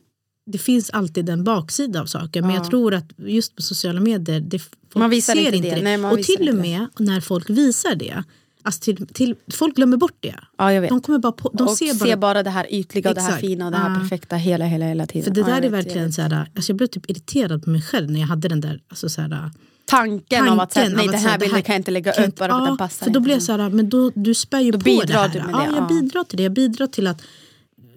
Det 0.46 0.58
finns 0.58 0.90
alltid 0.90 1.30
en 1.30 1.44
baksida 1.44 2.02
av 2.02 2.06
saker 2.06 2.42
men 2.42 2.52
jag 2.56 2.70
tror 2.70 2.94
att 2.94 3.06
just 3.18 3.56
på 3.56 3.62
sociala 3.62 4.00
medier, 4.00 4.40
det, 4.40 4.62
Man 4.96 5.10
visar 5.10 5.34
ser 5.36 5.54
inte 5.56 5.76
det. 5.76 5.82
Nej, 5.82 5.98
man 5.98 6.12
och 6.12 6.24
till 6.24 6.50
och 6.50 6.56
med 6.56 6.88
när 7.00 7.22
folk 7.22 7.50
visar 7.50 7.96
det, 7.96 8.24
alltså 8.64 8.82
till, 8.82 9.08
till, 9.08 9.36
folk 9.54 9.76
glömmer 9.76 9.98
bort 9.98 10.18
det. 10.20 10.36
Ja, 10.58 10.74
jag 10.74 10.82
vet. 10.82 10.90
De, 10.90 11.02
kommer 11.02 11.20
bara 11.20 11.32
på, 11.32 11.50
de 11.54 11.68
och 11.68 11.78
ser 11.78 11.94
ser 11.94 12.06
bara, 12.06 12.18
bara, 12.18 12.44
det 12.44 12.50
här 12.50 12.68
ytliga 12.74 13.10
och 13.10 13.16
det 13.16 13.22
här 13.22 13.38
fina 13.38 13.66
och 13.66 13.72
det 13.72 13.78
här 13.78 13.90
Ja. 13.94 14.00
perfekta 14.00 14.36
hela, 14.36 14.66
hela, 14.66 14.86
hela 14.86 15.06
tiden. 15.08 15.24
för 15.24 15.32
det 15.32 15.40
Ja, 15.42 15.46
där 15.48 15.54
jag 15.56 15.66
är 15.66 15.70
verkligen 15.70 16.06
vet. 16.06 16.14
så 16.16 16.22
här, 16.22 16.50
alltså 16.56 16.72
jag 16.72 16.78
blev 16.78 16.88
typ 16.88 17.10
irriterad 17.10 17.64
på 17.64 17.70
mig 17.70 17.82
själv 17.82 18.12
när 18.12 18.20
jag 18.20 18.28
hade 18.28 18.48
den 18.48 18.62
där, 18.62 18.82
alltså 18.90 19.10
så 19.10 19.22
här, 19.22 19.52
Tanken, 19.86 20.48
av 20.50 20.60
att 20.60 20.74
säga, 20.74 20.86
tanken 20.86 20.98
nej 20.98 21.08
den 21.08 21.30
här 21.30 21.38
det 21.38 21.46
bilden 21.46 21.64
kan 21.64 21.74
jag 21.74 21.80
inte 21.80 21.92
lägga 21.92 22.12
upp 22.12 22.36
bara 22.36 22.50
för 22.50 22.56
att 22.56 22.62
ja, 22.62 22.66
den 22.66 22.78
passar 22.78 23.06
För 23.06 23.14
då 23.14 23.20
blir 23.20 23.34
jag 23.34 23.44
så 23.44 23.52
här, 23.58 23.70
men 23.70 23.90
då, 23.90 24.12
du 24.16 24.34
spär 24.34 24.60
ju 24.60 24.72
Då 24.72 24.80
på 24.80 24.84
det 25.08 25.14
här. 25.14 25.30
du 25.30 25.40
med 25.40 25.50
ja, 25.54 25.58
det, 25.60 25.66
jag 25.66 25.76
ja. 25.76 25.88
bidrar 25.88 26.24
till 26.24 26.38
det. 26.38 26.44
Jag 26.44 26.54
bidrar 26.54 26.88
till 26.88 27.08
att 27.08 27.22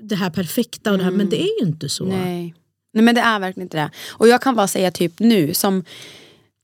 det 0.09 0.17
här 0.17 0.31
perfekta 0.31 0.93
och 0.93 0.99
det 0.99 1.05
här, 1.05 1.11
men 1.11 1.29
det 1.29 1.43
är 1.43 1.61
ju 1.63 1.67
inte 1.67 1.89
så. 1.89 2.05
Nej. 2.05 2.55
nej 2.93 3.05
men 3.05 3.15
det 3.15 3.21
är 3.21 3.41
verkligen 3.41 3.67
inte 3.67 3.77
det. 3.77 3.91
Och 4.09 4.29
jag 4.29 4.43
kan 4.43 4.57
bara 4.57 4.67
säga 4.67 4.91
typ 4.91 5.19
nu 5.19 5.55
som 5.55 5.85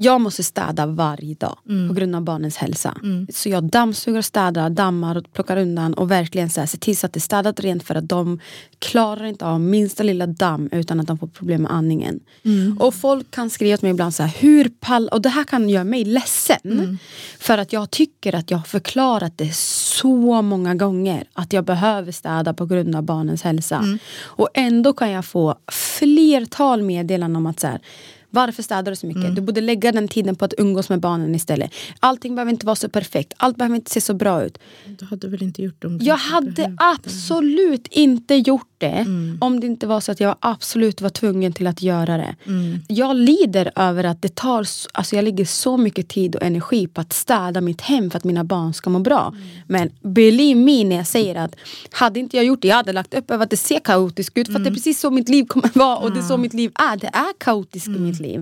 jag 0.03 0.21
måste 0.21 0.43
städa 0.43 0.87
varje 0.87 1.35
dag 1.35 1.59
Mm. 1.69 1.89
på 1.89 1.95
grund 1.95 2.17
av 2.17 2.23
barnens 2.23 2.57
hälsa. 2.57 2.97
Så 3.35 3.49
jag 3.49 3.65
dammsuger, 3.65 4.23
städar, 4.23 4.71
dammar 4.71 5.17
och 5.17 5.33
plockar 5.33 5.57
undan 5.57 5.95
och 5.95 6.11
verkligen 6.11 6.51
så 6.51 6.61
här, 6.61 6.67
ser 6.67 6.79
till 6.79 6.97
så 6.97 7.07
att 7.07 7.13
det 7.13 7.19
är 7.19 7.21
städat 7.21 7.61
rent 7.61 7.83
för 7.83 7.95
att 7.95 8.09
de 8.09 8.41
klarar 8.79 9.25
inte 9.25 9.47
av 9.47 9.61
minsta 9.61 10.03
lilla 10.03 10.27
damm 10.27 10.69
utan 10.73 11.01
att 11.01 11.07
de 11.07 11.19
får 11.19 11.27
problem 11.27 11.63
med 11.63 11.73
andningen. 11.73 12.21
Mm. 12.45 12.79
Och 12.81 12.95
folk 12.95 13.31
kan 13.31 13.51
skriva 13.51 13.77
till 13.77 13.85
mig 13.87 13.91
ibland 13.91 14.15
så 14.15 14.23
här, 14.23 14.37
hur 14.39 14.69
pall... 14.81 15.09
Och 15.09 15.23
det 15.23 15.29
här 15.29 15.45
kan 15.45 15.69
göra 15.69 15.85
mig 15.85 16.05
ledsen. 16.05 16.59
Mm. 16.65 16.99
För 17.39 17.59
att 17.59 17.73
jag 17.73 17.91
tycker 17.91 18.35
att 18.35 18.51
jag 18.51 18.59
har 18.59 18.65
förklarat 18.65 19.39
det 19.39 19.55
så 19.55 20.43
många 20.43 20.75
gånger 20.75 21.25
att 21.33 21.53
jag 21.53 21.65
behöver 21.65 22.13
städa 22.13 22.55
på 22.55 22.67
grund 22.67 22.97
av 22.97 23.03
barnens 23.03 23.43
hälsa. 23.43 23.77
Mm. 23.77 23.99
Och 24.23 24.49
ändå 24.55 24.93
kan 24.93 25.11
jag 25.11 25.25
få 25.25 25.55
flertal 25.73 26.83
meddelanden 26.83 27.37
om 27.37 27.47
att 27.47 27.61
så 27.61 27.67
här, 27.67 27.81
varför 28.35 28.63
städar 28.63 28.93
du 28.93 28.97
så 28.97 29.07
mycket? 29.07 29.23
Mm. 29.23 29.35
Du 29.35 29.41
borde 29.41 29.61
lägga 29.61 29.93
den 29.93 30.09
tiden 30.09 30.37
på 30.37 30.45
att 30.45 30.55
umgås 30.59 30.89
med 30.89 31.01
barnen 31.01 31.35
istället. 31.35 31.75
Allting 32.01 32.35
behöver 32.35 32.53
inte 32.53 32.67
vara 32.67 32.77
så 32.77 32.89
perfekt. 32.89 33.33
Allt 33.37 33.57
behöver 33.57 33.77
inte 33.77 33.91
se 33.91 34.01
så 34.01 34.15
bra 34.15 34.45
ut. 34.45 34.59
Du 34.99 35.05
hade 35.05 35.29
väl 35.29 35.43
inte 35.43 35.63
gjort 35.63 35.83
det 35.83 35.87
om 35.87 35.99
du 35.99 36.05
Jag 36.05 36.17
hade 36.17 36.77
absolut 36.79 37.87
inte 37.91 38.35
gjort 38.35 38.72
det 38.83 39.03
Mm. 39.13 39.39
om 39.41 39.61
det 39.61 39.67
inte 39.67 39.87
var 39.87 40.01
så 40.01 40.13
att 40.13 40.21
jag 40.21 40.37
absolut 40.41 41.01
var 41.01 41.11
tvungen 41.11 41.53
till 41.53 41.67
att 41.67 41.83
göra 41.83 42.17
det. 42.17 42.35
Mm. 42.47 42.79
Jag 42.89 43.17
lider 43.17 43.73
över 43.77 44.05
att 44.05 44.23
det 44.23 44.35
tar, 44.35 44.67
alltså 44.93 45.17
jag 45.17 45.25
lägger 45.25 45.45
så 45.45 45.77
mycket 45.77 46.09
tid 46.09 46.37
och 46.37 46.43
energi 46.43 46.87
på 46.87 47.01
att 47.01 47.13
städa 47.13 47.61
mitt 47.61 47.81
hem 47.81 48.11
för 48.11 48.19
att 48.19 48.25
mina 48.25 48.45
barn 48.45 48.75
ska 48.75 48.91
må 48.91 48.99
bra. 48.99 49.33
Mm. 49.35 49.49
Men 49.67 49.91
believe 50.01 50.61
me 50.61 50.85
när 50.85 50.97
jag 50.97 51.07
säger 51.07 51.35
att 51.35 51.57
hade 51.91 52.21
inte 52.21 52.37
jag 52.37 52.47
gjort 52.47 52.63
det, 52.63 52.69
jag 52.69 52.77
hade 52.77 52.93
lagt 52.93 53.15
upp 53.15 53.31
över 53.31 53.45
att 53.45 53.51
det 53.51 53.57
ser 53.57 53.81
kaotiskt 53.81 54.39
ut 54.39 54.53
för 54.53 54.59
det 54.59 54.69
är 54.69 54.75
precis 54.75 55.01
så 55.01 55.11
mitt 55.11 55.29
liv 55.29 55.45
kommer 55.45 55.71
vara 55.79 55.97
och 55.97 56.13
det 56.13 56.19
är 56.19 56.23
så 56.23 56.37
mitt 56.37 56.55
liv 56.55 56.71
är. 56.75 56.97
Det 56.97 57.07
är 57.07 57.33
kaotiskt 57.39 57.89
i 57.89 57.99
mitt 57.99 58.21
liv. 58.21 58.41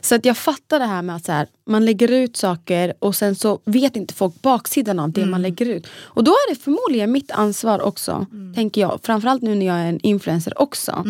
Så 0.00 0.14
att 0.14 0.24
jag 0.24 0.36
fattar 0.36 0.78
det 0.78 0.86
här 0.86 1.02
med 1.02 1.16
att 1.16 1.24
så 1.24 1.32
här, 1.32 1.46
man 1.66 1.84
lägger 1.84 2.10
ut 2.10 2.36
saker 2.36 2.94
och 2.98 3.16
sen 3.16 3.34
så 3.34 3.60
vet 3.64 3.96
inte 3.96 4.14
folk 4.14 4.42
baksidan 4.42 4.98
av 4.98 5.12
det 5.12 5.26
man 5.26 5.42
lägger 5.42 5.66
ut. 5.66 5.86
Och 6.00 6.24
då 6.24 6.30
är 6.30 6.54
det 6.54 6.60
förmodligen 6.60 7.12
mitt 7.12 7.30
ansvar 7.30 7.80
också, 7.80 8.26
tänker 8.54 8.80
jag. 8.80 9.00
Framförallt 9.02 9.42
nu 9.42 9.54
när 9.54 9.66
jag 9.68 9.76
är 9.78 9.86
en 9.88 10.00
influencer 10.02 10.62
också. 10.62 11.04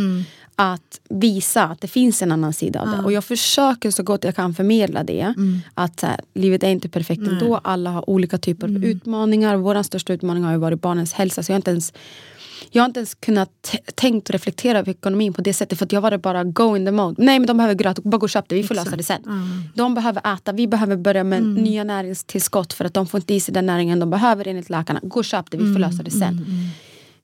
Att 0.61 1.01
visa 1.11 1.64
att 1.64 1.81
det 1.81 1.88
finns 1.88 2.23
en 2.23 2.33
annan 2.33 2.53
sida 2.53 2.81
av 2.81 2.87
det. 2.90 3.03
Och 3.05 3.12
jag 3.12 3.25
försöker 3.25 3.90
så 3.90 4.03
gott 4.03 4.25
jag 4.25 4.37
kan 4.37 4.55
förmedla 4.55 5.05
det. 5.05 5.35
Att 5.75 6.01
så 6.01 6.07
här, 6.07 6.21
livet 6.35 6.62
är 6.62 6.68
inte 6.68 6.88
perfekt 6.88 7.23
ändå. 7.23 7.61
Alla 7.64 7.90
har 7.90 8.11
olika 8.11 8.38
typer 8.38 8.66
av 8.66 8.85
utmaningar. 8.85 9.57
Vår 9.57 9.83
största 9.83 10.12
utmaning 10.12 10.44
har 10.44 10.53
ju 10.53 10.59
varit 10.59 10.83
barnens 10.83 11.12
hälsa. 11.12 11.42
Så 11.42 11.53
jag 11.53 11.55
har 11.55 11.59
inte 11.59 11.71
ens 11.71 11.92
jag 12.71 12.83
har 12.83 12.87
inte 12.87 13.01
ens 13.01 13.14
kunnat 13.14 13.77
tänkt 13.94 14.29
och 14.29 14.33
reflektera 14.33 14.79
över 14.79 14.90
ekonomin 14.90 15.33
på 15.33 15.40
det 15.40 15.55
sättet 15.55 15.79
för 15.79 15.85
att 15.85 15.92
jag 15.92 16.01
var 16.01 16.18
bara 16.18 16.44
go 16.44 16.77
in 16.77 16.85
the 16.85 16.92
mode. 16.92 17.25
Nej 17.25 17.38
men 17.38 17.47
de 17.47 17.57
behöver 17.57 17.75
gröt, 17.75 17.99
bara 17.99 18.18
gå 18.18 18.25
och 18.25 18.31
köp 18.31 18.49
det, 18.49 18.55
vi 18.55 18.62
får 18.62 18.75
lösa 18.75 18.97
det 18.97 19.03
sen. 19.03 19.23
De 19.75 19.94
behöver 19.94 20.35
äta, 20.35 20.53
vi 20.53 20.66
behöver 20.66 20.97
börja 20.97 21.25
med 21.25 21.42
nya 21.42 21.85
näringstillskott 21.85 22.73
för 22.73 22.85
att 22.85 22.94
de 22.94 23.07
får 23.07 23.21
inte 23.21 23.35
i 23.35 23.40
sig 23.40 23.55
den 23.55 23.66
näringen 23.66 24.01
de 24.01 24.11
behöver 24.11 24.49
enligt 24.49 24.71
läkarna. 24.71 25.01
Gå 25.03 25.18
och 25.18 25.25
köp 25.25 25.51
det, 25.51 25.57
vi 25.57 25.73
får 25.73 25.81
lösa 25.81 26.03
det 26.03 26.11
sen. 26.11 26.47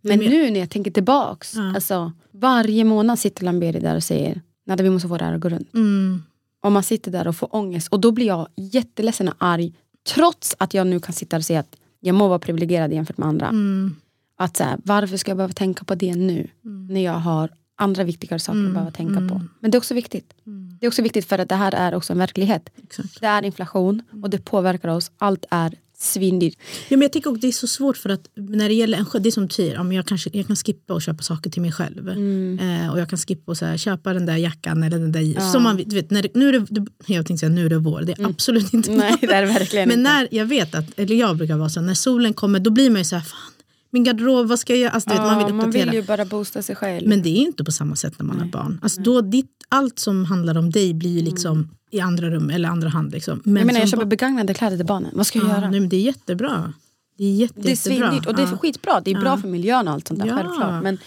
Men 0.05 0.19
nu 0.19 0.51
när 0.51 0.61
jag 0.61 0.71
tänker 0.71 0.91
tillbaks, 0.91 1.57
alltså, 1.57 2.13
varje 2.33 2.85
månad 2.85 3.19
sitter 3.19 3.45
Lamberi 3.45 3.81
där 3.81 3.97
och 3.97 4.03
säger 4.03 4.41
Nej, 4.67 4.77
vi 4.83 4.91
måste 4.91 5.09
få 5.09 5.19
det 5.19 5.25
här 5.25 5.35
att 5.35 5.41
gå 5.41 5.49
runt. 5.49 5.75
Mm. 5.75 6.23
Och 6.63 6.73
man 6.73 6.83
sitter 6.83 7.11
där 7.11 7.29
och 7.29 7.37
får 7.37 7.55
ångest 7.57 7.89
och 7.89 8.01
då 8.01 8.13
blir 8.13 8.27
jag 8.27 8.49
jätteledsen 8.57 9.29
och 9.29 9.35
arg 9.39 9.73
trots 10.15 10.57
att 10.59 10.75
jag 10.75 10.87
nu 10.87 11.01
kan 11.01 11.13
sitta 11.13 11.37
och 11.37 11.45
säga 11.45 11.61
att 11.61 11.77
jag 12.01 12.15
må 12.15 12.29
vara 12.29 12.39
privilegierad 12.39 12.93
jämfört 12.93 13.19
med 13.19 13.29
andra. 13.29 13.49
Mm. 13.49 13.97
Att 14.37 14.57
så 14.57 14.65
här, 14.65 14.79
varför 14.85 15.17
ska 15.17 15.31
jag 15.31 15.37
behöva 15.37 15.55
tänka 15.55 15.85
på 15.85 15.95
det 15.95 16.15
nu? 16.15 16.49
När 16.91 17.01
jag 17.01 17.13
har 17.13 17.51
andra 17.77 18.05
viktigare 18.05 18.39
saker 18.39 18.67
att 18.67 18.73
behöva 18.73 18.91
tänka 18.91 19.29
på. 19.29 19.41
Men 19.61 19.71
det 19.71 19.77
är 19.77 19.79
också 19.79 19.95
viktigt. 19.95 20.35
Det 20.81 20.87
är 20.87 20.89
också 20.89 21.03
viktigt 21.03 21.25
för 21.25 21.39
att 21.39 21.49
det 21.49 21.55
här 21.55 21.75
är 21.75 21.95
också 21.95 22.13
en 22.13 22.19
verklighet. 22.19 22.71
Exakt. 22.83 23.21
Det 23.21 23.27
är 23.27 23.43
inflation 23.43 24.03
och 24.23 24.31
det 24.31 24.45
påverkar 24.45 24.89
oss. 24.89 25.11
Allt 25.19 25.45
är 25.51 25.75
Svindyrt. 25.99 26.55
Ja, 26.89 26.97
men 26.97 27.03
jag 27.03 27.13
tycker 27.13 27.31
också 27.31 27.41
det 27.41 27.49
är 27.49 27.53
så 27.53 27.67
svårt 27.67 27.97
för 27.97 28.11
att 28.11 28.29
när 28.35 28.69
det 28.69 28.75
gäller 28.75 28.99
en 28.99 29.07
det 29.23 29.29
är 29.29 29.31
som 29.31 29.47
du 29.47 29.55
säger, 29.55 29.75
ja, 29.75 29.83
men 29.83 29.97
jag, 29.97 30.07
kanske, 30.07 30.31
jag 30.33 30.47
kan 30.47 30.57
skippa 30.57 30.95
och 30.95 31.03
köpa 31.03 31.23
saker 31.23 31.51
till 31.51 31.63
mig 31.63 31.73
själv. 31.73 32.09
Eh, 32.09 32.93
och 32.93 33.01
jag 33.01 33.11
kan 33.11 33.19
skippa 33.19 33.53
och 33.53 33.59
så 33.59 33.67
här, 33.67 33.77
köpa 33.77 34.13
den 34.13 34.27
där 34.27 34.37
jackan 34.37 34.83
eller 34.83 34.99
den 34.99 35.13
där 35.13 35.53
som 35.53 35.63
man, 35.63 35.77
du 35.77 35.97
vet, 35.97 36.11
när 36.11 36.23
det, 36.23 36.29
nu 36.35 36.49
är 36.49 36.53
det, 36.53 36.87
Jag 37.07 37.27
tänkte 37.27 37.41
säga 37.41 37.51
nu 37.51 37.67
är 37.67 37.71
det 37.71 37.79
vår, 37.79 38.03
det 38.03 38.13
är 38.19 38.27
absolut 38.27 38.75
inte 38.75 38.91
Nej, 38.91 39.17
det 39.21 39.35
är 39.35 39.47
verkligen 39.47 39.89
Men 39.89 40.03
när 40.03 40.29
jag 40.31 40.47
vet 40.47 40.75
att, 40.75 40.99
eller 40.99 41.17
jag 41.17 41.37
brukar 41.37 41.57
vara 41.57 41.69
så, 41.69 41.81
när 41.81 41.95
solen 41.95 42.35
kommer 42.35 42.61
då 42.61 42.71
blir 42.71 42.91
man 42.91 42.99
ju 42.99 43.05
så 43.05 43.17
här, 43.17 43.23
fan 43.23 43.54
min 43.95 44.05
garderob, 44.05 44.47
vad 44.47 44.59
ska 44.59 44.73
jag 44.73 44.81
göra? 44.81 44.91
Alltså, 44.91 45.11
du 45.11 45.17
vet, 45.17 45.25
man 45.25 45.39
vill 45.39 45.47
Ja, 45.49 45.55
man 45.55 45.71
vill 45.71 45.93
ju 45.93 46.03
bara 46.03 46.25
boosta 46.25 46.63
sig 46.63 46.77
själv. 46.77 47.09
Men 47.09 47.23
det 47.23 47.29
är 47.29 47.43
inte 47.43 47.65
på 47.65 47.73
samma 47.73 47.97
sätt 47.97 48.15
när 48.19 48.27
man 48.27 48.39
har 48.39 48.47
barn. 48.47 48.79
Alltså, 48.83 49.01
då, 49.01 49.21
ditt, 49.21 49.51
allt 49.69 49.99
som 49.99 50.25
handlar 50.25 50.59
om 50.59 50.71
dig 50.71 50.95
blir 50.95 51.11
ju 51.11 51.23
liksom 51.23 51.69
i 51.91 52.01
andra 52.01 52.31
rum 52.31 52.51
eller 52.51 52.69
andra 52.69 52.89
hand. 52.89 53.13
Liksom. 53.13 53.41
Men 53.45 53.57
jag 53.57 53.67
menar 53.67 53.81
jag 53.81 53.89
köper 53.89 54.05
begagnade 54.05 54.55
kläder 54.55 54.77
till 54.77 54.87
barnen. 54.87 55.11
Vad 55.15 55.27
ska 55.27 55.39
jag 55.39 55.49
ja, 55.49 55.53
göra? 55.55 55.71
nej, 55.71 55.81
men 55.81 55.89
det 55.89 55.97
är 55.97 56.01
jättebra. 56.01 56.73
Det 57.19 57.25
är, 57.25 57.31
jätte, 57.35 57.61
Det 57.61 57.73
är 57.73 57.77
svindyrt 57.77 58.27
och 58.27 58.35
det 58.35 58.43
är 58.43 58.49
Ja. 58.51 58.57
skitbra. 58.59 59.01
Det 59.05 59.11
är 59.11 59.21
bra 59.21 59.37
för 59.37 59.49
miljön 59.49 59.89
och 59.89 59.95
allt 59.95 60.09
sånt 60.09 60.21
där, 60.21 60.27
Ja. 60.27 60.37
självklart. 60.37 60.83
Men 60.83 60.99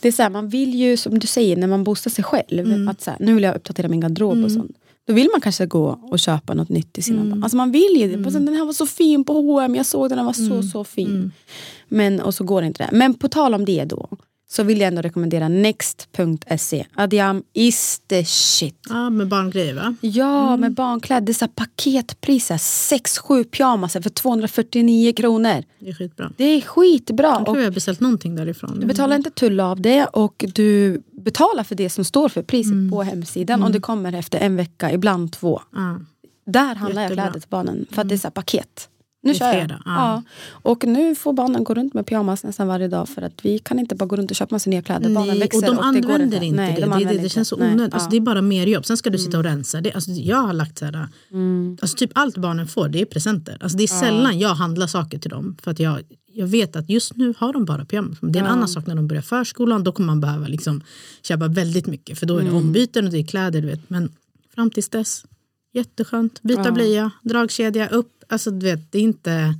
det 0.00 0.08
är 0.08 0.12
så 0.12 0.22
här, 0.22 0.30
man 0.30 0.48
vill 0.48 0.74
ju, 0.74 0.96
som 0.96 1.18
du 1.18 1.26
säger, 1.26 1.56
när 1.56 1.66
man 1.66 1.84
boostar 1.84 2.10
sig 2.10 2.24
själv. 2.24 2.58
Mm. 2.66 2.88
Att 2.88 3.00
så 3.00 3.10
här, 3.10 3.18
nu 3.20 3.34
vill 3.34 3.44
jag 3.44 3.56
uppdatera 3.56 3.88
min 3.88 4.00
garderob 4.00 4.44
och 4.44 4.52
sånt. 4.52 4.76
Då 5.06 5.12
vill 5.14 5.28
man 5.32 5.40
kanske 5.40 5.66
gå 5.66 5.98
och 6.02 6.18
köpa 6.18 6.54
något 6.54 6.68
nytt 6.68 6.92
till 6.92 7.04
sina 7.04 7.16
Mm. 7.20 7.30
barn. 7.30 7.42
Alltså 7.44 7.56
man 7.56 7.70
vill 7.72 7.96
ju 7.96 8.16
det. 8.16 8.30
Så, 8.30 8.38
Den 8.38 8.54
här 8.54 8.64
var 8.64 8.72
så 8.72 8.86
fin 8.86 9.24
på 9.24 9.32
H&M 9.32 9.74
jag 9.74 9.86
såg 9.86 10.08
den, 10.08 10.16
den 10.16 10.26
var 10.26 10.34
Mm. 10.40 10.62
så 10.62 10.68
så 10.68 10.84
fin. 10.84 11.32
Men, 11.88 12.20
och 12.20 12.34
så 12.34 12.44
går 12.44 12.60
det 12.60 12.66
inte 12.66 12.82
det. 12.84 12.90
Men 12.96 13.14
på 13.14 13.28
tal 13.28 13.54
om 13.54 13.64
det 13.64 13.84
då. 13.84 14.08
Så 14.48 14.62
vill 14.62 14.80
jag 14.80 14.88
ändå 14.88 15.02
rekommendera 15.02 15.48
next.se. 15.48 16.86
Adiam 16.94 17.42
is 17.52 18.02
the 18.08 18.24
shit. 18.24 18.76
Ja, 18.88 19.10
med 19.10 19.28
barngrejer 19.28 19.74
va? 19.74 19.94
Ja, 20.00 20.48
Mm. 20.48 20.60
med 20.60 20.74
barnkläder. 20.74 21.34
Här 21.40 21.48
paketpriser. 21.48 22.56
6-7 22.56 23.44
pyjamaser 23.44 24.00
för 24.00 24.10
249 24.10 25.12
kronor. 25.12 25.62
Det 25.78 25.88
är 25.88 25.92
skitbra. 25.94 26.32
Det 26.36 26.44
är 26.44 26.60
skitbra. 26.60 27.26
Jag 27.26 27.44
tror 27.44 27.58
jag 27.58 27.64
har 27.64 27.70
beställt 27.70 28.00
någonting 28.00 28.34
därifrån. 28.36 28.80
du 28.80 28.86
betalar 28.86 29.16
inte 29.16 29.30
tull 29.30 29.60
av 29.60 29.80
det 29.80 30.04
och 30.06 30.44
du 30.54 31.02
betalar 31.12 31.64
för 31.64 31.74
det 31.74 31.90
som 31.90 32.04
står 32.04 32.28
för 32.28 32.42
priset 32.42 32.72
Mm. 32.72 32.90
på 32.90 33.02
hemsidan. 33.02 33.62
Och 33.62 33.70
det 33.70 33.80
kommer 33.80 34.12
efter 34.12 34.38
en 34.38 34.56
vecka, 34.56 34.92
ibland 34.92 35.32
två. 35.32 35.60
Där 36.46 36.74
handlar 36.74 37.02
jag 37.02 37.10
Jättebra. 37.10 37.24
kläder 37.24 37.40
till 37.40 37.48
barnen 37.50 37.86
för 37.90 38.02
att 38.02 38.08
det 38.08 38.14
är 38.14 38.18
så 38.18 38.30
paket. 38.30 38.88
Nu 39.24 39.34
kör 39.34 39.54
jag. 39.54 39.70
ja. 39.84 40.22
Och 40.50 40.84
nu 40.86 41.14
får 41.14 41.32
barnen 41.32 41.64
gå 41.64 41.74
runt 41.74 41.94
med 41.94 42.06
pyjamas 42.06 42.44
nästan 42.44 42.68
varje 42.68 42.88
dag 42.88 43.08
för 43.08 43.22
att 43.22 43.44
vi 43.44 43.58
kan 43.58 43.78
inte 43.78 43.94
bara 43.94 44.06
gå 44.06 44.16
runt 44.16 44.30
och 44.30 44.36
köpa 44.36 44.54
massa 44.54 44.70
nya 44.70 44.82
kläder. 44.82 45.10
barnen 45.14 45.28
Nej, 45.28 45.38
växer 45.38 45.58
och 45.58 45.64
de 45.64 45.76
går 45.76 45.82
använder 45.82 46.42
inte, 46.42 46.56
Nej, 46.56 46.74
det. 46.74 46.80
de 46.80 46.86
det, 46.88 46.94
använder 46.94 47.14
det, 47.14 47.22
det 47.22 47.28
känns 47.28 47.48
så 47.48 47.56
Nej, 47.56 47.72
onödigt. 47.72 47.94
Alltså, 47.94 48.06
ja. 48.06 48.10
Det 48.10 48.16
är 48.16 48.20
bara 48.20 48.42
mer 48.42 48.66
jobb. 48.66 48.86
Sen 48.86 48.96
ska 48.96 49.10
du 49.10 49.18
sitta 49.18 49.38
och 49.38 49.44
rensa. 49.44 49.80
Det, 49.80 49.92
alltså, 49.92 50.10
jag 50.10 50.36
har 50.36 50.52
lagt 50.52 50.78
så 50.78 50.84
här, 50.84 51.08
Mm. 51.32 51.76
alltså, 51.82 51.96
typ 51.96 52.10
allt 52.14 52.36
barnen 52.38 52.66
får 52.66 52.88
det 52.88 53.00
är 53.00 53.04
presenter. 53.04 53.58
Alltså, 53.60 53.78
det 53.78 53.84
är 53.84 53.88
sällan 53.88 54.38
jag 54.38 54.54
handlar 54.54 54.86
saker 54.86 55.18
till 55.18 55.30
dem. 55.30 55.56
För 55.62 55.70
att 55.70 55.78
jag, 55.78 55.98
jag 56.32 56.46
vet 56.46 56.76
att 56.76 56.88
just 56.90 57.16
nu 57.16 57.34
har 57.38 57.52
de 57.52 57.64
bara 57.64 57.84
pyjamas. 57.84 58.18
Det 58.20 58.38
är 58.38 58.42
en 58.42 58.48
annan 58.50 58.68
sak 58.68 58.86
när 58.86 58.94
de 58.94 59.06
börjar 59.08 59.22
förskolan. 59.22 59.84
Då 59.84 59.92
kommer 59.92 60.06
man 60.06 60.20
behöva 60.20 60.46
liksom, 60.46 60.82
köpa 61.22 61.48
väldigt 61.48 61.86
mycket. 61.86 62.18
För 62.18 62.26
då 62.26 62.34
är 62.36 62.42
det 62.42 62.48
Mm. 62.48 62.56
ombyten 62.56 63.04
och 63.04 63.10
det 63.12 63.18
är 63.18 63.24
kläder. 63.26 63.60
Du 63.60 63.66
vet. 63.68 63.90
Men 63.90 64.12
fram 64.54 64.70
tills 64.70 64.88
dess, 64.88 65.24
jätteskönt. 65.74 66.42
Byta 66.42 66.72
blöja, 66.72 67.10
dragkedja, 67.22 67.88
upp. 67.88 68.24
Alltså, 68.28 68.50
du 68.50 68.66
vet, 68.66 68.92
det 68.92 68.98
är 68.98 69.02
inte, 69.02 69.54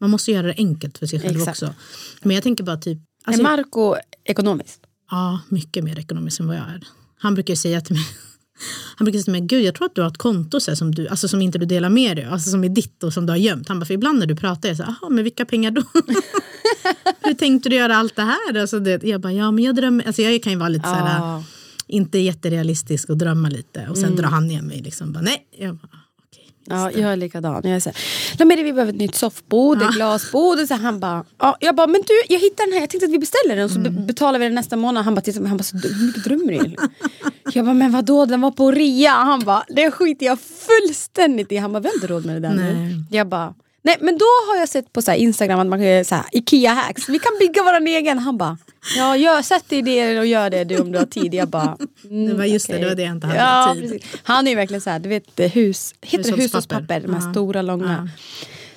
man 0.00 0.10
måste 0.10 0.32
göra 0.32 0.46
det 0.46 0.54
enkelt 0.56 0.98
för 0.98 1.06
sig 1.06 1.20
själv 1.20 1.38
Exakt. 1.38 1.62
också. 1.62 1.74
Men 2.22 2.34
jag 2.34 2.42
tänker 2.42 2.64
bara 2.64 2.76
typ... 2.76 2.98
Alltså, 3.24 3.42
är 3.42 3.44
Marco 3.44 3.96
ekonomiskt? 4.24 4.80
Ja, 5.10 5.40
mycket 5.48 5.84
mer 5.84 5.98
ekonomiskt 5.98 6.40
än 6.40 6.46
vad 6.46 6.56
jag 6.56 6.64
är. 6.64 6.86
Han 7.18 7.34
brukar 7.34 7.54
säga 7.54 7.80
till 7.80 7.94
mig, 7.94 8.04
han 8.96 9.04
brukar 9.04 9.18
säga 9.18 9.24
till 9.24 9.32
mig, 9.32 9.40
gud 9.40 9.62
jag 9.64 9.74
tror 9.74 9.86
att 9.86 9.94
du 9.94 10.00
har 10.00 10.08
ett 10.08 10.18
konto 10.18 10.60
så 10.60 10.70
här, 10.70 10.76
som, 10.76 10.94
du, 10.94 11.08
alltså, 11.08 11.28
som 11.28 11.42
inte 11.42 11.58
du 11.58 11.66
delar 11.66 11.90
med 11.90 12.16
dig 12.16 12.24
alltså 12.24 12.50
som 12.50 12.64
är 12.64 12.68
ditt 12.68 13.02
och 13.02 13.12
som 13.12 13.26
du 13.26 13.32
har 13.32 13.38
gömt. 13.38 13.68
Han 13.68 13.80
bara, 13.80 13.86
för 13.86 13.94
ibland 13.94 14.18
när 14.18 14.26
du 14.26 14.36
pratar, 14.36 14.68
jag 14.68 14.76
säger, 14.76 14.94
jaha 15.00 15.10
men 15.10 15.24
vilka 15.24 15.44
pengar 15.44 15.70
då? 15.70 15.82
Hur 17.20 17.34
tänkte 17.34 17.68
du 17.68 17.76
göra 17.76 17.96
allt 17.96 18.16
det 18.16 18.22
här? 18.22 18.58
Alltså, 18.60 18.80
det, 18.80 19.02
jag 19.02 19.20
bara, 19.20 19.32
ja 19.32 19.50
men 19.50 19.64
jag 19.64 19.76
drömmer, 19.76 20.06
alltså, 20.06 20.22
jag 20.22 20.42
kan 20.42 20.52
ju 20.52 20.58
vara 20.58 20.68
lite 20.68 20.88
så 20.88 20.94
här, 20.94 21.18
Ja. 21.18 21.44
Inte 21.90 22.18
jätterealistisk 22.18 23.08
och 23.10 23.16
drömma 23.16 23.48
lite 23.48 23.86
och 23.90 23.98
sen 23.98 24.16
drar 24.16 24.28
han 24.28 24.48
ner 24.48 24.62
mig. 24.62 24.80
Liksom, 24.82 25.12
bara, 25.12 25.20
nej. 25.22 25.46
Jag 25.58 25.74
bara. 25.76 25.88
Ja, 26.66 26.90
jag 26.90 27.12
är 27.12 27.16
likadan. 27.16 27.60
Jag 27.64 27.72
är 27.72 27.80
så 27.80 27.88
här, 27.88 27.98
"Nej, 28.38 28.46
men 28.56 28.64
vi 28.64 28.72
behöver 28.72 28.92
ett 28.92 28.98
nytt 28.98 29.14
soffbord, 29.14 29.82
ett 29.82 29.94
glasbord. 29.94 30.60
Och 30.60 30.68
så 30.68 30.74
här, 30.74 30.82
han 30.82 31.00
bara, 31.00 31.24
ja, 31.38 31.56
jag 31.60 31.76
bara, 31.76 31.86
men 31.86 32.00
du 32.06 32.34
jag 32.34 32.40
hittade 32.40 32.66
den 32.66 32.72
här, 32.72 32.80
jag 32.80 32.90
tänkte 32.90 33.06
att 33.06 33.12
vi 33.12 33.18
beställer 33.18 33.56
den 33.56 33.64
och 33.64 33.70
så 33.70 33.78
be- 33.78 33.90
betalar 33.90 34.38
vi 34.38 34.44
den 34.44 34.54
nästa 34.54 34.76
månad. 34.76 35.04
Han 35.04 35.14
bara, 35.14 35.22
han 35.48 35.56
bara, 35.56 35.62
så, 35.64 35.76
hur 35.76 36.06
mycket 36.06 36.24
drömmer 36.24 36.46
du 36.46 36.52
egentligen?" 36.54 36.90
Jag 37.54 37.64
bara, 37.64 37.74
men 37.74 37.92
vadå 37.92 38.26
den 38.26 38.40
var 38.40 38.50
på 38.50 38.70
rea. 38.70 39.10
Han 39.10 39.40
bara, 39.40 39.64
det 39.68 39.90
skiter 39.90 40.26
jag 40.26 40.38
fullständigt 40.40 41.52
i. 41.52 41.56
Han 41.56 41.72
bara, 41.72 41.80
vi 41.80 41.88
har 41.88 41.94
inte 41.94 42.06
råd 42.06 42.26
med 42.26 42.36
det 42.42 42.48
där 42.48 42.54
Nej. 42.54 42.74
nu. 42.74 43.04
Jag 43.10 43.28
bara, 43.28 43.54
nej 43.82 43.96
men 44.00 44.18
då 44.18 44.24
har 44.48 44.56
jag 44.58 44.68
sett 44.68 44.92
på 44.92 45.02
så 45.02 45.12
Instagram 45.12 45.60
att 45.60 45.66
man 45.66 45.78
kan 45.78 45.86
göra 45.88 46.04
så 46.04 46.16
Ikea 46.32 46.70
hacks. 46.74 47.08
Vi 47.08 47.18
kan 47.18 47.32
bygga 47.40 47.62
våran 47.62 47.86
egen. 47.86 48.18
Han 48.18 48.38
bara, 48.38 48.58
ja 48.96 49.16
gör, 49.16 49.42
sätt 49.42 49.72
idéer 49.72 50.18
och 50.20 50.26
gör 50.26 50.50
det 50.50 50.64
du 50.64 50.78
om 50.80 50.92
du 50.92 50.98
har 50.98 51.06
tid. 51.06 51.34
Jag 51.34 51.48
bara, 51.48 51.76
mm, 52.04 52.28
Det 52.28 52.34
var 52.34 52.44
just 52.44 52.66
det, 52.66 52.72
okej. 52.72 52.82
det 52.82 52.88
var 52.88 52.96
det 52.96 53.02
jag 53.02 53.12
inte 53.12 53.26
hade 53.26 53.38
ja, 53.38 53.74
tid. 53.74 53.90
Precis. 53.90 54.20
Han 54.22 54.46
är 54.46 54.50
ju 54.50 54.56
verkligen 54.56 54.80
så 54.80 54.90
här, 54.90 54.98
du 54.98 55.08
vet 55.08 55.54
hus, 55.56 55.94
heter 56.02 56.32
det 56.36 56.42
Hushållspapper. 56.42 57.00
De 57.00 57.14
här 57.14 57.22
Ja. 57.26 57.32
stora, 57.32 57.62
långa. 57.62 58.10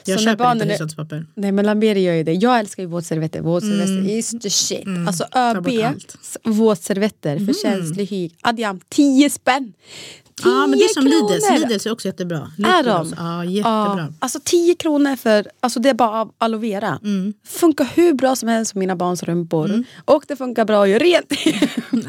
Jag 0.05 0.19
Så 0.19 0.25
köper 0.25 0.51
inte 0.51 0.65
hushållspapper. 0.65 1.25
Nej 1.35 1.51
men 1.51 1.65
Lamberi 1.65 1.99
gör 2.01 2.13
ju 2.13 2.23
det. 2.23 2.33
Jag 2.33 2.59
älskar 2.59 2.83
ju 2.83 2.89
våtservetter. 2.89 3.41
Våtservetter 3.41 4.09
is 4.09 4.31
the 4.41 4.49
shit. 4.49 4.87
Alltså 5.07 5.25
Mm. 5.35 5.63
bort 5.63 5.73
ÖB 5.73 5.95
våtservetter 6.43 7.37
för 7.39 7.53
känslig 7.61 8.05
hy. 8.05 8.29
Adiam, 8.41 8.79
10 8.89 9.29
spänn. 9.29 9.73
10 10.35 10.49
Ja 10.51 10.67
men 10.67 10.79
det 10.79 10.85
är 10.85 10.93
som 10.93 11.03
kronor. 11.05 11.29
Lidls, 11.29 11.69
Lidls 11.69 11.85
är 11.85 11.91
också 11.91 12.07
jättebra. 12.07 12.51
Är 12.65 12.77
Lidl 12.83 12.89
de? 12.89 13.13
Ja 13.17 13.45
jättebra. 13.45 13.97
Ja, 13.97 14.07
alltså 14.19 14.39
10 14.43 14.75
kronor 14.75 15.15
för, 15.15 15.47
alltså 15.59 15.79
det 15.79 15.89
är 15.89 15.93
bara 15.93 16.27
aloe 16.37 16.59
vera. 16.59 16.99
Mm. 17.03 17.33
Funkar 17.45 17.87
hur 17.95 18.13
bra 18.13 18.35
som 18.35 18.49
helst 18.49 18.71
för 18.71 18.79
mina 18.79 18.95
barns 18.95 19.23
rumpor. 19.23 19.83
Och 20.05 20.23
det 20.27 20.35
funkar 20.35 20.65
bra 20.65 20.83
att 20.83 20.89
göra 20.89 20.99
rent. 21.03 21.31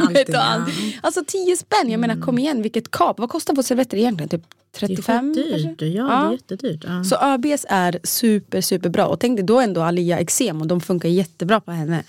Alltid, 0.00 0.34
allt. 0.34 0.68
ja. 0.68 0.98
Alltså 1.00 1.20
10 1.26 1.56
spänn, 1.56 1.90
jag 1.90 2.00
menar 2.00 2.20
kom 2.20 2.38
igen 2.38 2.62
vilket 2.62 2.90
kap. 2.90 3.18
Vad 3.18 3.28
kostar 3.30 3.54
våtservetter 3.54 3.96
egentligen? 3.96 4.28
Typ 4.28 4.42
Det 4.80 4.84
är 4.84 4.86
35 4.88 5.34
skitdyrt. 5.34 5.64
kanske? 5.64 5.86
Ja, 5.86 6.04
det 6.06 6.12
är 6.12 6.32
jättedyrt. 6.32 6.84
Ja. 6.86 7.04
Så 7.04 7.16
ÖBs 7.16 7.66
är 7.68 7.98
super 8.02 8.60
super 8.60 8.88
bra. 8.88 9.06
Och 9.06 9.20
tänk 9.20 9.36
dig 9.38 9.46
då 9.46 9.60
ändå 9.60 9.82
Alia 9.82 10.18
eksem 10.18 10.60
och 10.60 10.66
de 10.66 10.80
funkar 10.80 11.08
jättebra 11.08 11.60
på 11.60 11.70
henne. 11.72 12.02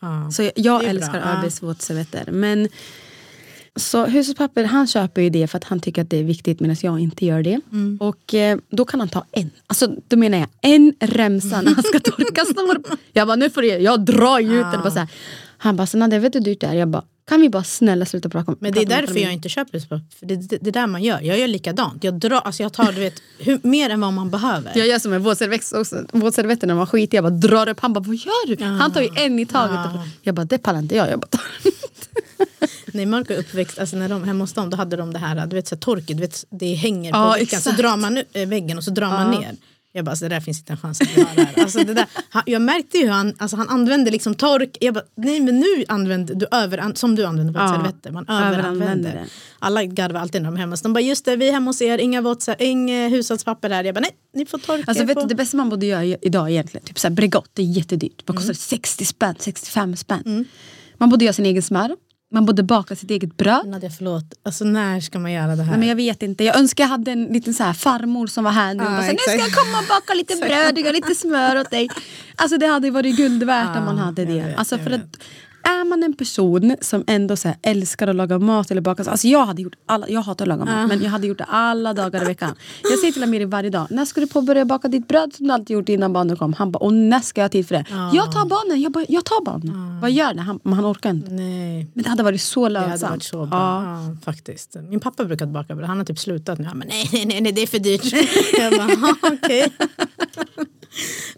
Ja. 0.00 0.30
Så 0.30 0.42
jag, 0.42 0.52
jag 0.56 0.84
är 0.84 0.88
älskar 0.88 1.12
bra, 1.12 1.20
ja. 1.20 1.44
ÖBs 1.44 1.62
våtservetter. 1.62 2.28
Men 2.32 2.68
så 3.76 4.06
hushållspapper, 4.06 4.64
han 4.64 4.86
köper 4.86 5.22
ju 5.22 5.30
det 5.30 5.46
för 5.46 5.58
att 5.58 5.64
han 5.64 5.80
tycker 5.80 6.02
att 6.02 6.10
det 6.10 6.18
är 6.18 6.24
viktigt 6.24 6.60
medan 6.60 6.76
jag 6.80 7.00
inte 7.00 7.26
gör 7.26 7.42
det. 7.42 7.60
Mm. 7.72 7.98
Och 8.00 8.34
eh, 8.34 8.58
då 8.70 8.84
kan 8.84 9.00
han 9.00 9.08
ta 9.08 9.24
en. 9.32 9.50
Alltså 9.66 9.88
då 10.08 10.16
menar 10.16 10.38
jag 10.38 10.48
en 10.60 10.94
remsa 11.00 11.60
när 11.62 11.74
han 11.74 11.84
ska 11.84 12.00
torka 12.10 12.44
snor. 12.44 12.82
Jag 13.12 13.26
bara 13.26 13.36
nu 13.36 13.50
får 13.50 13.62
det, 13.62 13.68
jag 13.68 14.00
drar 14.00 14.38
ju 14.38 14.60
ut 14.60 14.66
den. 14.72 14.80
Bara 14.80 14.90
så 14.90 14.98
här. 14.98 15.08
Han 15.58 15.76
bara, 15.76 15.86
så 15.86 15.98
Nadia 15.98 16.18
vet 16.18 16.32
du 16.32 16.38
hur 16.38 16.44
dyrt 16.44 16.60
det 16.60 16.66
är? 16.66 16.74
Jag 16.74 16.88
bara, 16.88 17.02
kan 17.28 17.40
vi 17.40 17.48
bara 17.48 17.64
snälla 17.64 18.06
sluta 18.06 18.28
prata 18.28 18.54
Men 18.58 18.72
det 18.72 18.80
är 18.80 18.82
om 18.82 18.88
därför 18.88 19.18
jag 19.18 19.32
inte 19.32 19.48
köper 19.48 19.72
hushållspapper. 19.72 20.26
Det, 20.26 20.36
det, 20.36 20.58
det 20.60 20.70
är 20.70 20.72
där 20.72 20.86
man 20.86 21.02
gör. 21.02 21.20
Jag 21.20 21.38
gör 21.38 21.48
likadant. 21.48 22.04
Jag, 22.04 22.14
drar, 22.14 22.40
alltså 22.40 22.62
jag 22.62 22.72
tar 22.72 22.92
du 22.92 23.00
vet, 23.00 23.22
hur, 23.38 23.60
mer 23.62 23.90
än 23.90 24.00
vad 24.00 24.12
man 24.12 24.30
behöver. 24.30 24.72
Jag 24.74 24.86
gör 24.86 24.98
som 24.98 25.12
en 25.12 25.22
våtservetter 25.22 25.80
också. 25.80 26.04
Våtservetter 26.12 26.66
när 26.66 26.74
man 26.74 26.86
skiter 26.86 27.16
jag 27.16 27.24
bara 27.24 27.30
drar 27.30 27.68
upp. 27.68 27.80
Han 27.80 27.92
bara, 27.92 28.04
vad 28.04 28.16
gör 28.16 28.56
du? 28.56 28.64
Han 28.64 28.92
tar 28.92 29.00
ju 29.00 29.08
en 29.16 29.38
i 29.38 29.46
taget. 29.46 29.78
Jag 30.22 30.34
bara, 30.34 30.44
det 30.44 30.58
pallar 30.58 30.78
inte 30.78 30.96
jag. 30.96 31.10
jag 31.10 31.20
bara, 31.20 31.26
tar. 31.26 31.42
När 32.94 33.06
Marco 33.06 33.32
är 33.32 33.38
uppväxt, 33.38 33.78
alltså 33.78 33.96
när 33.96 34.08
de, 34.08 34.24
hemma 34.24 34.44
hos 34.44 34.52
dem, 34.52 34.70
då 34.70 34.76
hade 34.76 34.96
de 34.96 35.12
det 35.12 35.18
här, 35.18 35.46
du 35.46 35.56
vet, 35.56 35.68
så 35.68 35.74
här, 35.74 35.80
torket, 35.80 36.16
du 36.16 36.20
vet, 36.20 36.44
det 36.50 36.74
hänger 36.74 37.12
på 37.12 37.18
Ja, 37.18 37.32
väggen. 37.32 37.60
Så 37.60 37.70
drar 37.70 37.96
man 37.96 38.14
nu, 38.14 38.24
äh, 38.32 38.48
väggen 38.48 38.78
och 38.78 38.84
så 38.84 38.90
drar 38.90 39.08
man 39.08 39.30
ner. 39.30 39.56
Jag 39.96 40.04
bara, 40.04 40.10
alltså, 40.10 40.24
det 40.24 40.34
där 40.34 40.40
finns 40.40 40.58
inte 40.58 40.72
en 40.72 40.76
chans 40.76 41.00
att 41.00 41.16
vi 41.16 41.22
har 41.22 41.36
det 41.36 41.42
här. 41.44 41.62
Alltså, 41.62 41.78
det 41.78 41.94
där, 41.94 42.06
han, 42.30 42.42
jag 42.46 42.62
märkte 42.62 42.98
ju 42.98 43.04
hur 43.04 43.10
han, 43.10 43.34
alltså, 43.38 43.56
han 43.56 43.68
använde 43.68 44.10
liksom 44.10 44.34
tork. 44.34 44.76
Jag 44.80 44.94
bara, 44.94 45.04
nej 45.16 45.40
men 45.40 45.60
nu 45.60 45.84
använder 45.88 46.34
du 46.34 46.46
över, 46.50 46.92
som 46.94 47.14
du 47.14 47.24
använder 47.24 47.60
Ja, 47.60 47.66
våtservetter. 47.66 48.10
Man 48.10 48.28
överanvänder. 48.28 49.24
Alla 49.58 49.84
garvar 49.84 50.20
alltid 50.20 50.42
när 50.42 50.48
de 50.50 50.54
är 50.56 50.60
hemma. 50.60 50.76
Så 50.76 50.82
de 50.82 50.92
bara, 50.92 51.00
just 51.00 51.24
det, 51.24 51.36
vi 51.36 51.48
är 51.48 51.52
hemma 51.52 51.68
hos 51.70 51.82
er, 51.82 51.98
inga, 51.98 52.20
våtser, 52.22 52.56
inga 52.58 53.08
hushållspapper 53.08 53.68
där. 53.68 53.84
Jag 53.84 53.94
bara, 53.94 54.00
nej, 54.00 54.10
ni 54.34 54.46
får 54.46 54.58
torka 54.58 54.84
Alltså 54.86 55.04
vet 55.04 55.14
på. 55.14 55.20
du, 55.22 55.26
det 55.28 55.34
bästa 55.34 55.56
man 55.56 55.68
borde 55.68 55.86
göra 55.86 56.04
idag 56.04 56.50
egentligen, 56.50 56.86
typ 56.86 56.98
såhär 56.98 57.14
Bregott, 57.14 57.50
det 57.52 57.62
är 57.62 57.66
jättedyrt. 57.66 58.22
Vad 58.26 58.36
kostar 58.36 58.52
det? 58.52 58.58
60 58.58 59.04
spänn, 59.04 59.34
65 59.38 59.96
spänn. 59.96 60.44
Man 60.98 61.08
borde 61.08 61.24
göra 61.24 61.32
sin 61.32 61.46
egen 61.46 61.62
smör. 61.62 61.96
Man 62.34 62.46
borde 62.46 62.62
baka 62.62 62.96
sitt 62.96 63.10
eget 63.10 63.36
bröd. 63.36 63.66
Nadja, 63.66 63.90
förlåt. 63.90 64.24
Alltså 64.42 64.64
när 64.64 65.00
ska 65.00 65.18
man 65.18 65.32
göra 65.32 65.56
det 65.56 65.62
här? 65.62 65.70
Nej, 65.70 65.78
men 65.78 65.88
jag 65.88 65.96
vet 65.96 66.22
inte. 66.22 66.44
Jag 66.44 66.56
önskar 66.56 66.84
jag 66.84 66.88
hade 66.88 67.10
en 67.12 67.24
liten 67.24 67.54
så 67.54 67.62
här 67.64 67.72
farmor 67.72 68.26
som 68.26 68.44
var 68.44 68.50
här 68.50 68.74
nu. 68.74 68.82
och 68.84 68.90
Ja, 68.90 68.96
bara, 68.96 69.02
så, 69.06 69.12
nu 69.12 69.18
ska 69.18 69.36
jag 69.36 69.52
komma 69.52 69.78
och 69.78 69.84
baka 69.88 70.14
lite 70.14 70.36
bröd 70.36 70.86
och 70.86 70.92
lite 70.94 71.14
smör 71.14 71.60
åt 71.60 71.70
dig. 71.70 71.88
Alltså 72.36 72.56
det 72.58 72.66
hade 72.66 72.90
varit 72.90 73.16
guld 73.16 73.42
värt 73.42 73.76
om 73.76 73.84
man 73.84 73.98
hade 73.98 74.24
det. 74.24 74.32
vet, 74.32 74.58
alltså, 74.58 74.78
för 74.78 74.90
vet. 74.90 75.00
att, 75.00 75.18
är 75.64 75.84
man 75.88 76.02
en 76.02 76.12
person 76.12 76.76
som 76.80 77.04
ändå 77.06 77.36
så 77.36 77.52
älskar 77.62 78.06
att 78.08 78.16
laga 78.16 78.38
mat 78.38 78.70
eller 78.70 78.80
baka. 78.80 79.10
Alltså 79.10 79.28
jag 79.28 79.46
hade 79.46 79.62
gjort 79.62 79.74
alla, 79.86 80.08
jag 80.08 80.20
hatar 80.22 80.44
att 80.44 80.48
laga 80.48 80.64
mat 80.64 80.88
men 80.88 81.02
jag 81.02 81.10
hade 81.10 81.26
gjort 81.26 81.38
det 81.38 81.44
alla 81.44 81.92
dagar 81.92 82.22
i 82.22 82.24
veckan. 82.24 82.54
Jag 82.82 82.98
säger 82.98 83.12
till 83.12 83.22
Amiri 83.22 83.44
varje 83.44 83.70
dag, 83.70 83.86
när 83.90 84.04
ska 84.04 84.20
du 84.20 84.26
påbörja 84.26 84.64
baka 84.64 84.88
ditt 84.88 85.08
bröd 85.08 85.34
som 85.34 85.46
du 85.46 85.52
alltid 85.52 85.74
gjort 85.74 85.88
innan 85.88 86.12
barnen 86.12 86.36
kom? 86.36 86.52
Han 86.52 86.70
bara, 86.72 86.78
och 86.78 86.92
när 86.94 87.20
ska 87.20 87.40
jag 87.40 87.44
ha 87.44 87.48
tid 87.50 87.68
för 87.68 87.74
det? 87.74 87.84
Jag 88.12 88.32
tar 88.32 88.46
barnen, 88.48 88.80
jag, 88.82 88.92
bara, 88.92 89.04
jag 89.08 89.24
tar 89.24 89.44
barnen. 89.44 90.00
Vad 90.00 90.10
gör 90.10 90.34
det? 90.34 90.40
Han, 90.40 90.60
men 90.62 90.72
han 90.74 90.84
orkar 90.86 91.10
inte. 91.10 91.30
Nej. 91.30 91.86
Men 91.94 92.02
det 92.04 92.10
hade 92.10 92.22
varit 92.22 92.42
så 92.42 92.64
Det 92.64 92.72
lönsamt. 92.72 93.00
hade 93.02 93.10
varit 93.12 93.22
så 93.22 93.46
bra. 93.46 93.58
Ja. 93.84 94.16
Faktiskt. 94.24 94.76
Min 94.90 95.00
pappa 95.00 95.24
brukade 95.24 95.52
baka 95.52 95.74
bröd. 95.74 95.88
Han 95.88 95.98
har 95.98 96.04
typ 96.04 96.18
slutat 96.18 96.58
nu. 96.58 96.64
Han 96.64 96.78
bara, 96.80 96.86
nej, 96.88 97.24
nej, 97.26 97.40
nej, 97.40 97.52
det 97.52 97.62
är 97.62 97.66
för 97.66 97.78
dyrt. 97.78 98.04
jag 98.58 98.72
bara, 98.72 98.90
"Ja, 98.90 99.14
okej. 99.44 99.72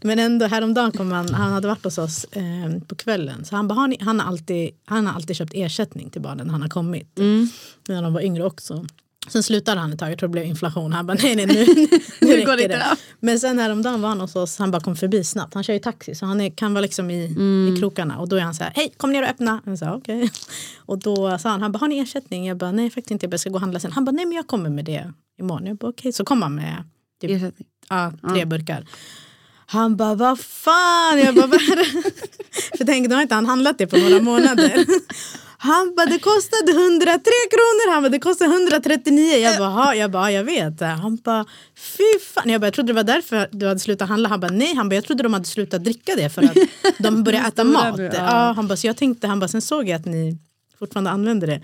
Men 0.02 0.18
ändå 0.18 0.46
häromdagen 0.46 0.92
kom 0.92 1.12
han, 1.12 1.34
han 1.34 1.52
hade 1.52 1.68
varit 1.68 1.84
hos 1.84 1.98
oss 1.98 2.24
eh, 2.24 2.42
på 2.86 2.94
kvällen. 2.94 3.44
Så 3.44 3.56
han, 3.56 3.68
bara, 3.68 3.74
har 3.74 3.88
ni, 3.88 3.96
han, 4.00 4.20
har 4.20 4.26
alltid, 4.28 4.70
han 4.84 5.06
har 5.06 5.14
alltid 5.14 5.36
köpt 5.36 5.52
ersättning 5.54 6.10
till 6.10 6.20
barnen 6.22 6.46
när 6.46 6.52
han 6.52 6.62
har 6.62 6.68
kommit. 6.68 7.18
Mm. 7.18 7.48
När 7.88 8.02
de 8.02 8.12
var 8.12 8.20
yngre 8.20 8.44
också. 8.44 8.86
Sen 9.28 9.42
slutade 9.42 9.80
han 9.80 9.92
ett 9.92 9.98
tag, 9.98 10.10
jag 10.10 10.18
tror 10.18 10.28
det 10.28 10.32
blev 10.32 10.44
inflation. 10.44 10.92
Han 10.92 11.06
bara 11.06 11.16
nej 11.22 11.36
nej 11.36 11.46
nu, 11.46 11.64
nu 12.20 12.44
går 12.44 12.56
det 12.56 12.68
det. 12.68 12.74
inte. 12.74 12.96
Men 13.20 13.40
sen 13.40 13.58
häromdagen 13.58 14.00
var 14.02 14.08
han 14.08 14.20
hos 14.20 14.36
oss, 14.36 14.58
han 14.58 14.70
bara 14.70 14.80
kom 14.82 14.96
förbi 14.96 15.24
snabbt. 15.24 15.54
Han 15.54 15.64
kör 15.64 15.72
ju 15.72 15.78
taxi 15.78 16.14
så 16.14 16.26
han 16.26 16.40
är, 16.40 16.50
kan 16.50 16.74
vara 16.74 16.80
liksom 16.82 17.10
i, 17.10 17.26
Mm. 17.26 17.74
i 17.74 17.78
krokarna. 17.78 18.18
Och 18.18 18.28
då 18.28 18.36
är 18.36 18.40
han 18.40 18.54
så 18.54 18.64
här, 18.64 18.72
hej 18.76 18.94
kom 18.96 19.12
ner 19.12 19.22
och 19.22 19.28
öppna. 19.28 19.62
Jag 19.66 19.78
sa 19.78 19.94
okej. 19.94 20.30
Och 20.76 20.98
då 20.98 21.38
sa 21.38 21.48
han, 21.48 21.62
han 21.62 21.72
bara 21.72 21.78
har 21.78 21.88
ni 21.88 21.98
ersättning? 21.98 22.46
Jag 22.46 22.56
bara 22.56 22.72
nej 22.72 22.90
faktiskt 22.90 23.10
inte, 23.10 23.26
jag 23.30 23.40
ska 23.40 23.50
gå 23.50 23.54
och 23.54 23.60
handla 23.60 23.80
sen. 23.80 23.92
Han 23.92 24.04
bara 24.04 24.12
nej 24.12 24.26
men 24.26 24.36
jag 24.36 24.46
kommer 24.46 24.70
med 24.70 24.84
det 24.84 25.12
imorgon. 25.38 25.66
Jag 25.66 25.76
bara 25.76 25.88
okej. 25.88 26.12
Så 26.12 26.24
kom 26.24 26.42
han 26.42 26.54
med 26.54 26.84
typ, 27.20 27.30
Ersättning. 27.30 27.68
ja, 27.88 28.12
tre 28.34 28.44
burkar. 28.44 28.86
Han 29.66 29.96
bara, 29.96 30.14
vad 30.14 30.40
fan? 30.40 31.18
Jag 31.18 31.34
bara? 31.34 31.48
För 32.78 32.84
tänk, 32.86 33.08
då 33.08 33.14
har 33.14 33.22
inte 33.22 33.34
han 33.34 33.46
handlat 33.46 33.78
det 33.78 33.86
på 33.86 33.96
några 33.96 34.20
månader. 34.20 34.86
Han 35.58 35.94
bara, 35.96 36.06
det 36.06 36.18
kostade 36.18 36.72
103 36.72 37.14
kronor. 37.50 37.92
Han 37.92 38.02
bara, 38.02 38.08
det 38.08 38.18
kostade 38.18 38.50
139. 38.54 39.36
Jag 39.36 39.58
bara, 39.58 39.68
"Ha." 39.68 39.94
jag 39.94 40.10
bara, 40.10 40.32
jag 40.32 40.44
vet. 40.44 40.80
Han 40.80 41.16
bara, 41.16 41.44
fy 41.76 42.18
fan. 42.34 42.50
Jag 42.50 42.60
bara, 42.60 42.66
jag 42.66 42.74
trodde 42.74 42.88
det 42.92 42.96
var 42.96 43.02
därför 43.04 43.48
du 43.52 43.66
hade 43.68 43.80
slutat 43.80 44.08
handla. 44.08 44.28
Han 44.28 44.40
bara, 44.40 44.52
nej. 44.52 44.74
Han 44.74 44.88
bara, 44.88 44.94
jag 44.94 45.04
trodde 45.04 45.22
de 45.22 45.32
hade 45.32 45.44
slutat 45.44 45.84
dricka 45.84 46.16
det 46.16 46.30
för 46.30 46.42
att 46.42 46.56
de 46.98 47.24
började 47.24 47.48
äta 47.48 47.64
mat. 47.64 47.98
Ja, 48.14 48.52
han 48.56 48.68
bara, 48.68 48.76
så 48.76 48.86
jag 48.86 48.96
tänkte, 48.96 49.26
han 49.26 49.40
bara, 49.40 49.48
sen 49.48 49.62
såg 49.62 49.88
jag 49.88 49.96
att 50.00 50.06
ni 50.06 50.38
fortfarande 50.78 51.10
använder 51.10 51.46
det. 51.46 51.62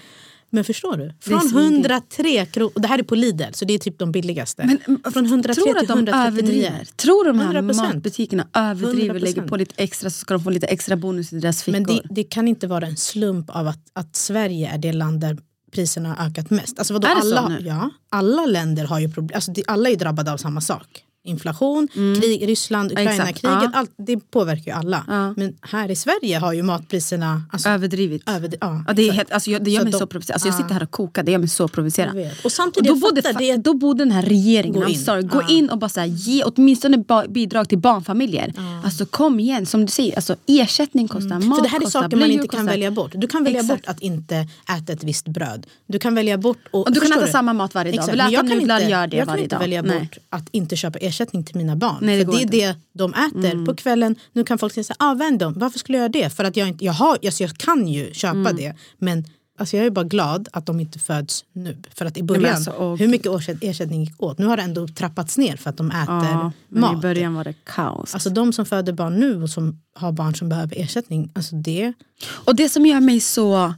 Men 0.55 0.65
förstår 0.65 0.97
du? 0.97 1.13
Från 1.21 1.41
svindyrt. 1.41 1.91
103 1.91 2.47
kronor, 2.47 2.73
det 2.75 2.89
här 2.89 2.99
är 2.99 3.03
på 3.03 3.15
Lidl 3.15 3.43
så 3.53 3.65
det 3.65 3.75
är 3.75 3.79
typ 3.79 3.99
de 3.99 4.13
billigaste. 4.13 4.79
Men, 4.87 5.13
Från 5.13 5.27
103 5.27 5.55
tror 5.55 5.67
till 5.67 5.77
att 5.77 5.89
de 5.89 5.99
139. 5.99 6.27
överdriver? 6.27 6.89
Tror 6.97 7.25
de 7.25 7.39
här 7.41 7.55
100%. 7.55 7.73
matbutikerna 7.73 8.47
överdriver 8.55 9.15
och 9.15 9.21
lägger 9.21 9.43
100%. 9.43 9.49
på 9.49 9.57
lite 9.57 9.75
extra 9.77 10.11
så 10.11 10.19
ska 10.19 10.35
de 10.35 10.45
få 10.45 10.51
lite 10.51 10.67
extra 10.67 10.97
bonus 10.97 11.33
i 11.33 11.39
deras 11.39 11.63
fickor? 11.63 11.73
Men 11.73 11.85
det, 11.85 12.03
det 12.11 12.25
kan 12.25 12.49
inte 12.49 12.67
vara 12.67 12.87
en 12.87 12.97
slump 12.97 13.51
av 13.51 13.69
att, 13.69 13.81
att 13.93 14.17
Sverige 14.17 14.71
är 14.75 14.79
det 14.79 14.93
land 14.93 15.21
där 15.21 15.39
priserna 15.73 16.15
har 16.15 16.27
ökat 16.27 16.51
mest. 16.51 16.79
Alltså 16.79 16.95
vadå, 16.95 17.09
Är 17.09 17.15
det 17.15 17.23
så 17.23 17.37
alla, 17.37 17.49
nu? 17.49 17.67
Ja, 17.67 17.91
alla 18.09 18.47
länder 18.47 18.85
har 18.85 19.01
ju 19.01 19.09
problem. 19.13 19.35
Alltså 19.35 19.53
alla 19.67 19.91
är 19.91 19.97
drabbade 19.97 20.33
av 20.33 20.37
samma 20.37 20.61
sak. 20.61 21.05
Inflation, 21.25 21.89
krig, 22.21 22.49
Ryssland, 22.49 22.93
Mm. 22.93 23.07
Exakt, 23.09 23.39
Ukraina-kriget. 23.39 23.71
ja. 23.73 23.79
Allt, 23.79 23.91
det 23.99 24.31
påverkar 24.31 24.73
ju 24.73 24.79
alla. 24.79 25.05
Ja. 25.09 25.35
Men 25.37 25.57
här 25.63 25.91
i 25.91 25.97
Sverige 25.97 26.39
har 26.39 26.53
ju 26.53 26.63
matpriserna... 26.63 27.43
Alltså, 27.53 27.69
Överdrivit. 27.69 28.29
över, 28.29 28.55
ja, 28.61 28.85
Ja, 28.89 28.93
det, 28.93 29.03
är 29.03 29.05
exakt. 29.07 29.17
helt, 29.17 29.33
alltså, 29.33 29.51
jag, 29.51 29.65
det 29.65 29.71
gör 29.71 29.79
Så 29.81 29.85
mig 29.85 29.93
de- 29.93 29.99
så 29.99 30.07
provocerad. 30.07 30.35
Alltså, 30.35 30.49
jag 30.49 30.55
ja. 30.55 30.59
sitter 30.59 30.75
här 30.75 30.83
och 30.83 30.91
kokar, 30.91 31.23
det 31.23 31.33
gör 31.33 31.39
mig 31.39 31.49
så 31.49 31.69
provocerad. 31.69 32.17
Och 32.17 32.45
Och 32.45 32.53
samtidigt, 32.53 32.89
då, 32.89 32.95
jag 32.95 33.01
borde, 33.01 33.33
det. 33.33 33.57
då 33.57 33.75
borde 33.75 33.99
den 34.05 34.13
här 34.13 34.23
regeringen 34.23 34.81
Gå 34.83 34.89
in. 34.89 34.99
sorry, 34.99 35.23
gå 35.23 35.43
in 35.49 35.71
och 35.71 35.79
bara 35.79 35.89
så 35.89 36.01
här, 36.01 36.07
ge 36.07 36.43
åtminstone 36.45 37.05
bidrag 37.29 37.69
till 37.69 37.79
barnfamiljer. 37.79 38.53
Alltså 38.85 39.07
kom 39.07 39.41
igen, 39.41 39.67
som 39.67 39.81
du 39.87 39.93
säger, 39.93 40.17
alltså, 40.17 40.37
ersättning 40.47 41.09
kostar, 41.09 41.29
mat 41.29 41.43
Mm. 41.43 41.55
För 41.57 41.63
det 41.63 41.69
här 41.69 41.79
är 41.81 41.85
kostar, 41.85 42.03
saker 42.03 42.17
man 42.17 42.31
inte 42.31 42.49
kan 42.49 42.61
kostar. 42.61 42.65
välja 42.65 42.91
bort. 42.91 43.13
Du 43.15 43.27
kan 43.27 43.45
välja 43.45 43.61
Exakt. 43.61 43.87
bort 43.87 43.95
att 43.97 44.01
inte 44.01 44.47
äta 44.79 44.93
ett 44.93 45.05
visst 45.05 45.29
bröd. 45.29 45.67
Du 45.87 45.99
kan 45.99 46.15
välja 46.15 46.39
bort... 46.39 46.59
Och, 46.71 46.87
Och 46.87 46.93
du 46.93 47.01
kan 47.01 47.13
äta 47.13 47.27
samma 47.27 47.53
mat 47.53 47.75
varje 47.75 47.93
dag. 47.97 48.07
Vill 48.07 48.11
du 48.13 48.17
men 48.17 48.27
äta 48.27 48.33
jag 48.35 48.49
kan 48.49 48.59
nudlar, 48.59 48.81
gör 48.81 49.07
det 49.07 49.17
jag 49.17 49.27
kan 49.27 49.33
varje 49.33 49.43
inte 49.43 49.55
dag. 49.57 49.61
välja 49.61 49.83
bort 49.83 50.19
att 50.31 50.49
inte 50.53 50.77
köpa 50.77 50.99
ersättning 50.99 51.12
till 51.45 51.57
mina 51.57 51.77
barn. 51.77 51.97
Nej, 52.01 52.19
det 52.19 52.25
för 52.25 52.33
det 52.33 52.39
är 52.39 52.43
inte. 52.43 52.57
Mm. 52.63 52.77
det 52.93 52.99
de 52.99 53.15
äter 53.15 53.67
på 53.67 53.75
kvällen. 53.75 54.17
Nu 54.33 54.45
kan 54.45 54.59
folk 54.59 54.73
säga 54.75 54.85
så 54.85 54.95
här, 54.99 55.11
ah, 55.11 55.15
vänd 55.15 55.39
dem. 55.39 55.55
Varför 55.57 55.79
skulle 55.79 55.99
jag 55.99 56.03
göra 56.03 56.25
det? 56.25 56.31
För 56.31 56.45
att 56.45 56.57
jag, 56.57 56.69
inte, 56.69 56.85
jag, 56.85 56.93
har, 56.93 57.19
alltså, 57.25 57.43
jag 57.43 57.57
kan 57.57 57.89
ju 57.89 58.13
köpa 58.15 58.39
Mm. 58.39 58.57
det. 58.57 58.75
Men 58.99 59.25
alltså, 59.59 59.77
jag 59.77 59.87
är 59.87 59.91
bara 59.91 60.05
glad 60.05 60.49
att 60.53 60.67
de 60.67 60.81
inte 60.81 60.99
föds 60.99 61.45
nu. 61.53 61.77
För 61.95 62.05
att 62.07 62.17
i 62.17 62.23
men 62.23 62.27
början, 62.27 62.55
alltså, 62.55 62.75
åh, 62.79 62.97
hur 62.97 63.09
mycket 63.09 63.63
ersättning 63.63 64.05
gick 64.05 64.23
åt? 64.23 64.39
Nu 64.39 64.47
har 64.47 64.57
det 64.57 64.63
ändå 64.63 64.89
trappats 64.89 65.39
ner 65.39 65.57
för 65.57 65.71
att 65.71 65.77
de 65.77 65.91
äter 65.91 66.05
Ja, 66.07 66.53
men 66.69 66.81
mat. 66.81 66.93
I 66.93 66.97
början 66.97 67.35
var 67.35 67.45
det 67.45 67.55
kaos. 67.65 68.15
Alltså 68.15 68.31
de 68.31 68.53
som 68.53 68.67
föder 68.67 68.93
barn 68.93 69.21
nu 69.21 69.43
och 69.43 69.51
som 69.51 69.81
har 69.95 70.13
barn 70.13 70.35
som 70.35 70.49
behöver 70.49 70.81
ersättning, 70.81 71.31
alltså 71.35 71.57
det... 71.57 71.93
Och 72.31 72.57
det 72.57 72.69
som 72.69 72.87
gör 72.87 73.01
mig 73.01 73.21
så 73.21 73.75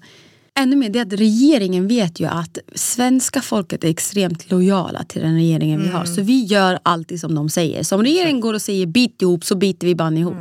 ännu 0.61 0.77
mer 0.77 0.91
det 0.91 0.99
är 0.99 1.03
att 1.03 1.13
regeringen 1.13 1.89
vet 1.89 2.21
ju 2.21 2.27
att 2.27 2.59
svenska 2.75 3.43
folket 3.43 3.85
är 3.85 3.89
extremt 3.89 4.51
lojala 4.51 5.05
till 5.05 5.23
den 5.23 5.35
regeringen 5.35 5.83
vi 5.83 5.89
har. 5.89 6.05
Så 6.05 6.23
vi 6.23 6.45
gör 6.45 6.79
alltid 6.83 7.21
som 7.21 7.35
de 7.35 7.49
säger. 7.49 7.83
Så 7.83 7.97
om 7.97 8.03
regeringen 8.03 8.41
går 8.41 8.55
och 8.55 8.63
säger 8.63 8.87
bit 8.87 9.23
ihop 9.23 9.45
så 9.45 9.55
biter 9.55 9.87
vi 9.87 9.95
bara 9.95 10.13
ihop. 10.15 10.35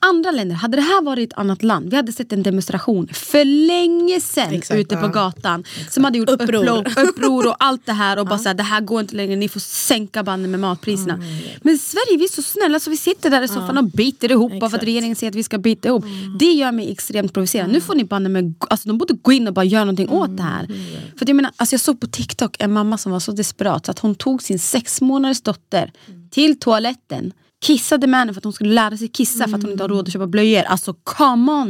Andra 0.00 0.30
länder, 0.30 0.56
hade 0.56 0.76
det 0.76 0.82
här 0.82 1.02
varit 1.02 1.32
ett 1.32 1.38
annat 1.38 1.62
land, 1.62 1.90
vi 1.90 1.96
hade 1.96 2.12
sett 2.12 2.32
en 2.32 2.42
demonstration 2.42 3.08
för 3.12 3.44
länge 3.44 4.20
sedan 4.20 4.54
Exakt, 4.54 4.80
ute 4.80 4.96
på 4.96 5.06
ja. 5.06 5.08
gatan. 5.08 5.64
Som 5.90 6.04
hade 6.04 6.18
gjort 6.18 6.30
Uppror. 6.30 6.68
uppror, 6.68 7.04
uppror 7.08 7.48
och 7.48 7.56
allt 7.58 7.86
det 7.86 7.92
här 7.92 8.18
och 8.18 8.26
bara 8.26 8.38
såhär, 8.38 8.54
det 8.54 8.62
här 8.62 8.80
går 8.80 9.00
inte 9.00 9.16
längre, 9.16 9.36
ni 9.36 9.48
får 9.48 9.60
sänka 9.60 10.22
banden 10.22 10.50
med 10.50 10.60
matpriserna. 10.60 11.16
Men 11.62 11.74
i 11.74 11.78
Sverige 11.78 12.18
vi 12.18 12.24
är 12.24 12.28
så 12.28 12.42
snälla 12.42 12.80
så 12.80 12.90
vi 12.90 12.96
sitter 12.96 13.30
där 13.30 13.42
i 13.42 13.48
soffan 13.48 13.78
och 13.78 13.84
biter 13.84 14.30
ihop 14.30 14.52
bara 14.52 14.60
för 14.60 14.66
att 14.66 14.72
Exakt. 14.72 14.84
regeringen 14.84 15.16
säger 15.16 15.30
att 15.30 15.36
vi 15.36 15.42
ska 15.42 15.58
bita 15.58 15.88
ihop. 15.88 16.04
Det 16.38 16.52
gör 16.52 16.72
mig 16.72 16.92
extremt 16.92 17.32
provocerad. 17.32 17.72
Nu 17.72 17.80
får 17.80 17.94
ni 17.94 18.04
banne 18.04 18.28
med, 18.28 18.54
alltså 18.70 18.88
de 18.88 18.98
borde 18.98 19.14
gå 19.22 19.32
in 19.32 19.47
och 19.48 19.54
bara 19.54 19.64
göra 19.64 19.84
någonting 19.84 20.08
åt 20.08 20.36
det 20.36 20.42
här. 20.42 20.66
För 21.16 21.24
att 21.24 21.28
jag, 21.28 21.36
menar, 21.36 21.52
alltså 21.56 21.72
jag 21.74 21.80
såg 21.80 22.00
på 22.00 22.06
TikTok 22.06 22.56
en 22.58 22.72
mamma 22.72 22.98
som 22.98 23.12
var 23.12 23.20
så 23.20 23.32
desperat 23.32 23.86
så 23.86 23.90
att 23.90 23.98
hon 23.98 24.14
tog 24.14 24.42
sin 24.42 24.58
sex 24.58 25.00
månaders 25.00 25.40
dotter 25.40 25.92
till 26.30 26.58
toaletten 26.60 27.32
kissade 27.62 28.06
med 28.06 28.20
henne 28.20 28.32
för 28.34 28.40
att 28.40 28.44
hon 28.44 28.52
skulle 28.52 28.74
lära 28.74 28.96
sig 28.96 29.08
kissa 29.08 29.48
för 29.48 29.56
att 29.56 29.62
hon 29.62 29.72
inte 29.72 29.84
har 29.84 29.88
råd 29.88 30.06
att 30.06 30.12
köpa 30.12 30.26
blöjor. 30.26 30.62
Alltså 30.62 30.94
come 31.04 31.52
on! 31.52 31.68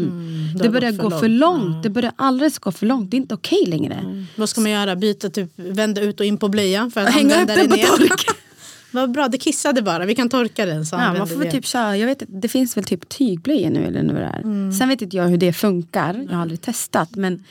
det 0.53 0.59
det 0.59 0.64
har 0.68 0.72
börjar 0.72 0.93
gå 0.93 1.11
för 1.11 1.18
för 1.18 1.29
långt. 1.29 1.64
långt. 1.64 1.83
Det 1.83 1.91
börjar 1.91 2.12
alldeles 2.16 2.59
gå 2.59 2.72
för 2.72 2.87
långt. 2.87 3.11
Det 3.11 3.16
är 3.16 3.18
inte 3.18 3.35
okej 3.35 3.64
längre. 3.66 4.26
Vad 4.37 4.49
ska 4.49 4.61
man 4.61 4.70
göra? 4.70 4.97
Byta, 4.97 5.31
typ, 5.31 5.53
vända 5.57 6.01
ut 6.01 6.20
och 6.20 6.26
in 6.26 6.39
på 6.39 6.49
blöjan 6.49 6.91
för 6.91 7.01
att 7.01 7.14
Hänga 7.14 7.35
upp 7.35 7.41
använda 7.41 7.62
den 7.62 7.70
på 7.70 7.76
ner? 7.76 8.09
tork. 8.09 8.24
Vad 8.91 9.11
bra, 9.12 9.28
det 9.28 9.39
kissade 9.39 9.82
bara. 9.82 10.05
Vi 10.07 10.14
kan 10.14 10.28
torka 10.28 10.66
den. 10.66 10.86
Så 10.86 10.97
Ja, 10.97 11.14
man 11.14 11.26
får 11.28 11.45
det. 11.45 11.51
typ 11.51 11.66
köra, 11.66 11.97
jag 11.97 12.07
vet, 12.07 12.22
det 12.28 12.49
finns 12.49 12.76
väl 12.76 12.84
typ 12.84 13.09
tygblöjor 13.09 13.70
nu 13.70 13.86
eller 13.86 14.12
vad 14.14 14.22
det 14.22 14.28
är. 14.28 14.41
Mm. 14.41 14.72
Sen 14.72 14.89
vet 14.89 15.03
inte 15.03 15.16
jag 15.16 15.28
hur 15.28 15.36
det 15.39 15.53
funkar, 15.53 16.26
jag 16.28 16.34
har 16.34 16.43
aldrig 16.43 16.61
testat. 16.61 17.16
Men 17.16 17.45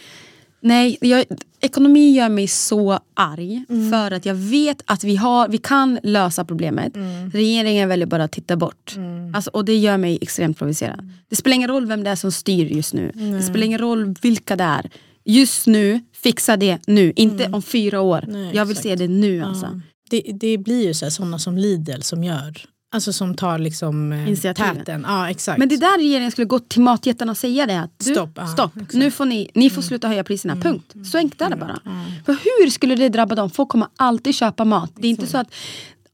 nej, 0.61 0.97
jag, 1.01 1.25
ekonomi 1.59 2.11
gör 2.11 2.29
mig 2.29 2.47
så 2.47 2.99
arg 3.13 3.63
Mm. 3.69 3.91
för 3.91 4.11
att 4.11 4.25
jag 4.25 4.35
vet 4.35 4.81
att 4.85 5.03
vi, 5.03 5.15
har, 5.15 5.47
vi 5.47 5.57
kan 5.57 5.99
lösa 6.03 6.45
problemet. 6.45 6.95
Mm. 6.95 7.29
Regeringen 7.31 7.89
väljer 7.89 8.07
bara 8.07 8.23
att 8.23 8.31
titta 8.31 8.55
bort. 8.55 8.95
Alltså, 9.33 9.49
och 9.53 9.65
det 9.65 9.75
gör 9.77 9.97
mig 9.97 10.17
extremt 10.21 10.57
provocerad. 10.57 11.09
Det 11.29 11.35
spelar 11.35 11.55
ingen 11.55 11.69
roll 11.69 11.85
vem 11.85 12.03
det 12.03 12.09
är 12.09 12.15
som 12.15 12.31
styr 12.31 12.65
just 12.65 12.93
nu. 12.93 13.11
Det 13.38 13.41
spelar 13.43 13.65
ingen 13.65 13.79
roll 13.79 14.15
vilka 14.21 14.55
det 14.55 14.63
är. 14.63 14.89
Just 15.25 15.67
nu, 15.67 15.99
fixa 16.13 16.57
det 16.57 16.77
nu. 16.88 17.13
Inte 17.15 17.45
om 17.51 17.61
fyra 17.61 18.01
år. 18.01 18.23
Mm. 18.23 18.33
Nej, 18.43 18.55
jag 18.55 18.65
vill 18.65 18.71
exakt. 18.77 18.83
se 18.83 18.95
det 18.95 19.07
nu 19.07 19.41
alltså. 19.43 19.81
Det, 20.09 20.21
det 20.39 20.57
blir 20.57 20.87
ju 20.87 20.93
sådana 20.93 21.39
som 21.39 21.57
Lidl 21.57 22.01
som 22.01 22.23
gör. 22.23 22.53
Alltså 22.91 23.13
som 23.13 23.35
tar 23.35 23.59
liksom 23.59 24.11
eh, 24.11 24.53
täten. 24.53 25.05
Ja, 25.07 25.29
exakt. 25.29 25.59
Men 25.59 25.69
det 25.69 25.75
är 25.75 25.79
där 25.79 25.97
regeringen 25.97 26.31
skulle 26.31 26.45
gå 26.45 26.59
till 26.59 26.81
matjättarna 26.81 27.31
och 27.31 27.37
säga 27.37 27.65
det. 27.65 27.79
Att 27.79 27.99
du, 27.99 28.11
Stopp, 28.13 28.29
stopp, 28.53 28.71
ja, 28.75 28.81
exakt. 28.81 28.93
nu 28.93 29.11
får 29.11 29.25
ni, 29.25 29.49
ni 29.53 29.69
får 29.69 29.81
sluta 29.81 30.07
höja 30.07 30.23
priserna, 30.23 30.55
punkt. 30.55 30.93
Så 31.11 31.17
enkelt 31.17 31.41
är 31.41 31.49
det 31.49 31.55
bara. 31.55 31.79
För 32.25 32.33
hur 32.33 32.69
skulle 32.69 32.95
det 32.95 33.09
drabba 33.09 33.35
dem? 33.35 33.49
Folk 33.49 33.69
kommer 33.69 33.87
alltid 33.95 34.35
köpa 34.35 34.65
mat. 34.65 34.91
Det 34.95 35.07
är 35.07 35.11
inte 35.11 35.27
så 35.27 35.37
att 35.37 35.47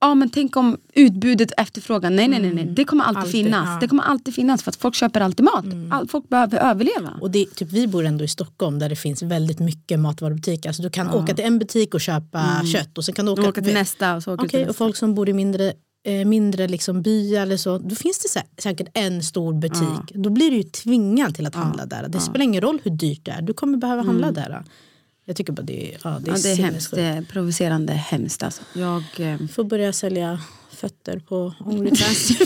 Ja 0.04 0.16
men 0.16 0.30
tänk 0.30 0.56
om 0.58 0.78
utbudet 0.94 1.52
och 1.52 1.60
efterfrågan, 1.60 2.16
nej 2.16 2.28
nej 2.28 2.40
nej, 2.40 2.54
nej. 2.54 2.66
det 2.66 2.86
kommer 2.86 3.04
alltid, 3.04 3.18
Alltid, 3.20 3.32
finnas. 3.46 3.68
ja. 3.68 3.78
Det 3.82 3.88
kommer 3.88 4.04
alltid 4.04 4.34
finnas 4.34 4.64
för 4.64 4.72
att 4.72 4.76
folk 4.76 4.96
köper 4.96 5.22
alltid 5.22 5.44
mat. 5.46 5.66
All, 5.92 6.08
folk 6.08 6.30
behöver 6.30 6.58
överleva. 6.58 7.18
Och 7.22 7.32
det, 7.32 7.46
typ, 7.56 7.72
vi 7.72 7.88
bor 7.88 8.06
ändå 8.06 8.24
i 8.24 8.28
Stockholm 8.28 8.80
där 8.80 8.90
det 8.90 8.96
finns 8.96 9.22
väldigt 9.24 9.60
mycket 9.60 10.00
matvarubutiker. 10.00 10.70
Alltså, 10.70 10.84
du 10.84 10.90
kan 10.90 11.10
åka 11.14 11.34
till 11.36 11.46
en 11.46 11.60
butik 11.60 11.94
och 11.94 12.02
köpa 12.02 12.62
kött 12.74 12.98
och 12.98 13.06
sen 13.06 13.16
kan 13.16 13.26
du 13.26 13.32
åka, 13.32 13.50
åker 13.50 13.62
till 13.62 13.74
nästa 13.74 14.16
och 14.16 14.24
så 14.24 14.34
åker 14.34 14.42
Okej, 14.46 14.50
till 14.50 14.62
och 14.62 14.68
nästa. 14.68 14.78
folk 14.78 14.96
som 14.96 15.16
bor 15.16 15.30
i 15.30 15.34
mindre, 15.34 15.74
eh, 16.08 16.26
mindre 16.26 16.68
liksom 16.68 17.02
byar 17.02 17.42
eller 17.42 17.58
så, 17.58 17.78
då 17.78 17.96
finns 17.96 18.20
det 18.20 18.40
sä- 18.40 18.62
säkert 18.62 18.88
en 18.94 19.24
stor 19.24 19.54
butik. 19.54 20.14
Då 20.14 20.30
blir 20.30 20.52
du 20.52 20.58
ju 20.58 20.64
tvingad 20.64 21.36
till 21.36 21.46
att 21.48 21.56
handla 21.56 21.86
där. 21.86 22.08
Det 22.10 22.20
spelar 22.20 22.44
ingen 22.44 22.62
roll 22.62 22.80
hur 22.84 22.92
dyrt 22.92 23.26
det 23.26 23.32
är, 23.32 23.42
du 23.42 23.54
kommer 23.54 23.78
behöva 23.78 24.02
handla 24.04 24.32
där. 24.32 24.64
Jag 25.26 25.36
tycker 25.36 25.54
bara 25.54 25.62
det 25.62 25.94
är, 25.94 25.98
ja, 26.04 26.20
det 26.22 26.32
är, 26.32 26.36
Ja, 26.36 26.40
det 26.44 26.52
är 26.52 26.56
hemskt, 26.56 26.92
det 26.92 27.02
är 27.02 27.22
provocerande 27.22 27.94
hemskt 27.94 28.44
alltså. 28.44 28.62
Jag, 28.74 29.04
eh, 29.18 29.48
Får 29.48 29.64
börja 29.64 29.94
sälja 29.94 30.40
fötter 30.72 31.20
på 31.20 31.54
Onlyfans. 31.60 32.32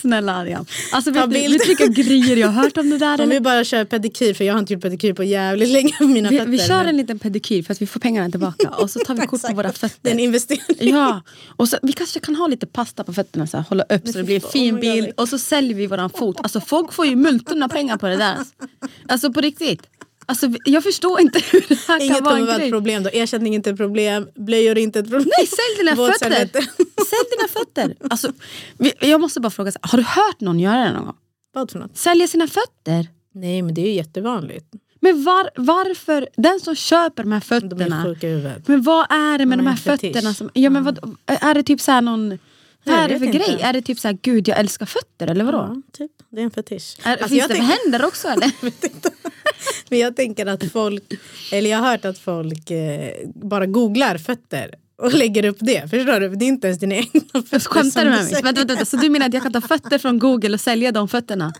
snälla 0.00 0.34
Ariam. 0.34 0.66
Alltså 0.92 1.10
vet 1.10 1.30
du, 1.30 1.48
vet 1.48 1.62
du 1.62 1.68
vilka 1.68 1.86
grejer 1.86 2.36
jag 2.36 2.48
har 2.48 2.62
hört 2.62 2.76
om 2.76 2.90
det 2.90 2.98
där? 2.98 3.14
Eller? 3.20 3.26
vill 3.26 3.42
bara 3.42 3.64
köra 3.64 3.84
pedikyr 3.84 4.34
för 4.34 4.44
jag 4.44 4.54
har 4.54 4.58
inte 4.58 4.72
gjort 4.72 4.82
pedikyr 4.82 5.12
på 5.12 5.24
jävligt 5.24 5.68
länge 5.68 5.92
på 5.98 6.04
mina 6.06 6.28
Vi, 6.28 6.38
fötter. 6.38 6.50
vi 6.50 6.58
kör 6.58 6.76
men 6.76 6.86
en 6.86 6.96
liten 6.96 7.18
pedikyr 7.18 7.62
för 7.62 7.72
att 7.72 7.82
vi 7.82 7.86
får 7.86 8.00
pengarna 8.00 8.30
tillbaka 8.30 8.68
och 8.78 8.90
så 8.90 8.98
tar 8.98 9.14
vi 9.14 9.26
kort 9.26 9.42
på 9.42 9.54
våra 9.54 9.62
Det 9.68 9.68
är 9.68 9.72
fötter. 9.72 10.10
en 10.10 10.20
investering. 10.20 10.94
Ja, 10.94 11.22
och 11.56 11.68
så, 11.68 11.78
vi 11.82 11.92
kanske 11.92 12.20
kan 12.20 12.36
ha 12.36 12.46
lite 12.46 12.66
pasta 12.66 13.04
på 13.04 13.12
fötterna 13.12 13.46
så 13.46 13.56
här, 13.56 13.64
hålla 13.68 13.84
upp 13.84 14.08
så 14.08 14.18
det 14.18 14.24
blir 14.24 14.34
en 14.44 14.50
fin 14.50 14.80
bild 14.80 15.10
och 15.16 15.28
så 15.28 15.38
säljer 15.38 15.74
vi 15.74 15.86
våran 15.86 16.10
fot. 16.10 16.36
Alltså 16.42 16.60
folk 16.60 16.92
får 16.92 17.06
ju 17.06 17.16
multorna 17.16 17.68
pengar 17.68 17.96
på 17.96 18.06
det 18.06 18.16
där. 18.16 18.36
Alltså 19.08 19.32
på 19.32 19.40
riktigt. 19.40 19.82
Alltså 20.30 20.46
jag 20.64 20.82
förstår 20.82 21.20
inte 21.20 21.38
hur 21.52 21.64
det 21.68 21.78
här 21.88 22.00
Inget 22.02 22.16
kan 22.16 22.24
vara 22.24 22.36
en 22.38 22.46
vara 22.46 22.58
grej. 22.58 22.70
problem 22.70 23.02
då. 23.02 23.10
Ersättning 23.12 23.54
är 23.54 23.56
inte 23.56 23.70
ett 23.70 23.76
problem, 23.76 24.28
blöjor 24.34 24.78
är 24.78 24.82
inte 24.82 24.98
ett 24.98 25.10
problem. 25.10 25.28
Nej, 25.38 25.46
sälj 25.46 25.76
dina 25.78 25.96
fötter! 26.12 26.60
Sälj 27.10 27.28
dina 27.38 27.48
fötter! 27.52 27.96
Alltså, 28.10 28.32
jag 29.00 29.20
måste 29.20 29.40
bara 29.40 29.50
fråga, 29.50 29.72
har 29.80 29.98
du 29.98 30.04
hört 30.04 30.40
någon 30.40 30.60
göra 30.60 30.84
det 30.84 30.92
någon 30.92 31.04
gång? 31.04 31.16
Vad 31.52 31.70
för 31.70 31.78
något? 31.78 31.96
Sälja 31.96 32.28
sina 32.28 32.46
fötter? 32.46 33.06
Nej 33.34 33.62
men 33.62 33.74
det 33.74 33.80
är 33.80 33.86
ju 33.86 33.92
jättevanligt. 33.92 34.66
Men 35.00 35.24
var, 35.24 35.50
varför, 35.56 36.28
den 36.36 36.60
som 36.60 36.74
köper 36.74 37.22
de 37.22 37.32
här 37.32 37.40
De 37.40 37.56
är 37.56 37.60
fötterna 37.60 38.02
huvudet. 38.22 38.68
Men 38.68 38.82
vad 38.82 39.06
är 39.12 39.38
det 39.38 39.46
med 39.46 39.58
De 39.58 39.62
de 39.62 39.66
är 39.66 39.70
här 39.70 39.76
fötterna? 39.76 40.34
Som, 40.34 40.50
ja, 40.54 40.70
men 40.70 40.84
vad, 40.84 41.16
är 41.26 41.54
det 41.54 41.62
typ 41.62 41.80
så 41.80 41.92
här 41.92 42.00
någon 42.02 42.28
Vad 42.28 42.38
Jag 42.94 43.04
är 43.04 43.08
det 43.08 43.14
vet 43.14 43.18
för 43.20 43.26
inte. 43.26 43.38
grej? 43.38 43.60
Är 43.62 43.72
det 43.72 43.82
typ 43.82 43.98
så 43.98 44.08
här, 44.08 44.18
gud 44.22 44.48
jag 44.48 44.58
älskar 44.58 44.86
fötter 44.86 45.26
eller 45.26 45.44
vadå? 45.44 45.58
Ja, 45.58 45.82
typ. 45.92 46.10
Det 46.30 46.40
är 46.40 46.44
en 46.44 46.50
fetisch. 46.50 46.96
Är, 47.02 47.12
Alltså, 47.12 47.28
finns 47.28 47.38
jag 47.40 47.50
det 47.50 47.54
tänker- 47.54 47.78
händer 47.84 48.04
också 48.06 48.28
eller? 48.28 48.50
Men 49.88 49.98
jag 49.98 50.16
tänker 50.16 50.46
att 50.46 50.72
folk, 50.72 51.04
eller 51.52 51.70
jag 51.70 51.78
har 51.78 51.90
hört 51.90 52.04
att 52.04 52.18
folk 52.18 52.70
eh, 52.70 53.12
bara 53.34 53.66
googlar 53.66 54.18
fötter 54.18 54.74
och 55.02 55.12
lägger 55.22 55.44
upp 55.44 55.58
det. 55.60 55.90
Förstår 55.90 56.20
du? 56.20 56.28
Det 56.28 56.44
är 56.44 56.48
inte 56.48 56.66
ens 56.66 56.80
dina 56.80 56.94
egna 56.94 57.20
fötter. 57.32 57.60
Skämtar 57.60 58.04
du 58.04 58.10
med 58.10 58.24
mig? 58.24 58.42
Vänta, 58.42 58.64
vänta. 58.64 58.84
Så 58.84 58.96
du 58.96 59.08
menar 59.08 59.26
att 59.26 59.34
jag 59.34 59.42
kan 59.42 59.52
ta 59.52 59.60
fötter 59.60 59.98
från 59.98 60.18
google 60.18 60.54
och 60.54 60.60
sälja 60.60 60.92
de 60.92 61.08
fötterna? 61.08 61.52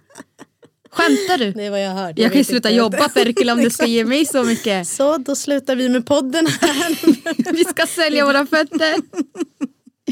Skämtar 0.91 1.39
du? 1.39 1.53
Det 1.53 1.65
är 1.65 1.71
vad 1.71 1.83
jag 1.83 1.91
har 1.91 2.07
hört. 2.07 2.19
Jag 2.19 2.33
kan 2.33 2.39
ju 2.39 2.45
sluta 2.45 2.71
jobba 2.71 3.09
Perkele 3.09 3.53
om 3.53 3.63
du 3.63 3.71
ska 3.71 3.87
ge 3.87 4.05
mig 4.05 4.25
så 4.27 4.45
mycket. 4.45 4.89
Så 4.99 5.19
då 5.19 5.35
slutar 5.35 5.77
vi 5.77 5.89
med 5.89 6.07
podden 6.07 6.47
här. 6.47 7.53
Vi 7.53 7.65
ska 7.65 7.87
sälja 7.87 8.27
våra 8.27 8.47
fötter. 8.47 8.95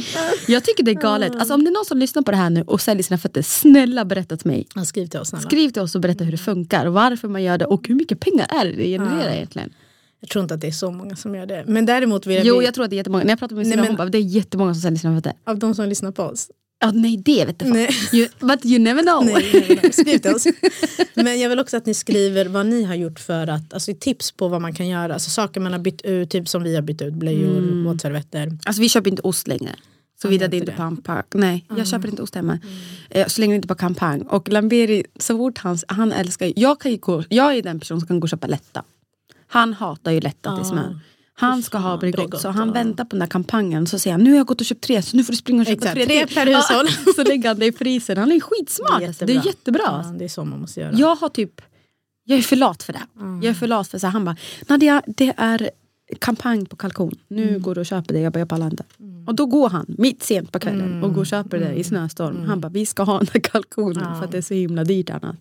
Jag 0.49 0.65
tycker 0.65 0.83
det 0.85 0.91
är 0.91 0.95
galet. 0.95 1.35
Alltså, 1.37 1.55
om 1.55 1.65
det 1.65 1.71
är 1.71 1.73
någon 1.73 1.85
som 1.85 1.99
lyssnar 1.99 2.23
på 2.23 2.31
det 2.31 2.37
här 2.37 2.51
nu 2.51 2.63
och 2.63 2.81
säljer 2.81 3.03
sina 3.03 3.19
fötter, 3.19 3.43
snälla 3.43 4.05
berätta 4.05 4.37
till 4.37 4.47
mig. 4.51 4.67
Ja, 4.75 4.85
skriv 4.85 5.07
till 5.07 5.21
oss 5.21 5.29
snälla. 5.29 5.43
Skriv 5.43 5.71
till 5.71 5.83
oss 5.83 5.95
och 5.95 6.01
berätta 6.01 6.25
hur 6.25 6.33
det 6.33 6.39
funkar, 6.39 6.87
varför 6.87 7.29
man 7.29 7.43
gör 7.43 7.59
det 7.59 7.65
och 7.65 7.89
hur 7.89 7.95
mycket 7.95 8.21
pengar 8.21 8.47
är 8.49 8.65
det 8.65 8.73
det 8.73 8.85
genererar 8.85 9.33
egentligen. 9.33 9.73
Jag 10.21 10.31
tror 10.31 10.43
inte 10.43 10.55
att 10.55 10.61
det 10.61 10.67
är 10.67 10.73
så 10.73 10.91
många 10.91 11.17
som 11.17 11.35
gör 11.35 11.47
det. 11.47 11.65
Men 11.67 11.87
däremot 11.87 12.27
vill 12.27 12.37
jag, 12.37 12.47
Jo 12.47 12.63
jag 12.63 12.75
tror 12.75 12.85
att 12.85 12.91
det 12.91 12.95
är 12.97 12.99
jättemånga. 12.99 13.25
När 13.25 13.31
jag 13.31 13.39
pratar 13.39 13.57
med 13.57 13.67
min 13.67 13.73
syrra 13.79 13.87
hon 13.87 13.97
bara, 13.97 14.09
det 14.09 14.19
är 14.19 14.23
jättemånga 14.23 14.75
som 14.75 14.81
säljer 14.81 14.99
sina 14.99 15.17
fötter. 15.17 15.33
av 15.47 15.59
de 15.59 15.75
som 15.75 15.89
lyssnar 15.89 16.13
på 16.13 16.23
oss. 16.23 16.51
Ja 16.79 16.91
nej 16.91 17.17
det 17.17 17.45
vet 17.45 17.63
jag 17.63 17.71
Nej. 17.73 17.89
You, 18.13 18.29
but 18.41 18.65
you 18.67 18.79
never 18.79 19.03
know. 19.03 19.25
Nej. 19.25 19.93
Skriv 19.93 20.19
till 20.19 20.35
oss. 20.35 20.47
Men 21.15 21.41
jag 21.41 21.49
vill 21.49 21.59
också 21.59 21.77
att 21.77 21.87
ni 21.87 21.95
skriver 21.95 22.47
vad 22.47 22.67
ni 22.67 22.83
har 22.85 22.95
gjort 22.95 23.19
för 23.21 23.47
att, 23.47 23.75
alltså 23.75 23.93
tips 24.01 24.33
på 24.33 24.49
vad 24.49 24.61
man 24.63 24.75
kan 24.75 24.89
göra. 24.89 25.13
Alltså 25.15 25.31
saker 25.31 25.61
man 25.61 25.73
har 25.73 25.79
bytt 25.81 26.03
ut, 26.03 26.31
typ 26.31 26.49
som 26.49 26.63
vi 26.63 26.75
har 26.75 26.83
bytt 26.83 27.03
ut 27.03 27.15
blöjor, 27.15 27.59
Mm. 27.59 27.85
våtservetter. 27.85 28.59
Alltså 28.65 28.83
vi 28.83 28.89
köper 28.89 29.11
inte 29.11 29.23
ost 29.23 29.49
längre. 29.49 29.71
Såvida 30.23 30.49
det 30.49 30.57
inte 30.57 30.73
är 30.73 30.77
kampanj. 30.77 31.23
Nej, 31.35 31.65
jag 31.77 31.87
köper 31.89 32.09
inte 32.09 32.23
ost 32.23 32.35
hemma. 32.35 32.59
Eh, 33.11 33.27
Så 33.27 33.41
länge 33.41 33.53
det 33.53 33.57
inte 33.57 33.67
är 33.67 33.69
på 33.69 33.75
kampanj. 33.75 34.23
Och 34.29 34.49
Lamberi, 34.49 35.05
så 35.19 35.37
fort 35.37 35.59
han, 35.59 35.79
han 35.89 36.13
älskar 36.13 36.53
jag, 36.57 36.81
kan 36.81 36.99
gå, 36.99 37.25
jag 37.29 37.57
är 37.57 37.63
den 37.63 37.81
person 37.81 38.01
som 38.01 38.07
kan 38.07 38.21
gå 38.21 38.25
och 38.25 38.29
köpa 38.29 38.47
lätta. 38.47 38.83
Han 39.47 39.73
hatar 39.73 40.13
ju 40.13 40.21
lätta 40.21 40.57
till 40.57 40.65
smör. 40.67 40.99
Han 41.39 41.63
ska 41.63 41.79
ha 41.79 41.97
Bregott, 41.97 42.41
så 42.41 42.49
han 42.49 42.73
väntar 42.73 43.05
på 43.05 43.11
den 43.11 43.19
där 43.21 43.27
kampanjen. 43.27 43.87
Så 43.87 43.99
säger 43.99 44.15
han, 44.15 44.25
nu 44.25 44.31
har 44.31 44.37
jag 44.37 44.47
gått 44.47 44.61
och 44.61 44.67
köpt 44.67 44.81
tre 44.81 45.03
så 45.03 45.17
nu 45.17 45.25
får 45.25 45.33
du 45.33 45.37
springa 45.37 45.61
och 45.61 45.67
köpa 45.67 45.77
Exakt, 45.77 45.95
tre, 45.95 46.05
tre 46.07 46.27
till." 46.27 46.37
per 46.37 46.47
hushåll. 46.47 46.87
Ja, 47.07 47.13
så 47.17 47.25
lägger 47.25 47.49
han 47.49 47.59
det 47.59 47.67
i 47.67 47.73
frysen. 47.73 48.19
Han 48.19 48.33
är 48.33 48.41
skitsmart. 48.41 49.19
Det 49.19 49.33
är 49.33 49.47
jättebra. 49.47 49.83
Ja, 49.87 50.15
det 50.19 50.25
är 50.25 50.29
så 50.29 50.45
man 50.45 50.61
måste 50.61 50.81
göra. 50.81 50.93
Jag 50.93 51.17
har 51.17 51.29
typ, 51.29 51.61
jag 52.25 52.39
är 52.39 52.43
för 52.43 52.57
lat 52.57 52.83
för 52.83 52.93
det. 52.93 53.03
Jag 53.43 53.45
är 53.51 53.55
för 53.55 53.67
lat 53.67 53.89
för 53.89 53.99
så 53.99 54.07
här, 54.07 54.13
han 54.13 54.25
bara, 54.25 54.37
Nadia 54.69 55.03
det 55.07 55.35
är 55.37 55.71
kampanj 56.19 56.67
på 56.67 56.77
kalkon. 56.77 57.15
Nu 57.29 57.59
går 57.59 57.75
du 57.75 57.81
och 57.81 57.87
köper 57.87 58.15
det. 58.15 58.21
Jag 58.21 58.33
bara, 58.33 58.39
jag 58.39 58.49
pallar 58.49 58.67
inte. 58.67 58.85
Och 59.27 59.35
då 59.35 59.47
går 59.47 59.69
han 59.71 59.87
mitt 59.89 60.23
sent 60.23 60.53
på 60.53 60.59
kvällen 60.59 61.03
och 61.05 61.13
går 61.15 61.21
och 61.21 61.27
köper 61.27 61.59
det 61.59 61.73
i 61.75 61.85
snöstorm. 61.85 62.45
Han 62.47 62.61
bara, 62.61 62.69
vi 62.69 62.87
ska 62.87 63.03
ha 63.03 63.19
den 63.19 63.29
här 63.33 63.41
kalkonen 63.41 64.19
för 64.19 64.25
att 64.25 64.31
det 64.33 64.39
är 64.39 64.43
så 64.43 64.55
himla 64.55 64.85
dyrt 64.85 65.11
annars. 65.11 65.37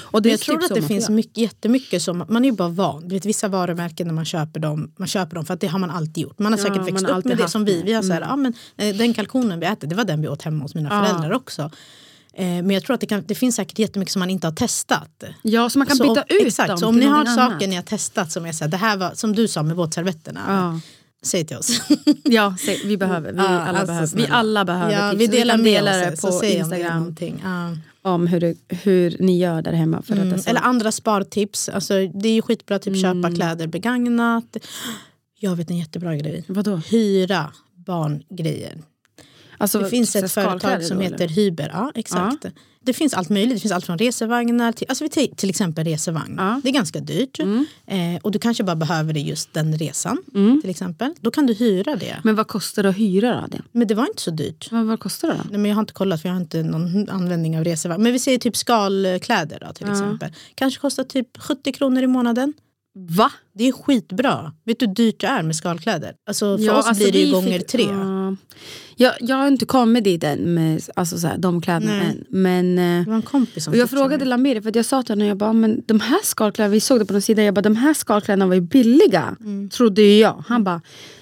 Och 0.00 0.22
det 0.22 0.28
jag 0.28 0.40
tror 0.40 0.64
att 0.64 0.74
det 0.74 0.82
finns 0.82 1.08
mycket, 1.08 1.36
jättemycket 1.38 2.02
som, 2.02 2.24
man 2.28 2.44
är 2.44 2.48
ju 2.50 2.56
bara 2.56 2.68
van. 2.68 3.08
Vet, 3.08 3.24
vissa 3.26 3.48
varumärken 3.48 4.06
när 4.06 4.14
man 4.14 4.24
köper 4.24 4.60
dem, 4.60 4.92
man 4.96 5.08
köper 5.08 5.34
dem 5.34 5.44
för 5.44 5.54
att 5.54 5.60
det 5.60 5.66
har 5.66 5.78
man 5.78 5.90
alltid 5.90 6.22
gjort. 6.22 6.38
Man 6.38 6.52
har 6.52 6.58
Ja, 6.58 6.62
säkert 6.64 6.76
man 6.76 6.86
växt 6.86 7.08
upp 7.08 7.24
med 7.24 7.36
det 7.36 7.48
som 7.48 7.64
vi. 7.64 7.82
vi 7.82 7.92
har 7.92 8.02
så 8.02 8.12
här, 8.12 8.20
ja, 8.20 8.36
men, 8.36 8.54
eh, 8.76 8.96
den 8.96 9.14
kalkonen 9.14 9.60
vi 9.60 9.66
äter, 9.66 9.88
det 9.88 9.94
var 9.94 10.04
den 10.04 10.22
vi 10.22 10.28
åt 10.28 10.42
hemma 10.42 10.62
hos 10.64 10.74
mina 10.74 10.88
Ja. 10.94 11.04
föräldrar 11.04 11.32
också. 11.36 11.70
Eh, 12.38 12.44
Men 12.46 12.70
jag 12.70 12.82
tror 12.84 12.94
att 12.94 13.00
det, 13.00 13.06
kan, 13.06 13.24
det 13.26 13.34
finns 13.34 13.56
säkert 13.56 13.78
jättemycket 13.78 14.12
som 14.12 14.20
man 14.20 14.30
inte 14.30 14.46
har 14.46 14.52
testat. 14.52 15.24
Ja, 15.42 15.70
så 15.70 15.78
man 15.78 15.86
kan 15.86 15.96
så 15.96 16.02
byta 16.02 16.20
om, 16.22 16.36
ut 16.40 16.46
exakt, 16.46 16.68
dem 16.68 16.78
så 16.78 16.86
om 16.86 16.96
ni 16.96 17.06
har 17.06 17.24
saker 17.24 17.40
annat. 17.42 17.68
ni 17.68 17.74
har 17.76 17.82
testat 17.82 18.32
som 18.32 18.46
är 18.46 18.52
så 18.52 18.64
här, 18.64 18.70
det 18.70 18.76
här 18.76 18.96
var 18.96 19.10
som 19.14 19.32
du 19.34 19.48
sa 19.48 19.62
med 19.62 19.76
våtservetterna. 19.76 20.40
Ja. 20.48 20.80
Säg 21.24 21.46
till 21.46 21.56
oss. 21.56 21.80
Ja, 22.24 22.56
se, 22.58 22.78
vi 22.84 22.96
behöver. 22.96 23.32
Vi, 23.32 23.38
Ja, 23.38 23.44
alla, 23.48 23.68
alltså, 23.78 23.86
behöver. 23.86 24.16
vi 24.16 24.26
alla 24.30 24.64
behöver 24.64 24.92
Ja, 24.92 25.10
tips. 25.10 25.20
vi 25.22 25.26
delar 25.26 25.54
kan 25.54 25.62
med 25.62 25.72
dela 25.84 26.12
oss 26.12 26.20
på 26.20 26.32
säg 26.32 26.54
om 26.54 26.58
Instagram 26.60 26.98
någonting. 26.98 27.40
Ja. 27.44 27.76
om 28.10 28.26
hur, 28.26 28.40
det, 28.40 28.54
hur 28.68 29.16
ni 29.20 29.38
gör 29.38 29.62
där 29.62 29.72
hemma. 29.72 30.02
För 30.02 30.12
att 30.12 30.18
Mm. 30.20 30.32
alltså, 30.32 30.50
Eller 30.50 30.60
andra 30.60 30.92
spartips. 30.92 31.68
Alltså, 31.68 31.94
det 32.06 32.28
är 32.28 32.34
ju 32.34 32.42
skitbra 32.42 32.76
att 32.76 32.82
typ 32.82 33.04
Mm. 33.04 33.22
köpa 33.22 33.34
kläder 33.34 33.66
begagnat. 33.66 34.56
Jag 35.38 35.56
vet 35.56 35.70
en 35.70 35.78
jättebra 35.78 36.16
grej. 36.16 36.44
Vadå? 36.48 36.76
Hyra 36.76 37.52
barngrejer. 37.74 38.78
Alltså, 39.58 39.78
Det 39.78 39.88
finns 39.90 40.16
ett 40.16 40.32
företag 40.32 40.84
som 40.84 41.00
heter 41.00 41.14
eller? 41.24 41.28
Hyber. 41.28 41.70
Ja, 41.74 41.92
exakt. 41.94 42.46
Det 42.80 42.92
finns 42.92 43.14
allt 43.14 43.28
möjligt. 43.28 43.54
Det 43.56 43.60
finns 43.60 43.72
allt 43.72 43.86
från 43.86 43.98
resevagnar 43.98 44.72
till, 44.72 44.86
alltså 44.88 45.04
vi 45.04 45.28
till 45.36 45.50
exempel 45.50 45.84
resevagn. 45.84 46.34
Ja. 46.38 46.48
Mm. 46.48 46.60
Det 46.60 46.68
är 46.68 46.72
ganska 46.72 47.00
dyrt. 47.00 47.38
Eh, 47.86 47.96
och 48.22 48.30
du 48.30 48.38
kanske 48.38 48.64
bara 48.64 48.76
behöver 48.76 49.12
det 49.12 49.20
just 49.20 49.52
den 49.54 49.78
resan. 49.78 50.18
till 50.62 50.70
exempel. 50.70 51.14
Då 51.20 51.30
kan 51.30 51.46
du 51.46 51.54
hyra 51.54 51.96
det. 51.96 52.16
Men 52.24 52.34
vad 52.34 52.48
kostar 52.48 52.82
det 52.82 52.88
att 52.88 52.96
hyra 52.96 53.40
då? 53.40 53.46
Det? 53.56 53.62
Men 53.72 53.86
det 53.86 53.94
var 53.94 54.06
inte 54.06 54.22
så 54.22 54.30
dyrt. 54.30 54.68
Vad, 54.72 54.84
vad 54.86 55.00
kostar 55.00 55.28
det 55.28 55.34
då? 55.34 55.40
Nej, 55.50 55.58
men 55.58 55.68
jag 55.68 55.76
har 55.76 55.80
inte 55.82 55.92
kollat 55.92 56.22
för 56.22 56.28
jag 56.28 56.34
har 56.34 56.40
inte 56.40 56.62
någon 56.62 57.08
användning 57.10 57.58
av 57.58 57.64
resevagn. 57.64 58.02
Men 58.02 58.12
vi 58.12 58.18
säger 58.18 58.38
typ 58.38 58.56
skalkläder 58.56 59.62
då, 59.66 59.72
till 59.72 59.90
exempel. 59.90 60.32
Kanske 60.54 60.80
kostar 60.80 61.04
typ 61.04 61.28
70 61.38 61.72
kronor 61.72 62.02
i 62.02 62.06
månaden. 62.06 62.52
Va? 62.98 63.32
Det 63.54 63.68
är 63.68 63.72
skitbra. 63.72 64.52
Vet 64.64 64.78
du 64.80 64.86
hur 64.86 64.94
dyrt 64.94 65.20
det 65.20 65.26
är 65.26 65.42
med 65.42 65.56
skalkläder? 65.56 66.14
Alltså 66.26 66.58
för 66.58 66.64
Ja, 66.64 66.78
oss 66.78 66.86
alltså 66.86 67.02
blir 67.02 67.12
det 67.12 67.18
ju 67.18 67.32
gånger 67.32 67.58
tre. 67.60 67.82
Ja. 67.82 68.36
Jag, 68.98 69.12
jag 69.20 69.36
har 69.36 69.48
inte 69.48 69.66
kommit 69.66 70.04
dit 70.04 70.24
än 70.24 70.54
med 70.54 70.82
alltså, 70.96 71.18
så 71.18 71.26
här, 71.26 71.38
de 71.38 71.60
kläderna 71.60 71.92
Nej. 71.92 72.06
än. 72.06 72.24
Men, 72.28 72.78
eh, 72.78 73.04
Det 73.04 73.10
var 73.10 73.16
en 73.16 73.22
kompis 73.22 73.64
som 73.64 73.72
och 73.72 73.78
jag 73.78 73.90
frågade. 73.90 74.24
Lamiri, 74.24 74.62
för 74.62 74.68
att 74.68 74.76
jag 74.76 74.84
sa 74.84 75.02
till 75.02 75.12
henne, 75.12 75.26
jag 75.26 75.36
bara, 75.36 75.52
men 75.52 75.82
de 75.86 76.00
här 76.00 76.20
skalkläderna, 76.24 76.72
vi 76.72 76.80
såg 76.80 76.98
det 77.00 77.04
på 77.04 77.12
någon 77.12 77.22
sida, 77.22 77.42
jag 77.42 77.54
bara, 77.54 77.62
de 77.62 77.76
här 77.76 77.94
skalkläderna 77.94 78.46
var 78.46 78.54
ju 78.54 78.60
billiga. 78.60 79.36
Mm. 79.40 79.70
Trodde 79.70 80.02
ju 80.02 80.18
jag. 80.18 80.44
Han 80.48 80.64
bara, 80.64 80.80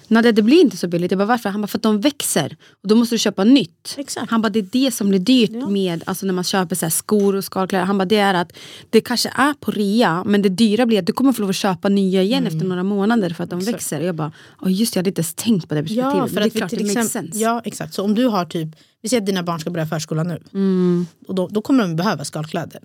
nej 0.09 0.33
det 0.33 0.43
blir 0.43 0.61
inte 0.61 0.77
så 0.77 0.89
billigt. 0.89 1.11
Jag 1.13 1.19
bara, 1.19 1.25
varför? 1.27 1.49
Han 1.51 1.61
bara, 1.61 1.67
för 1.67 1.79
att 1.79 1.83
de 1.83 2.01
växer. 2.01 2.57
Och 2.83 2.89
då 2.89 2.95
måste 2.95 3.15
du 3.15 3.19
köpa 3.19 3.45
nytt. 3.45 3.95
Exakt. 3.99 4.31
Han 4.31 4.43
bara, 4.43 4.49
det 4.49 4.59
är 4.59 4.69
det 4.73 4.91
som 4.95 5.09
blir 5.09 5.19
dyrt 5.19 5.69
med 5.71 6.03
alltså, 6.07 6.27
när 6.27 6.33
man 6.35 6.45
köper 6.45 6.77
så 6.77 6.91
skor 6.91 7.35
och 7.37 7.45
skalkläder. 7.45 7.85
Han 7.85 7.99
bara, 7.99 8.05
det 8.05 8.17
är 8.17 8.35
att 8.35 8.53
det 8.91 9.01
kanske 9.01 9.29
är 9.37 9.53
på 9.61 9.71
rea, 9.71 10.25
men 10.27 10.43
det 10.43 10.49
dyra 10.49 10.87
blir 10.87 10.99
att 10.99 11.07
du 11.07 11.13
kommer 11.13 11.33
få 11.33 11.41
lov 11.41 11.51
att 11.51 11.57
köpa 11.57 11.89
nya 11.89 12.23
igen 12.23 12.43
Mm. 12.47 12.55
efter 12.57 12.69
några 12.69 12.83
månader 12.83 13.31
för 13.31 13.45
att 13.45 13.51
de 13.51 13.61
växer. 13.61 14.01
Och 14.01 14.07
jag 14.07 14.15
bara, 14.15 14.33
oh, 14.61 14.73
just 14.73 14.95
det, 14.95 14.99
jag 14.99 15.01
hade 15.03 15.11
inte 15.11 15.21
ens 15.21 15.35
tänkt 15.35 15.69
på 15.69 15.75
det 15.75 15.83
perspektivet. 15.83 16.15
Ja, 16.15 16.21
men 16.21 16.29
för 16.29 16.41
det 16.41 16.47
är 16.47 16.51
klart, 16.51 16.71
till 16.71 16.79
det 16.89 16.95
makes 16.95 17.13
sense. 17.13 17.39
ja, 17.39 17.63
exakt. 17.65 17.95
Så 17.95 18.03
om 18.05 18.15
du 18.15 18.27
har 18.27 18.45
typ, 18.45 18.69
vi 19.03 19.09
säger 19.09 19.21
att 19.21 19.27
dina 19.27 19.43
barn 19.43 19.61
ska 19.61 19.71
börja 19.71 19.87
förskolan 19.87 20.29
nu. 20.29 20.43
Mm. 20.55 21.07
Och 21.29 21.35
då, 21.35 21.49
då 21.49 21.63
kommer 21.63 21.83
de 21.83 21.97
behöva 21.97 22.25
skalkläder. 22.25 22.81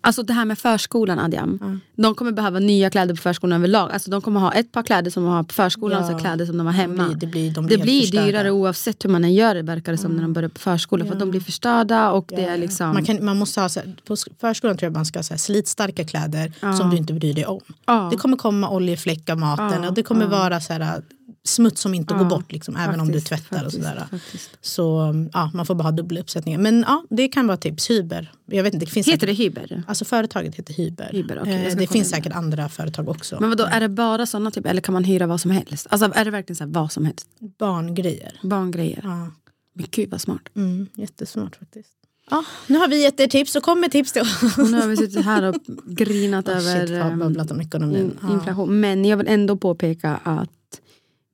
Alltså 0.00 0.22
det 0.22 0.32
här 0.32 0.44
med 0.44 0.58
förskolan 0.58 1.18
Adjam. 1.18 1.80
De 1.96 2.14
kommer 2.14 2.32
behöva 2.32 2.58
nya 2.58 2.90
kläder 2.90 3.14
på 3.14 3.22
förskolan 3.22 3.58
överlag. 3.58 3.90
Alltså 3.92 4.10
de 4.10 4.22
kommer 4.22 4.40
ha 4.40 4.52
ett 4.52 4.72
par 4.72 4.82
kläder 4.82 5.10
som 5.10 5.22
de 5.24 5.32
har 5.32 5.42
på 5.42 5.54
förskolan 5.54 6.04
och 6.04 6.10
Ja. 6.10 6.16
så 6.18 6.22
kläder 6.24 6.46
som 6.46 6.56
de 6.58 6.66
har 6.66 6.74
hemma. 6.74 7.08
det 7.08 7.26
blir- 7.26 7.50
de 7.50 7.66
blir 7.66 7.76
helt 7.78 7.82
blir 8.10 8.24
dyrare 8.24 8.50
oavsett 8.50 9.04
hur 9.04 9.10
man 9.10 9.24
än 9.24 9.34
gör 9.34 9.54
det 9.54 9.62
verkar 9.62 9.92
det 9.92 9.98
som 9.98 10.12
när 10.12 10.22
de 10.22 10.32
börjar 10.32 10.48
på 10.48 10.58
förskolan. 10.60 11.06
För 11.06 11.14
att 11.14 11.20
de 11.20 11.30
blir 11.30 11.40
förstörda 11.40 12.10
och 12.10 12.24
det 12.36 12.44
är 12.44 12.56
liksom... 12.58 12.86
Man, 12.94 13.04
kan, 13.04 13.24
man 13.24 13.36
måste 13.38 13.60
ha, 13.60 13.68
så 13.68 13.80
här, 13.80 13.96
på 14.06 14.16
förskolan 14.40 14.76
tror 14.76 14.86
jag 14.86 14.92
man 14.92 15.06
ska 15.06 15.18
ha 15.18 15.22
så 15.24 15.32
här, 15.34 15.38
slitstarka 15.38 16.04
kläder 16.04 16.52
som 16.76 16.90
du 16.90 16.96
inte 16.96 17.12
bryr 17.12 17.34
dig 17.34 17.46
om. 17.46 17.60
Ja. 17.86 18.08
Det 18.10 18.16
kommer 18.16 18.36
komma 18.36 18.70
oljefläck 18.70 19.30
av 19.30 19.38
maten 19.38 19.82
Ja, 19.82 19.88
och 19.88 19.94
det 19.94 20.02
kommer 20.02 20.22
ja. 20.22 20.28
vara 20.28 20.60
så 20.60 20.72
här, 20.72 21.02
smuts 21.46 21.80
som 21.80 21.94
inte 21.94 22.14
går 22.14 22.24
bort 22.24 22.52
liksom, 22.52 22.76
även 22.76 23.00
om 23.00 23.06
du 23.12 23.20
Faktiskt, 23.20 23.26
tvättar 23.50 23.66
och 23.66 23.72
faktiskt, 23.72 23.88
sådär. 23.88 24.06
faktiskt. 24.10 24.50
Så 24.60 25.14
ja, 25.32 25.50
man 25.54 25.66
får 25.66 25.74
bara 25.74 25.82
ha 25.82 25.90
dubbla 25.90 26.20
uppsättningar. 26.20 26.58
Men 26.58 26.84
ja, 26.88 27.04
det 27.10 27.28
kan 27.28 27.46
vara 27.46 27.56
tips. 27.56 27.90
Hyber. 27.90 28.32
Jag 28.46 28.62
vet 28.62 28.74
inte, 28.74 28.86
det 28.86 28.90
finns 28.92 29.08
Heter 29.08 29.26
det 29.26 29.36
säkert, 29.36 29.58
Hyber? 29.70 29.82
Alltså 29.86 30.04
företaget 30.04 30.54
heter 30.54 30.74
Hyber. 30.74 31.08
Hyber, 31.12 31.36
jag 31.36 31.48
eh, 31.48 31.62
det 31.62 31.76
finns 31.76 31.94
in 31.94 32.04
säkert 32.04 32.32
andra 32.32 32.68
företag 32.68 33.08
också. 33.08 33.36
Men 33.40 33.48
vadå, 33.48 33.64
är 33.64 33.80
det 33.80 33.88
bara 33.88 34.26
sådana 34.26 34.50
typ, 34.50 34.66
eller 34.66 34.80
kan 34.80 34.92
man 34.92 35.04
hyra 35.04 35.26
vad 35.26 35.40
som 35.40 35.50
helst? 35.50 35.86
Alltså 35.90 36.12
är 36.14 36.24
det 36.24 36.30
verkligen 36.30 36.56
så 36.56 36.64
här, 36.64 36.70
vad 36.70 36.92
som 36.92 37.04
helst? 37.04 37.26
Barngrejer. 37.58 38.40
Barngrejer? 38.42 39.00
Ja. 39.02 39.30
Men 39.74 39.86
gud 39.90 40.10
vad 40.10 40.20
smart. 40.20 40.42
Mm, 40.56 40.86
jättesmart 40.94 41.56
faktiskt. 41.56 41.88
Ja, 42.30 42.44
nu 42.66 42.78
har 42.78 42.88
vi 42.88 43.02
gett 43.02 43.20
er 43.20 43.26
tips, 43.26 43.52
så 43.52 43.60
kom 43.60 43.80
med 43.80 43.92
tips 43.92 44.12
till 44.12 44.22
oss. 44.22 44.58
Och 44.58 44.70
nu 44.70 44.80
har 44.80 44.86
vi 44.88 44.96
suttit 44.96 45.24
här 45.24 45.42
och 45.42 45.54
grinat 45.86 46.48
Oh, 46.48 46.56
över 46.56 46.86
shit, 46.86 47.18
babblat 47.20 47.50
om 47.50 47.60
ekonomin. 47.60 47.96
in, 47.96 48.18
Ja. 48.22 48.32
inflation. 48.34 48.80
Men 48.80 49.04
jag 49.04 49.16
vill 49.16 49.26
ändå 49.28 49.56
påpeka 49.56 50.20
att 50.24 50.50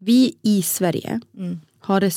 vi 0.04 0.34
i 0.42 0.62
Sverige 0.62 1.20
Mm. 1.36 1.60
har 1.78 2.00
det 2.00 2.12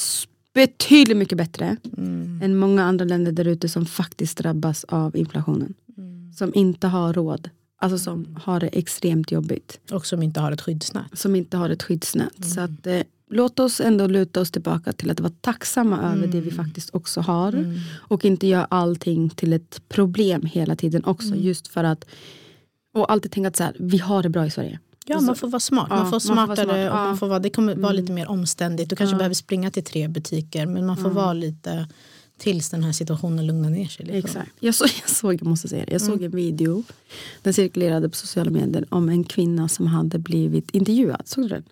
betydligt 0.53 1.17
mycket 1.17 1.37
bättre 1.37 1.77
Mm. 1.97 2.39
än 2.43 2.57
många 2.57 2.83
andra 2.83 3.05
länder 3.05 3.31
där 3.31 3.47
ute 3.47 3.69
som 3.69 3.85
faktiskt 3.85 4.37
drabbas 4.37 4.83
av 4.83 5.15
inflationen. 5.17 5.73
Mm. 5.97 6.33
Som 6.33 6.51
inte 6.55 6.87
har 6.87 7.13
råd. 7.13 7.49
Alltså 7.77 7.97
som 7.97 8.37
har 8.43 8.59
det 8.59 8.67
extremt 8.67 9.31
jobbigt. 9.31 9.79
Och 9.91 10.05
som 10.05 10.23
inte 10.23 10.39
har 10.39 10.51
ett 10.51 10.61
skyddsnät. 10.61 11.05
Som 11.13 11.35
inte 11.35 11.57
har 11.57 11.69
ett 11.69 11.83
skyddsnät. 11.83 12.37
Mm. 12.37 12.49
Så 12.49 12.61
att, 12.61 12.87
eh, 12.87 13.01
låt 13.29 13.59
oss 13.59 13.79
ändå 13.81 14.07
luta 14.07 14.41
oss 14.41 14.51
tillbaka 14.51 14.93
till 14.93 15.11
att 15.11 15.19
vara 15.19 15.33
tacksamma 15.41 16.13
över 16.13 16.27
det 16.27 16.41
vi 16.41 16.49
Mm. 16.51 16.65
faktiskt 16.65 16.89
också 16.95 17.21
har. 17.21 17.73
Och 17.95 18.25
inte 18.25 18.47
göra 18.47 18.65
allting 18.65 19.29
till 19.29 19.53
ett 19.53 19.81
problem 19.89 20.41
hela 20.45 20.75
tiden 20.75 21.03
också. 21.05 21.27
Mm. 21.27 21.41
Just 21.43 21.67
för 21.67 21.83
att 21.83 22.05
och 22.93 23.11
alltid 23.11 23.31
tänka 23.31 23.47
att 23.47 23.55
så 23.55 23.63
här, 23.63 23.75
vi 23.79 23.97
har 23.97 24.23
det 24.23 24.29
bra 24.29 24.45
i 24.45 24.51
Sverige. 24.51 24.79
Ja, 25.05 25.21
man 25.21 25.35
får 25.35 25.47
vara 25.47 25.59
smart. 25.59 25.87
Ja, 25.89 25.95
man 25.95 26.03
man 26.03 26.11
får 26.11 26.19
får 26.19 26.35
vara 26.35 26.45
smartare 26.45 26.65
smart. 26.65 26.91
och 26.91 27.07
man 27.07 27.17
får 27.17 27.27
vara, 27.27 27.39
det 27.39 27.49
kommer 27.49 27.75
vara 27.75 27.91
lite 27.91 28.11
mer 28.11 28.27
omständigt. 28.29 28.89
Du 28.89 28.95
kanske 28.95 29.15
behöver 29.15 29.35
springa 29.35 29.71
till 29.71 29.83
tre 29.83 30.07
butiker 30.07 30.65
men 30.65 30.85
man 30.85 30.97
får 30.97 31.09
vara 31.09 31.33
lite 31.33 31.87
tills 32.37 32.69
den 32.69 32.83
här 32.83 32.91
situationen 32.91 33.47
lugnar 33.47 33.69
ner 33.69 33.87
sig. 33.87 34.05
Liksom. 34.05 34.19
Exakt. 34.19 34.51
Jag, 34.59 34.75
såg, 34.75 34.87
jag 35.01 35.09
såg, 35.09 35.33
jag 35.33 35.43
måste 35.47 35.67
säga 35.67 35.85
jag 35.87 36.01
såg 36.01 36.23
en 36.23 36.31
video. 36.31 36.83
Den 37.41 37.53
cirkulerade 37.53 38.09
på 38.09 38.15
sociala 38.15 38.51
medier 38.51 38.85
om 38.89 39.09
en 39.09 39.23
kvinna 39.23 39.67
som 39.67 39.87
hade 39.87 40.19
blivit 40.19 40.71
intervjuad. 40.71 41.21
Såg 41.25 41.43
du 41.43 41.47
den? 41.47 41.63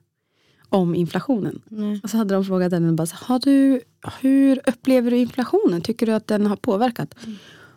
om 0.74 0.96
inflationen. 0.96 1.62
Och 2.04 2.10
så 2.10 2.18
hade 2.18 2.34
de 2.34 2.46
frågat 2.46 2.72
henne, 2.72 2.92
bara, 2.92 3.06
så, 3.06 3.16
har 3.20 3.40
du, 3.40 3.82
hur 4.22 4.62
upplever 4.66 5.12
du 5.12 5.18
inflationen? 5.18 5.82
Tycker 5.82 6.06
du 6.06 6.12
att 6.12 6.28
den 6.28 6.46
har 6.46 6.56
påverkat? 6.56 7.16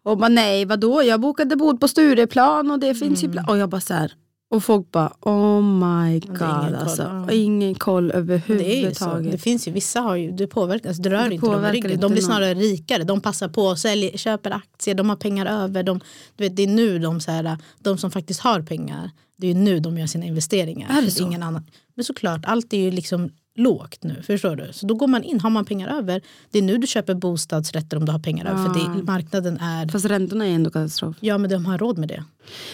Och 0.03 0.19
bara, 0.19 0.29
nej 0.29 0.65
vadå, 0.65 1.03
jag 1.03 1.21
bokade 1.21 1.57
bod 1.57 1.81
på 1.81 1.89
Stureplan 1.89 2.71
och 2.71 2.79
det 2.79 2.95
finns 2.95 3.25
ju... 3.25 3.29
pla-" 3.29 3.45
Och 3.49 3.59
jag 3.59 3.69
bara 3.69 3.81
så 3.81 3.95
här, 3.95 4.13
och 4.49 4.65
folk 4.65 4.91
bara 4.93 5.13
oh 5.21 5.63
my 5.63 6.21
god 6.21 6.29
ingen 6.29 6.39
koll, 6.39 6.75
alltså. 6.75 7.03
ja. 7.03 7.25
Och 7.25 7.33
ingen 7.33 7.75
koll 7.75 8.09
Det 8.09 8.15
överhuvudtaget. 8.15 9.33
Det 9.33 9.39
finns 9.39 9.69
ju 9.69 9.73
vissa 9.73 10.01
har 10.01 10.17
ju, 10.17 10.31
det 10.31 10.47
påverkar, 10.47 10.89
alltså 10.89 11.03
det 11.03 11.11
rör 11.11 11.29
Det 11.29 11.35
inte 11.35 11.47
dem 11.47 11.55
påverkar 11.55 11.77
inte 11.77 11.89
De 11.89 11.97
blir 11.97 12.09
någon. 12.09 12.23
snarare 12.23 12.55
rikare, 12.55 13.05
de 13.05 13.21
passar 13.21 13.49
på, 13.49 13.77
säljer, 13.77 14.17
köper 14.17 14.51
aktier, 14.51 14.95
de 14.95 15.09
har 15.09 15.17
pengar 15.17 15.47
över. 15.47 15.83
De, 15.83 16.01
du 16.37 16.45
vet, 16.45 16.57
det 16.57 16.63
är 16.63 16.67
nu 16.67 16.99
de, 16.99 17.21
så 17.21 17.31
här, 17.31 17.59
de 17.79 17.99
som 17.99 18.11
faktiskt 18.11 18.41
har 18.41 18.63
pengar, 18.63 19.11
det 19.37 19.47
är 19.47 19.55
ju 19.55 19.61
nu 19.61 19.81
de 19.81 19.99
gör 19.99 20.07
sina 20.07 20.25
investeringar. 20.27 20.99
Är 20.99 21.03
det 21.03 21.11
så? 21.11 21.23
Ingen 21.23 21.43
annan. 21.43 21.67
Men 21.95 22.05
såklart, 22.05 22.45
allt 22.45 22.73
är 22.73 22.79
ju 22.81 22.91
liksom 22.91 23.31
lågt 23.57 24.03
nu, 24.03 24.23
förstår 24.27 24.57
du? 24.57 24.73
Så 24.73 24.87
då 24.87 24.95
går 24.95 25.07
man 25.07 25.23
in, 25.23 25.41
har 25.41 25.51
man 25.51 25.65
pengar 25.65 25.89
över, 25.99 26.21
det 26.51 26.59
är 26.59 26.63
nu 26.63 26.79
du 26.79 26.87
köper 26.87 27.15
bostadsrätter 27.15 27.97
om 27.97 28.05
du 28.05 28.13
har 28.13 28.19
pengar 28.19 28.45
över. 28.47 28.65
För 28.65 28.75
det, 28.75 29.03
marknaden 29.03 29.57
är, 29.61 29.89
Fast 29.89 30.05
räntorna 30.05 30.47
är 30.47 30.51
ändå 30.51 30.71
katastrof. 30.71 31.17
ja 31.21 31.39
men 31.39 31.51
de 31.51 31.67
har 31.67 31.79
råd 31.79 31.99
med 31.99 32.09
det. 32.09 32.25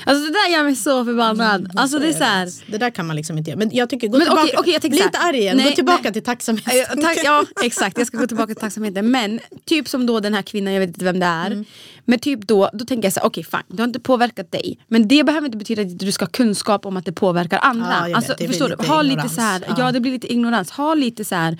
Alltså 0.05 0.25
det 0.27 0.33
där 0.33 0.53
gör 0.57 0.65
mig 0.65 0.77
så 0.77 1.05
förbannad. 1.05 1.71
alltså 1.77 1.99
det 1.99 2.09
är 2.09 2.13
så 2.13 2.25
här, 2.25 2.49
Det 2.67 2.79
där 2.79 2.91
kan 2.91 3.07
man 3.07 3.17
liksom 3.17 3.39
inte 3.39 3.51
göra. 3.51 3.59
Men 3.59 3.71
jag 3.73 3.91
tycker, 3.91 4.09
gå 4.09 4.19
Men 4.19 4.27
tillbaka, 4.27 4.43
okej, 4.43 4.55
okej, 4.59 4.73
jag 4.83 4.91
bli 4.91 5.03
inte 5.03 5.19
arg 5.19 5.39
igen, 5.39 5.57
Nej, 5.57 5.67
gå 5.69 5.75
tillbaka 5.75 6.01
nej. 6.03 6.13
till 6.13 6.23
tacksamhet. 6.23 6.65
Ja, 6.67 7.03
tack, 7.03 7.19
ja 7.25 7.45
exakt, 7.63 7.99
jag 7.99 8.07
ska 8.07 8.19
gå 8.19 8.27
tillbaka 8.27 8.47
till 8.47 8.61
tacksamheten. 8.61 9.11
Men 9.11 9.41
typ 9.65 9.89
som 9.89 10.07
då 10.07 10.21
den 10.21 10.35
här 10.35 10.43
kvinnan, 10.43 10.73
jag 10.73 10.81
vet 10.81 10.89
inte 10.89 11.05
vem 11.05 11.21
det 11.21 11.27
är. 11.27 11.47
Mm. 11.47 11.65
Men 12.05 12.19
typ 12.19 12.41
då, 12.41 12.71
då 12.73 12.85
tänker 12.85 13.07
jag 13.07 13.13
så 13.13 13.21
här, 13.21 13.27
okej 13.27 13.45
fine, 13.45 13.61
det 13.69 13.83
har 13.83 13.87
inte 13.87 14.01
påverkat 14.01 14.53
dig. 14.53 14.79
Men 14.89 15.09
det 15.09 15.25
behöver 15.25 15.47
inte 15.47 15.59
betyda 15.59 15.83
att 15.83 15.99
du 15.99 16.13
ska 16.13 16.25
ha 16.25 16.31
kunskap 16.31 16.87
om 16.87 16.97
att 16.97 17.05
det 17.05 17.13
påverkar 17.13 17.59
andra. 17.63 17.87
Ja, 17.91 17.99
jag 18.01 18.07
vet, 18.07 18.17
alltså, 18.17 18.35
det 18.39 18.49
förstår 18.49 18.69
du? 18.69 18.77
lite 18.77 18.89
Ha 18.89 19.03
lite 19.03 19.13
ignorans. 19.13 19.35
så 19.35 19.41
här, 19.41 19.65
ja. 19.69 19.75
Ja. 19.79 19.93
det 19.93 20.01
blir 20.01 20.13
lite 20.13 20.33
ignorans. 20.33 20.71
Ha 20.71 20.95
lite 20.95 21.25
så 21.25 21.35
här 21.35 21.59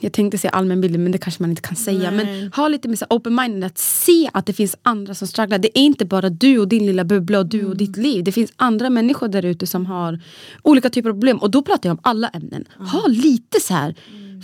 jag 0.00 0.12
tänkte 0.12 0.38
säga 0.38 0.50
allmänbildning 0.50 1.02
men 1.02 1.12
det 1.12 1.18
kanske 1.18 1.42
man 1.42 1.50
inte 1.50 1.62
kan 1.62 1.76
säga. 1.76 2.10
Men 2.10 2.52
ha 2.56 2.68
lite 2.68 2.88
mer 2.88 2.98
open 3.10 3.34
minded 3.34 3.64
att 3.64 3.78
se 3.78 4.30
att 4.32 4.46
det 4.46 4.52
finns 4.52 4.76
andra 4.82 5.14
som 5.14 5.28
strugglar. 5.28 5.58
Det 5.58 5.78
är 5.78 5.82
inte 5.82 6.04
bara 6.04 6.28
du 6.30 6.58
och 6.58 6.68
din 6.68 6.86
lilla 6.86 7.04
bubbla 7.04 7.38
och 7.38 7.46
du 7.46 7.58
Mm. 7.58 7.70
och 7.70 7.76
ditt 7.76 7.96
liv. 7.96 8.24
Det 8.24 8.32
finns 8.32 8.52
andra 8.56 8.90
människor 8.90 9.28
där 9.28 9.44
ute 9.44 9.66
som 9.66 9.86
har 9.86 10.20
olika 10.62 10.90
typer 10.90 11.10
av 11.10 11.14
problem. 11.14 11.36
Och 11.38 11.50
då 11.50 11.62
pratar 11.62 11.88
jag 11.88 11.94
om 11.94 12.00
alla 12.02 12.28
ämnen. 12.28 12.64
Ha 12.78 13.06
lite 13.08 13.60
så 13.60 13.74
här. 13.74 13.94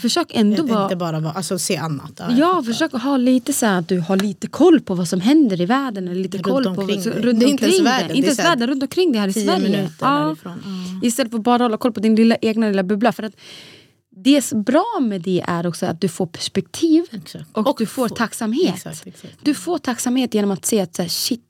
Försök 0.03 0.27
ändå 0.35 0.63
vara... 0.63 0.83
Inte 0.83 0.97
bara 0.97 1.21
vara, 1.21 1.33
alltså 1.33 1.59
se 1.59 1.77
annat. 1.77 2.13
Ja, 2.17 2.31
Ja, 2.39 2.63
försök 2.67 2.95
att 2.95 3.03
ha 3.03 3.17
lite 3.17 3.53
så 3.53 3.67
här 3.67 3.79
att 3.79 3.89
du 3.89 4.01
har 4.01 4.17
lite 4.17 4.47
koll 4.47 4.81
på 4.81 4.95
vad 4.95 5.09
som 5.09 5.21
händer 5.21 5.61
i 5.61 5.67
världen. 5.67 6.09
Eller 6.09 6.23
lite 6.23 6.37
Runt 6.37 6.47
koll 6.47 6.65
på 6.65 6.71
omkring 6.71 7.01
vad, 7.05 7.15
dig. 7.15 7.23
runt 7.23 7.43
är 7.43 7.47
inte 7.47 7.65
ens 7.65 7.79
omkring 7.79 7.85
världen, 7.85 8.17
Inte 8.17 8.27
ens 8.27 8.39
världen, 8.39 8.69
runt 8.69 8.83
omkring 8.83 9.13
dig 9.13 9.21
här 9.21 9.29
i 9.29 9.33
Sverige. 9.33 9.91
Ja. 10.01 10.37
Ja. 10.45 10.55
Istället 11.03 11.31
för 11.33 11.39
att 11.39 11.45
bara 11.45 11.63
hålla 11.63 11.77
koll 11.77 11.93
på 11.93 12.01
din 12.01 12.17
lilla 12.17 12.37
egna 12.37 12.69
lilla 12.69 12.83
bubbla. 12.83 13.13
För 13.13 13.23
att 13.23 13.33
det 14.25 14.43
som 14.43 14.59
är 14.59 14.63
bra 14.63 14.99
med 15.01 15.21
det 15.23 15.45
är 15.47 15.67
också 15.67 15.87
att 15.87 16.01
du 16.01 16.09
får 16.09 16.27
perspektiv 16.27 17.05
Exakt. 17.11 17.45
och, 17.53 17.77
du 17.79 17.87
får 17.87 18.09
få- 18.09 18.15
tacksamhet. 18.15 18.75
Exakt, 18.75 19.07
exakt. 19.07 19.35
Du 19.43 19.55
får 19.55 19.79
tacksamhet 19.79 20.35
genom 20.35 20.51
att 20.51 20.67
se 20.67 20.81
att 20.81 20.95
så 20.97 21.03
här, 21.03 21.09
shit, 21.09 21.41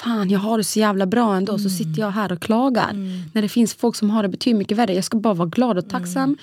fan 0.00 0.30
jag 0.30 0.38
har 0.38 0.58
det 0.58 0.64
så 0.64 0.78
jävla 0.78 1.06
bra 1.06 1.36
ändå. 1.36 1.52
Mm. 1.52 1.62
Så 1.62 1.70
sitter 1.70 2.00
jag 2.00 2.10
här 2.10 2.32
och 2.32 2.40
klagar. 2.42 2.92
När 3.34 3.42
det 3.42 3.48
finns 3.48 3.74
folk 3.74 3.96
som 3.96 4.10
har 4.10 4.22
det 4.22 4.28
betydligt 4.28 4.58
mycket 4.58 4.78
värre. 4.78 4.94
Jag 4.94 5.04
ska 5.04 5.18
bara 5.18 5.34
vara 5.34 5.48
glad 5.48 5.78
och 5.78 5.88
tacksam. 5.88 6.22
Mm. 6.22 6.36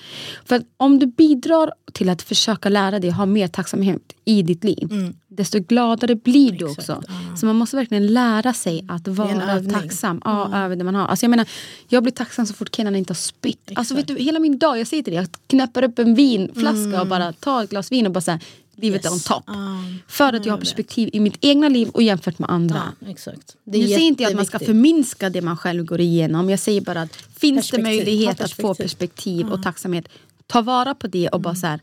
För 0.44 0.56
att 0.56 0.62
om 0.76 0.98
du 0.98 1.06
bidrar 1.06 1.72
till 1.92 2.08
att 2.08 2.22
försöka 2.22 2.68
lära 2.68 2.98
dig 2.98 3.10
att 3.10 3.16
ha 3.16 3.26
mer 3.26 3.48
tacksamhet 3.48 4.12
i 4.24 4.42
ditt 4.42 4.64
liv. 4.64 4.88
Desto 5.36 5.60
gladare 5.60 6.14
blir 6.14 6.52
du 6.52 6.64
Mm. 6.64 6.70
Exakt, 6.78 6.90
också. 6.90 7.02
Så 7.36 7.46
man 7.46 7.56
måste 7.56 7.76
verkligen 7.76 8.06
lära 8.06 8.52
sig 8.52 8.84
att 8.88 9.08
vara. 9.08 9.30
Mm. 9.30 9.70
tacksam 9.70 10.20
ja, 10.24 10.56
över 10.64 10.76
det 10.76 10.84
man 10.84 10.94
har. 10.94 11.06
Alltså 11.06 11.24
jag, 11.26 11.30
menar, 11.30 11.48
jag 11.88 12.02
blir 12.02 12.12
tacksam 12.12 12.46
så 12.46 12.54
fort 12.54 12.74
Kenan 12.76 12.96
inte 12.96 13.10
har 13.10 13.16
spytt. 13.16 13.70
Alltså 13.74 13.94
vet 13.94 14.06
du, 14.08 14.16
hela 14.16 14.38
min 14.38 14.58
dag, 14.58 14.78
jag 14.80 14.86
säger 14.86 15.02
till 15.02 15.12
dig, 15.12 15.20
jag 15.22 15.28
knäpper 15.46 15.82
upp 15.84 15.98
en 15.98 16.14
vinflaska 16.14 17.00
och 17.00 17.06
bara 17.06 17.32
tar 17.32 17.64
ett 17.64 17.70
glas 17.70 17.92
vin 17.92 18.06
och 18.06 18.12
bara 18.12 18.20
säger 18.20 18.40
livet 18.76 19.04
är 19.04 19.08
on 19.08 19.12
Mm. 19.12 19.16
Yes. 19.18 19.24
top. 19.24 19.44
Ja, 19.46 19.84
För 20.08 20.32
att 20.32 20.46
jag 20.46 20.52
har 20.52 20.58
perspektiv 20.58 21.10
i 21.12 21.20
mitt 21.20 21.36
egna 21.40 21.68
liv 21.68 21.88
och 21.88 22.02
jämfört 22.02 22.38
med 22.38 22.50
andra. 22.50 22.82
ja, 23.00 23.08
exakt. 23.08 23.56
Det 23.64 23.78
Nu 23.78 23.84
säger 23.86 23.98
inte 24.00 24.22
jag 24.22 24.30
att 24.30 24.36
man 24.36 24.46
ska 24.46 24.58
förminska 24.58 25.30
det 25.30 25.42
man 25.42 25.56
själv 25.56 25.84
går 25.84 26.00
igenom. 26.00 26.50
Jag 26.50 26.58
säger 26.58 26.80
bara 26.80 27.02
att 27.02 27.16
finns 27.16 27.56
Perspektiv. 27.56 27.84
det 27.84 27.90
möjlighet 27.90 28.40
att 28.40 28.52
få 28.52 28.74
perspektiv. 28.74 28.84
perspektiv 28.84 29.52
och 29.52 29.62
tacksamhet, 29.62 30.08
ta 30.46 30.62
vara 30.62 30.94
på 30.94 31.06
det 31.06 31.28
och 31.28 31.40
bara 31.40 31.54
så 31.54 31.66
här, 31.66 31.80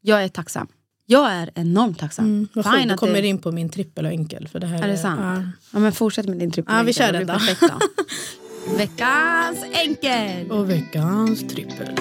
jag 0.00 0.24
är 0.24 0.28
tacksam. 0.28 0.66
Jag 1.06 1.32
är 1.32 1.50
enormt 1.54 1.98
tacksam. 1.98 2.24
Mm, 2.24 2.48
vad 2.52 2.74
Fine 2.74 2.88
du 2.88 2.94
kommer 2.94 3.22
det, 3.22 3.28
in 3.28 3.38
på 3.38 3.52
min 3.52 3.68
trippel 3.68 4.06
och 4.06 4.12
enkel. 4.12 4.48
För 4.48 4.60
det 4.60 4.66
här 4.66 4.82
är 4.82 4.88
det 4.88 4.96
sant? 4.96 5.20
Ja. 5.22 5.42
Ja. 5.72 5.78
men 5.78 5.92
fortsätt 5.92 6.28
med 6.28 6.38
din 6.38 6.50
trippel. 6.50 6.74
Ja, 6.74 6.82
vi 6.82 6.92
kör 6.92 7.12
den 7.12 7.26
då. 7.26 7.32
perfekt 7.32 7.60
då. 7.60 7.78
Veckans 8.76 9.64
enkel! 9.72 10.50
Och 10.50 10.70
veckans 10.70 11.40
trippel. 11.48 11.96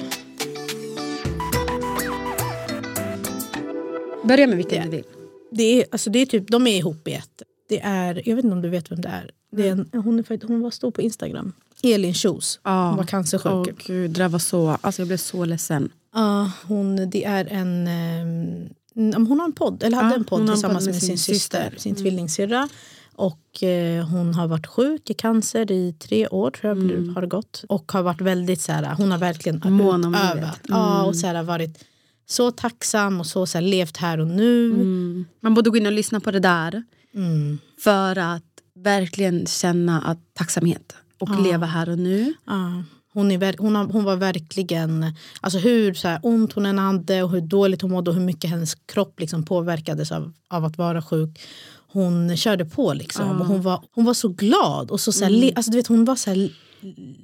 Börja 4.24 4.48
med 4.48 4.58
vilken 4.58 4.84
du 4.84 4.90
vill. 4.90 5.04
Det 5.52 5.64
är, 5.64 5.86
alltså 5.92 6.10
det 6.10 6.20
är 6.20 6.26
typ, 6.26 6.48
de 6.48 6.68
är 6.68 6.78
ihop 6.78 7.08
i 7.08 7.14
ett. 7.14 7.42
Det 7.70 7.80
är, 7.82 8.22
jag 8.30 8.36
vet 8.36 8.46
inte 8.46 8.56
om 8.56 8.62
du 8.62 8.70
vet 8.70 8.92
vem 8.92 9.02
det 9.02 9.10
är. 9.10 9.32
Det 9.52 9.68
är 9.68 9.72
en, 9.72 9.90
hon, 9.94 10.20
är, 10.20 10.48
hon 10.48 10.62
var 10.62 10.72
stor 10.72 10.92
på 10.92 11.02
Instagram. 11.02 11.54
Elin 11.84 12.14
Kjos. 12.14 12.60
Hon 12.64 12.98
var 12.98 13.04
cancersjuk. 13.04 13.52
Åh 13.52 13.66
gud, 13.86 14.12
det 14.12 14.28
var 14.28 14.40
så, 14.40 14.78
alltså 14.82 15.02
jag 15.02 15.08
blev 15.08 15.18
så 15.18 15.46
ledsen. 15.46 15.90
Ja, 16.14 16.52
hon, 16.68 17.10
det 17.10 17.26
är 17.26 17.46
en... 17.46 17.88
mm, 17.88 18.70
hon 18.96 19.40
har 19.40 19.46
en 19.46 19.54
podd, 19.54 19.84
eller 19.84 19.98
hade 19.98 20.10
Ja, 20.10 20.16
en 20.16 20.24
podd 20.24 20.48
tillsammans 20.48 20.86
podd 20.86 20.94
med 20.94 21.04
sin, 21.04 21.18
syster, 21.18 21.74
sin 21.78 21.96
tvillingsyrra. 21.96 22.70
Och 23.16 23.64
eh, 23.64 24.06
hon 24.08 24.34
har 24.34 24.48
varit 24.48 24.68
sjuk 24.68 25.10
i 25.10 25.14
cancer 25.14 25.72
i 25.72 25.94
tre 26.00 26.28
år 26.28 26.52
tror 26.52 26.70
jag 26.70 26.86
blir- 26.86 27.14
har 27.14 27.22
det 27.22 27.28
gått. 27.28 27.64
Och 27.70 27.92
har 27.92 28.02
varit 28.04 28.22
väldigt 28.22 28.62
så 28.62 28.72
här, 28.72 28.96
hon 28.96 29.12
har 29.12 29.18
verkligen 29.18 29.62
Mån 29.74 30.06
om 30.06 30.12
livet. 30.12 30.34
utövat. 30.36 30.60
Ja, 30.68 31.04
och 31.04 31.16
så 31.16 31.28
här, 31.28 31.44
varit 31.44 31.84
så 32.26 32.52
tacksam 32.52 33.20
och 33.20 33.26
så, 33.28 33.46
så 33.46 33.58
här, 33.58 33.66
levt 33.66 33.98
här 33.98 34.20
och 34.20 34.28
nu. 34.28 34.66
Mm. 34.66 35.26
Man 35.40 35.54
borde 35.54 35.70
gå 35.70 35.78
in 35.78 35.86
och 35.86 35.92
lyssna 35.92 36.20
på 36.20 36.32
det 36.32 36.40
där 36.40 36.84
Mm. 37.16 37.58
för 37.84 38.18
att 38.18 38.44
verkligen 38.76 39.46
känna 39.46 40.02
att 40.02 40.20
tacksamhet 40.34 40.96
och 41.20 41.42
leva 41.44 41.66
här 41.66 41.90
och 41.90 42.00
nu. 42.00 42.34
Ja. 42.46 42.84
Hon, 43.14 43.32
är, 43.32 43.56
hon, 43.60 43.76
har, 43.76 43.86
hon 43.86 44.04
var 44.04 44.16
verkligen, 44.16 45.14
alltså 45.42 45.60
hur 45.60 45.94
så 45.94 46.08
här, 46.08 46.20
ont 46.24 46.54
hon 46.54 46.66
än 46.66 46.80
hade 46.80 47.24
och 47.24 47.32
hur 47.32 47.42
dåligt 47.42 47.82
hon 47.82 47.92
mådde 47.92 48.12
och 48.12 48.16
hur 48.16 48.24
mycket 48.24 48.50
hennes 48.50 48.76
kropp 48.76 49.20
liksom 49.20 49.46
påverkades 49.46 50.12
av, 50.12 50.34
av 50.48 50.66
att 50.66 50.78
vara 50.78 51.02
sjuk. 51.02 51.42
Hon 51.88 52.38
körde 52.38 52.66
på 52.66 52.94
liksom 52.94 53.42
och 53.42 53.48
hon 53.48 53.62
var, 53.62 53.84
hon 53.92 54.06
var 54.06 54.14
så 54.14 54.28
glad 54.28 54.92
och 54.92 55.00
så, 55.00 55.12
så 55.12 55.24
här, 55.24 55.32
le, 55.32 55.54
alltså, 55.56 55.72
du 55.72 55.78
vet, 55.78 55.88
hon 55.88 56.06
var 56.06 56.16
så 56.16 56.30
här, 56.30 56.50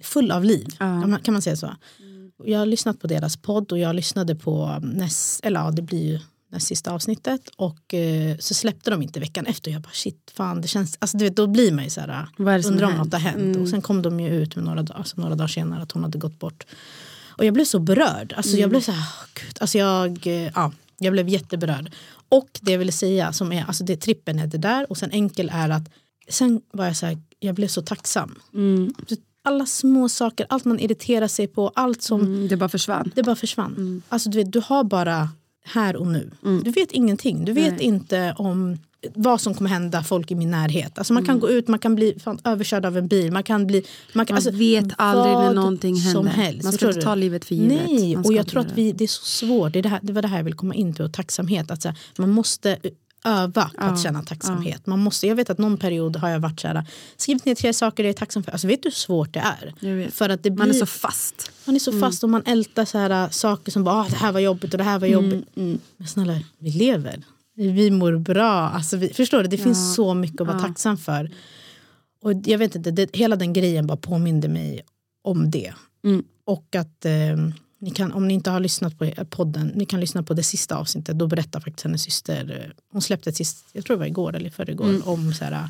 full 0.03 0.31
av 0.31 0.43
liv. 0.43 0.67
Man, 0.79 1.19
kan 1.21 1.33
man 1.33 1.41
säga 1.41 1.55
så? 1.55 1.75
Jag 2.43 2.59
har 2.59 2.65
lyssnat 2.65 2.99
på 2.99 3.07
deras 3.07 3.37
podd 3.37 3.71
och 3.71 3.79
jag 3.79 3.95
lyssnade 3.95 4.35
på 4.35 4.79
näst, 4.81 5.45
eller 5.45 5.59
ja, 5.59 5.71
det 5.71 5.81
blir 5.81 6.11
ju 6.11 6.19
näst 6.51 6.67
sista 6.67 6.91
avsnittet 6.91 7.41
och 7.55 7.93
eh, 7.93 8.37
så 8.37 8.53
släppte 8.53 8.89
de 8.91 9.01
inte 9.01 9.19
veckan 9.19 9.45
efter 9.45 9.71
jag 9.71 9.81
bara 9.81 9.91
shit 9.93 10.31
fan 10.35 10.61
det 10.61 10.67
känns, 10.67 10.97
alltså 10.99 11.17
du 11.17 11.23
vet 11.25 11.35
då 11.35 11.47
blir 11.47 11.71
man 11.71 11.83
ju 11.83 11.89
så 11.89 12.01
här 12.01 12.27
det 12.37 12.67
undrar 12.67 12.87
om 12.87 12.93
något 12.97 13.13
har 13.13 13.19
hänt? 13.19 13.37
Mm. 13.37 13.61
och 13.61 13.69
sen 13.69 13.81
kom 13.81 14.01
de 14.01 14.19
ju 14.19 14.29
ut 14.41 14.55
med 14.55 14.65
några, 14.65 14.83
dag- 14.83 14.97
alltså 14.97 15.21
några 15.21 15.35
dagar 15.35 15.47
senare 15.47 15.81
att 15.83 15.91
hon 15.91 16.03
hade 16.03 16.17
gått 16.17 16.39
bort. 16.39 16.65
Och 17.27 17.45
jag 17.45 17.53
blev 17.53 17.65
så 17.65 17.79
berörd, 17.79 18.33
alltså 18.37 18.49
Mm. 18.51 18.61
jag 18.61 18.69
blev 18.69 18.81
så 18.81 18.91
här, 18.91 18.99
"Åh, 19.21 19.25
gud, 19.33 19.57
alltså 19.59 19.77
jag, 19.77 20.27
eh, 20.27 20.51
ja, 20.55 20.71
jag 20.99 21.13
blev 21.13 21.29
jätteberörd. 21.29 21.91
Och 22.29 22.49
det 22.61 22.71
jag 22.71 22.79
ville 22.79 22.91
säga 22.91 23.33
som 23.33 23.51
är, 23.51 23.63
alltså 23.65 23.83
det 23.83 23.97
trippen 23.97 24.39
är 24.39 24.47
det 24.47 24.57
där 24.57 24.85
och 24.91 24.97
sen 24.97 25.11
enkel 25.11 25.49
är 25.53 25.69
att 25.69 25.83
sen 26.29 26.61
var 26.71 26.85
jag 26.85 26.97
så 26.97 27.05
här, 27.05 27.17
jag 27.39 27.55
blev 27.55 27.67
så 27.67 27.81
tacksam. 27.81 28.39
Mm. 28.53 28.93
Alla 29.41 29.65
små 29.65 30.09
saker, 30.09 30.45
allt 30.49 30.65
man 30.65 30.79
irriterar 30.79 31.27
sig 31.27 31.47
på, 31.47 31.71
allt 31.75 32.01
som 32.01 32.21
Mm, 32.21 32.47
det 32.47 32.57
bara 32.57 32.69
försvann. 32.69 33.11
det 33.15 33.23
bara 33.23 33.35
försvann. 33.35 34.01
Alltså, 34.09 34.29
du, 34.29 34.37
vet, 34.37 34.51
du 34.53 34.61
har 34.65 34.83
bara 34.83 35.29
här 35.71 35.95
och 35.95 36.07
nu. 36.07 36.31
Mm. 36.45 36.63
Du 36.63 36.71
vet 36.71 36.91
ingenting. 36.91 37.45
Du 37.45 37.53
vet 37.53 37.81
inte 37.81 38.33
om 38.37 38.77
vad 39.15 39.41
som 39.41 39.53
kommer 39.53 39.69
hända 39.69 40.03
folk 40.03 40.31
i 40.31 40.35
min 40.35 40.51
närhet. 40.51 40.97
Alltså, 40.97 41.13
man 41.13 41.25
kan 41.25 41.31
Mm. 41.35 41.39
gå 41.41 41.49
ut, 41.49 41.67
man 41.67 41.79
kan 41.79 41.95
bli 41.95 42.19
fan, 42.23 42.39
överkörd 42.43 42.85
av 42.85 42.97
en 42.97 43.07
bil. 43.07 43.31
Man, 43.31 43.43
kan 43.43 43.67
bli, 43.67 43.83
man, 44.13 44.25
kan, 44.25 44.33
Man 44.33 44.37
alltså, 44.37 44.51
vet 44.51 44.85
aldrig 44.97 45.33
när 45.35 45.53
någonting 45.53 45.95
Som 45.95 46.27
händer. 46.27 46.43
helst, 46.43 46.63
Man 46.63 46.73
ska 46.73 46.87
inte 46.87 47.01
ta 47.01 47.15
livet 47.15 47.45
för 47.45 47.55
givet. 47.55 47.81
Nej, 47.87 48.17
och 48.17 48.33
jag 48.33 48.47
tror 48.47 48.61
att 48.61 48.71
vi, 48.75 48.91
det 48.91 49.03
är 49.03 49.07
så 49.07 49.25
svårt. 49.25 49.73
Det, 49.73 49.79
är 49.79 49.83
det, 49.83 49.89
här, 49.89 49.99
det 50.03 50.13
var 50.13 50.21
det 50.21 50.27
här 50.27 50.37
jag 50.37 50.43
vill 50.43 50.53
komma 50.53 50.75
in 50.75 50.93
på, 50.93 51.09
tacksamhet. 51.09 51.71
Att, 51.71 51.83
här, 51.83 51.95
man 52.17 52.29
måste 52.29 52.77
öva 53.25 53.71
på 53.77 53.83
att 53.83 53.99
känna 53.99 54.23
tacksamhet. 54.23 54.85
Man 54.85 54.99
måste, 54.99 55.27
jag 55.27 55.35
vet 55.35 55.49
att 55.49 55.57
någon 55.57 55.77
period 55.77 56.15
har 56.15 56.29
jag 56.29 56.39
varit 56.39 56.59
så 56.59 56.67
här, 56.67 56.83
skrivit 57.17 57.45
ner 57.45 57.55
tre 57.55 57.73
saker 57.73 58.03
jag 58.03 58.09
är 58.09 58.13
tacksam 58.13 58.43
för. 58.43 58.51
Alltså, 58.51 58.67
vet 58.67 58.83
du 58.83 58.89
hur 58.89 58.93
svårt 58.95 59.33
det 59.33 59.39
är? 59.39 60.09
För 60.11 60.29
att 60.29 60.43
det 60.43 60.49
blir, 60.51 60.65
Man 60.65 60.69
är 60.69 60.79
så 60.79 60.85
fast. 60.85 61.51
man 61.65 61.75
är 61.75 61.79
så 61.79 61.99
fast 61.99 62.23
och 62.23 62.29
man 62.29 62.43
ältar 62.45 62.85
så 62.85 62.97
här, 62.97 63.23
äh, 63.23 63.29
saker 63.29 63.71
som 63.71 63.83
bara 63.83 63.95
ah, 63.95 64.07
det 64.09 64.15
här 64.15 64.31
var 64.31 64.39
jobbigt 64.39 64.71
och 64.73 64.77
det 64.77 64.83
här 64.83 64.99
var 64.99 65.07
jobbigt. 65.07 65.57
Mm, 65.57 65.79
Men 65.97 66.07
snälla, 66.07 66.39
vi 66.57 66.71
lever. 66.71 67.23
Vi 67.55 67.91
mår 67.91 68.17
bra. 68.17 68.51
Alltså, 68.69 68.97
vi, 68.97 69.13
förstår 69.13 69.43
du? 69.43 69.49
Det 69.49 69.57
finns 69.57 69.95
så 69.95 70.13
mycket 70.13 70.41
att 70.41 70.47
vara 70.47 70.59
tacksam 70.59 70.97
för. 70.97 71.31
Och 72.21 72.33
jag 72.45 72.57
vet 72.57 72.75
inte, 72.75 72.91
det, 72.91 73.15
hela 73.15 73.35
den 73.35 73.53
grejen 73.53 73.87
bara 73.87 73.97
påminde 73.97 74.47
mig 74.47 74.81
om 75.23 75.51
det. 75.51 75.73
Mm. 76.03 76.23
Och 76.45 76.75
att 76.75 77.05
eh, 77.05 77.37
ni 77.79 77.91
kan, 77.91 78.11
om 78.11 78.27
ni 78.27 78.33
inte 78.33 78.49
har 78.49 78.59
lyssnat 78.59 78.97
på 78.99 79.11
podden, 79.29 79.67
ni 79.75 79.85
kan 79.85 79.99
lyssna 79.99 80.23
på 80.23 80.33
det 80.33 80.43
sista 80.43 80.75
avsnittet. 80.77 81.17
Då 81.19 81.27
berättar 81.27 81.59
faktiskt 81.59 81.83
hennes 81.83 82.01
syster, 82.03 82.61
eh, 82.65 82.71
hon 82.91 83.01
släppte 83.01 83.29
ett 83.29 83.35
sist, 83.35 83.65
jag 83.73 83.85
tror 83.85 83.95
det 83.95 83.99
var 83.99 84.05
igår 84.07 84.35
eller 84.35 84.49
förrgår, 84.49 84.89
Mm. 84.89 85.01
om 85.05 85.33
så 85.33 85.45
här, 85.45 85.69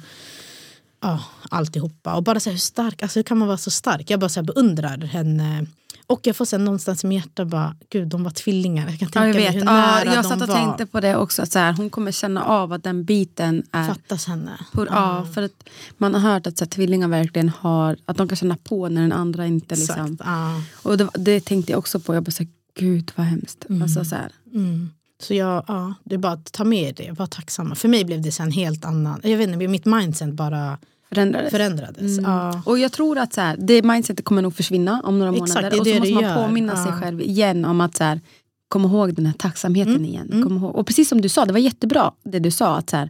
ja, 1.01 1.23
alltihopa. 1.49 2.15
Och 2.15 2.23
bara 2.23 2.39
så 2.39 2.49
här, 2.49 2.53
hur 2.53 2.59
stark, 2.59 3.03
alltså 3.03 3.19
hur 3.19 3.23
kan 3.23 3.37
man 3.37 3.47
vara 3.47 3.57
så 3.57 3.71
stark? 3.71 4.09
Jag 4.09 4.19
bara 4.19 4.29
så 4.29 4.39
här, 4.39 4.45
beundrar 4.45 4.97
henne. 4.97 5.65
Och 6.09 6.19
jag 6.27 6.35
får 6.35 6.45
sen 6.45 6.65
någonstans 6.65 7.03
i 7.03 7.07
mitt 7.07 7.15
hjärta 7.25 7.45
bara, 7.45 7.75
gud 7.89 8.07
de 8.07 8.23
var 8.23 8.31
tvillingar. 8.31 8.89
Jag 8.89 8.99
kan 8.99 9.09
tänka 9.09 9.19
Ja, 9.19 9.27
jag 9.27 9.35
mig 9.35 9.45
vet. 9.45 9.55
hur 9.55 9.59
Ja, 9.59 9.65
nära 9.65 10.05
jag 10.05 10.23
de 10.23 10.29
satt 10.29 10.41
och 10.41 10.47
var. 10.47 10.55
tänkte 10.55 10.85
på 10.85 10.99
det 10.99 11.15
också. 11.15 11.41
Att 11.41 11.51
så 11.51 11.59
här, 11.59 11.73
hon 11.73 11.89
kommer 11.89 12.11
känna 12.11 12.43
av 12.43 12.73
att 12.73 12.83
den 12.83 13.03
biten 13.05 13.63
är... 13.71 13.87
Fattas 13.87 14.25
henne. 14.25 14.51
På, 14.71 14.85
ja, 14.85 15.27
för 15.33 15.41
att 15.43 15.69
man 15.97 16.13
har 16.13 16.21
hört 16.33 16.47
att 16.47 16.57
så 16.57 16.65
här, 16.65 16.69
tvillingar 16.69 17.07
verkligen 17.07 17.49
har, 17.49 17.97
att 18.05 18.17
de 18.17 18.27
kan 18.27 18.35
känna 18.35 18.57
på 18.63 18.89
när 18.89 19.01
den 19.01 19.11
andra 19.11 19.45
inte 19.45 19.75
liksom. 19.75 19.95
Exakt. 20.13 20.21
Ja. 20.25 20.61
Och 20.83 20.97
det, 20.97 21.09
det 21.13 21.45
tänkte 21.45 21.71
jag 21.71 21.79
också 21.79 21.99
på, 21.99 22.13
jag 22.15 22.23
bara 22.23 22.31
så 22.31 22.43
här, 22.43 22.49
gud 22.79 23.11
vad 23.15 23.25
hemskt. 23.25 23.65
Alltså, 23.81 24.05
så. 24.05 24.15
Mm. 24.53 24.89
Så 25.21 25.33
jag, 25.33 25.63
ja, 25.67 25.93
det 26.03 26.15
är 26.15 26.19
bara 26.19 26.33
att 26.33 26.51
ta 26.51 26.63
med 26.63 26.95
det, 26.95 27.11
var 27.11 27.27
tacksamma. 27.27 27.75
För 27.75 27.87
mig 27.87 28.05
blev 28.05 28.21
det 28.21 28.31
sen 28.31 28.51
helt 28.51 28.85
annan, 28.85 29.19
jag 29.23 29.37
vet 29.37 29.49
inte, 29.49 29.67
mitt 29.67 29.85
mindset 29.85 30.33
bara 30.33 30.77
Förändrades. 31.09 31.51
förändrades. 31.51 32.17
Ja. 32.19 32.61
Och 32.65 32.79
jag 32.79 32.91
tror 32.91 33.17
att 33.17 33.33
så 33.33 33.41
här, 33.41 33.57
det 33.59 33.83
mindsetet 33.83 34.25
kommer 34.25 34.41
nog 34.41 34.55
försvinna 34.55 35.01
om 35.03 35.19
några 35.19 35.31
Exakt, 35.33 35.49
månader. 35.55 35.79
och 35.79 35.87
så 35.87 35.93
måste 35.99 36.13
man 36.13 36.23
gör. 36.23 36.35
påminna 36.47 36.75
sig 36.75 36.91
Ja. 36.95 37.01
själv 37.01 37.21
igen 37.21 37.65
om 37.65 37.81
att 37.81 37.97
så 37.97 38.03
här, 38.03 38.21
kom 38.67 38.85
ihåg 38.85 39.13
den 39.15 39.25
här 39.25 39.33
tacksamheten 39.33 39.95
Mm. 39.95 40.05
igen. 40.05 40.43
Kom 40.43 40.57
ihåg. 40.57 40.75
Och 40.75 40.87
precis 40.87 41.09
som 41.09 41.21
du 41.21 41.29
sa, 41.29 41.45
det 41.45 41.53
var 41.53 41.59
jättebra 41.59 42.11
det 42.23 42.39
du 42.39 42.51
sa. 42.51 42.75
att 42.77 42.89
så 42.89 42.97
här, 42.97 43.09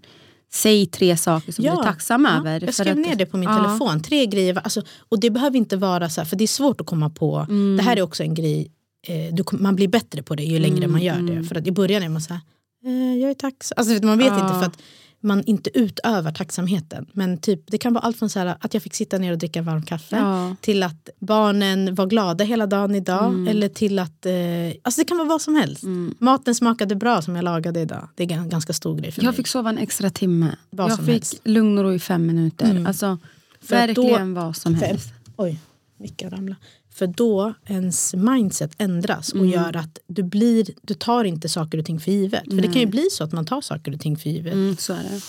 Säg 0.52 0.86
tre 0.86 1.18
saker 1.18 1.52
som 1.52 1.64
du 1.64 1.70
är 1.72 1.84
tacksam 1.84 2.26
ja, 2.26 2.40
över. 2.40 2.66
Jag 2.66 2.74
skrev 2.74 2.98
ner 2.98 3.16
det 3.16 3.26
på 3.26 3.38
min 3.38 3.50
Ja. 3.50 3.56
telefon. 3.64 4.02
Tre 4.04 4.26
grejer. 4.26 4.58
Alltså, 4.64 4.82
och 5.10 5.20
det 5.20 5.30
behöver 5.30 5.58
inte 5.58 5.78
vara 5.78 6.10
så 6.10 6.22
här, 6.22 6.26
för 6.26 6.36
det 6.36 6.44
är 6.44 6.48
svårt 6.48 6.82
att 6.82 6.88
komma 6.88 7.10
på. 7.10 7.38
Mm. 7.50 7.78
Det 7.78 7.84
här 7.84 7.98
är 7.98 8.02
också 8.02 8.24
en 8.24 8.34
grej, 8.34 8.72
eh, 9.08 9.34
du, 9.36 9.44
man 9.52 9.76
blir 9.76 9.88
bättre 9.88 10.24
på 10.24 10.36
det 10.36 10.44
ju 10.44 10.60
längre 10.60 10.78
Mm, 10.78 10.92
man 10.92 11.02
gör 11.02 11.20
det. 11.22 11.44
För 11.44 11.56
att 11.56 11.68
i 11.68 11.72
början 11.72 12.04
är 12.04 12.10
man 12.10 12.22
så 12.22 12.34
här, 12.34 12.42
eh, 12.86 13.16
jag 13.22 13.30
är 13.30 13.34
tacksam. 13.34 13.76
Alltså, 13.78 14.06
man 14.06 14.18
vet 14.18 14.28
Ja. 14.28 14.44
inte 14.44 14.60
för 14.60 14.66
att 14.66 14.78
man 15.22 15.44
inte 15.44 15.78
utövar 15.80 16.32
tacksamheten. 16.32 17.06
Men 17.14 17.38
typ, 17.38 17.62
det 17.68 17.78
kan 17.78 17.94
vara 17.94 18.04
allt 18.04 18.18
från 18.20 18.30
så 18.30 18.40
här, 18.40 18.56
att 18.60 18.74
jag 18.74 18.84
fick 18.84 18.96
sitta 18.96 19.18
ner 19.18 19.32
och 19.32 19.38
dricka 19.38 19.62
varm 19.62 19.82
kaffe 19.84 20.16
Ja. 20.18 20.56
till 20.62 20.84
att 20.84 21.10
barnen 21.20 21.96
var 21.96 22.06
glada 22.06 22.44
hela 22.44 22.68
dagen 22.68 22.96
idag. 22.96 23.26
Mm. 23.28 23.48
Eller 23.48 23.70
till 23.70 24.00
att, 24.00 24.26
eh, 24.26 24.34
alltså 24.82 25.02
det 25.02 25.06
kan 25.06 25.18
vara 25.18 25.28
vad 25.28 25.42
som 25.42 25.56
helst. 25.56 25.84
Maten 26.20 26.56
smakade 26.56 26.96
bra 26.96 27.22
som 27.22 27.36
jag 27.36 27.44
lagade 27.46 27.80
idag. 27.80 28.08
Det 28.16 28.24
är 28.24 28.32
en 28.32 28.50
ganska 28.50 28.74
stor 28.74 28.96
grej 28.96 29.12
för 29.12 29.22
Jag 29.22 29.28
mig. 29.28 29.36
fick 29.36 29.48
sova 29.48 29.70
en 29.70 29.78
extra 29.78 30.10
timme. 30.10 30.56
Vad 30.70 30.92
jag 30.92 30.98
fick 31.00 31.08
helst. 31.10 31.42
lugn 31.44 31.78
och 31.78 31.84
ro 31.84 31.94
i 31.94 32.00
fem 32.00 32.26
minuter. 32.28 32.84
Alltså, 32.88 33.18
För 33.62 33.76
att 33.76 33.96
då- 33.96 34.02
verkligen 34.02 34.34
vad 34.34 34.56
som 34.58 34.78
För- 34.78 34.86
helst. 34.86 35.14
Oj, 35.38 35.60
micken 36.00 36.30
ramlade. 36.30 36.56
För 36.94 37.08
då 37.08 37.54
ens 37.66 38.14
mindset 38.16 38.72
ändras 38.78 39.34
Mm. 39.34 39.42
och 39.46 39.52
gör 39.54 39.76
att 39.76 40.00
du, 40.08 40.24
blir, 40.24 40.68
du 40.82 40.94
tar 40.94 41.24
inte 41.24 41.50
saker 41.50 41.78
och 41.78 41.86
ting 41.86 42.00
för 42.00 42.12
givet. 42.12 42.44
För 42.50 42.56
det 42.62 42.68
kan 42.68 42.82
ju 42.82 42.86
bli 42.86 43.08
så 43.12 43.24
att 43.24 43.32
man 43.32 43.46
tar 43.46 43.62
saker 43.62 43.94
och 43.94 44.00
ting 44.00 44.18
för 44.18 44.30
givet. 44.30 44.54
Mm, 44.54 44.78
så 44.78 44.94
är 44.94 44.98
det. 45.04 45.22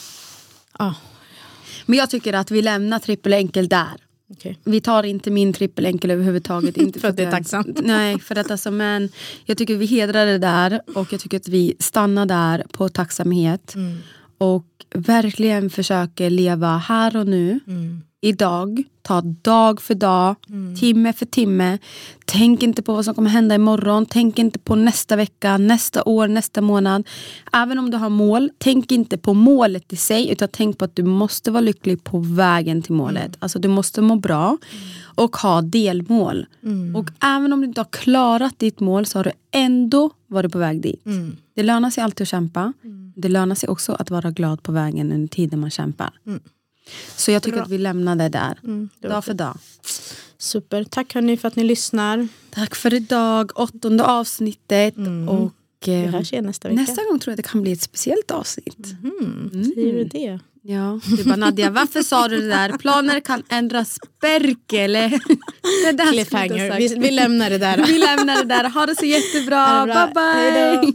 Ah, 0.72 0.94
Men 1.86 1.98
jag 1.98 2.10
tycker 2.10 2.32
att 2.32 2.50
vi 2.50 2.62
lämnar 2.62 2.98
trippelenkel 2.98 3.68
där. 3.68 3.88
okej. 4.32 4.58
Vi 4.64 4.80
tar 4.80 5.02
inte 5.02 5.30
min 5.30 5.52
trippelenkel 5.52 6.10
överhuvudtaget. 6.10 6.76
Inte 6.76 7.00
För 7.00 7.08
att 7.08 7.16
det 7.16 7.22
är 7.22 7.30
tacksamt. 7.30 7.80
Nej, 7.84 8.18
för 8.20 8.36
att 8.38 8.50
alltså, 8.50 8.70
men 8.70 9.08
jag 9.44 9.58
tycker 9.58 9.76
vi 9.76 9.86
hedrar 9.86 10.26
det 10.26 10.38
där 10.38 10.80
och 10.94 11.12
jag 11.12 11.20
tycker 11.20 11.36
att 11.36 11.48
vi 11.48 11.74
stannar 11.78 12.26
där 12.26 12.64
på 12.72 12.88
tacksamhet. 12.88 13.74
Mm. 13.74 13.98
Och 14.40 14.66
verkligen 14.94 15.70
försöker 15.70 16.30
leva 16.30 16.76
här 16.76 17.16
och 17.16 17.26
nu. 17.26 17.60
Mm. 17.66 18.02
Idag, 18.22 18.82
ta 19.02 19.20
dag 19.20 19.80
för 19.80 19.94
dag, 19.94 20.36
timme 20.80 21.12
för 21.12 21.26
timme. 21.26 21.78
Tänk 22.24 22.62
inte 22.62 22.82
på 22.82 22.92
vad 22.94 23.04
som 23.04 23.14
kommer 23.14 23.30
hända 23.30 23.54
imorgon. 23.54 24.06
Tänk 24.06 24.38
inte 24.38 24.58
på 24.58 24.74
nästa 24.74 25.16
vecka, 25.16 25.58
nästa 25.58 26.04
år, 26.04 26.28
nästa 26.28 26.60
månad. 26.60 27.08
Även 27.52 27.78
om 27.78 27.90
du 27.90 27.96
har 27.96 28.08
mål, 28.08 28.50
tänk 28.58 28.92
inte 28.92 29.18
på 29.18 29.34
målet 29.34 29.92
i 29.92 29.96
sig. 29.96 30.30
Utan 30.30 30.48
tänk 30.52 30.78
på 30.78 30.84
att 30.84 30.96
du 30.96 31.02
måste 31.02 31.50
vara 31.50 31.60
lycklig 31.60 32.04
på 32.04 32.18
vägen 32.18 32.82
till 32.82 32.94
målet. 32.94 33.36
Alltså 33.38 33.58
du 33.58 33.68
måste 33.68 34.02
må 34.02 34.16
bra 34.16 34.58
och 35.02 35.36
ha 35.36 35.62
delmål. 35.62 36.46
Och 36.96 37.10
även 37.24 37.52
om 37.52 37.60
du 37.60 37.66
inte 37.66 37.80
har 37.80 37.88
klarat 37.90 38.58
ditt 38.58 38.80
mål 38.80 39.06
så 39.06 39.18
har 39.18 39.24
du 39.24 39.32
ändå 39.50 40.10
varit 40.26 40.52
på 40.52 40.58
väg 40.58 40.82
dit. 40.82 41.02
Det 41.54 41.62
lönar 41.62 41.90
sig 41.90 42.04
alltid 42.04 42.22
att 42.22 42.28
kämpa. 42.28 42.72
Det 43.20 43.28
lönar 43.28 43.54
sig 43.54 43.68
också 43.68 43.92
att 43.92 44.10
vara 44.10 44.30
glad 44.30 44.62
på 44.62 44.72
vägen 44.72 45.12
under 45.12 45.28
tiden 45.28 45.60
man 45.60 45.70
kämpar. 45.70 46.10
Så 47.16 47.30
jag 47.30 47.42
tycker 47.42 47.62
att 47.62 47.70
vi 47.70 47.78
lämnar 47.78 48.16
det 48.16 48.28
där. 48.28 48.58
det 49.00 49.08
var 49.08 49.14
dag 49.14 49.24
för 49.24 49.34
dag. 49.34 49.58
Super. 50.38 50.84
Tack 50.84 51.14
hörni 51.14 51.36
för 51.36 51.48
att 51.48 51.56
ni 51.56 51.64
lyssnar. 51.64 52.28
Tack 52.50 52.74
för 52.74 52.94
idag, 52.94 53.52
åttonde 53.54 54.04
avsnittet. 54.04 54.94
Och 55.28 55.52
Vi 55.86 56.04
eh, 56.04 56.10
hörs 56.10 56.32
igen 56.32 56.44
nästa 56.44 56.68
vecka. 56.68 56.80
nästa 56.80 57.02
gång 57.04 57.18
tror 57.18 57.32
jag 57.32 57.38
det 57.38 57.48
kan 57.48 57.62
bli 57.62 57.72
ett 57.72 57.82
speciellt 57.82 58.30
avsnitt. 58.30 58.86
Säger 59.74 59.92
du 59.94 60.04
det? 60.04 60.38
Ja, 60.62 61.00
du 61.16 61.24
bara 61.24 61.36
Nadja, 61.36 61.70
varför 61.70 62.02
sa 62.02 62.28
du 62.28 62.40
det 62.40 62.48
där? 62.48 62.78
Planer 62.78 63.20
kan 63.20 63.42
ändras 63.48 63.98
Berkele. 64.20 65.08
Det 65.84 65.92
där 65.92 66.12
Cliffhanger. 66.12 66.78
Vi, 66.78 66.94
vi 66.94 67.10
lämnar 67.10 67.50
det 67.50 67.58
där. 67.58 67.84
Vi 67.86 67.98
lämnar 67.98 68.36
det 68.36 68.54
där. 68.54 68.70
Ha 68.70 68.86
det 68.86 68.96
så 68.96 69.06
jättebra. 69.06 69.86
Det 69.86 69.92
bra. 69.92 70.06
Bye 70.06 70.14
bye. 70.14 70.92
Hej 70.92 70.94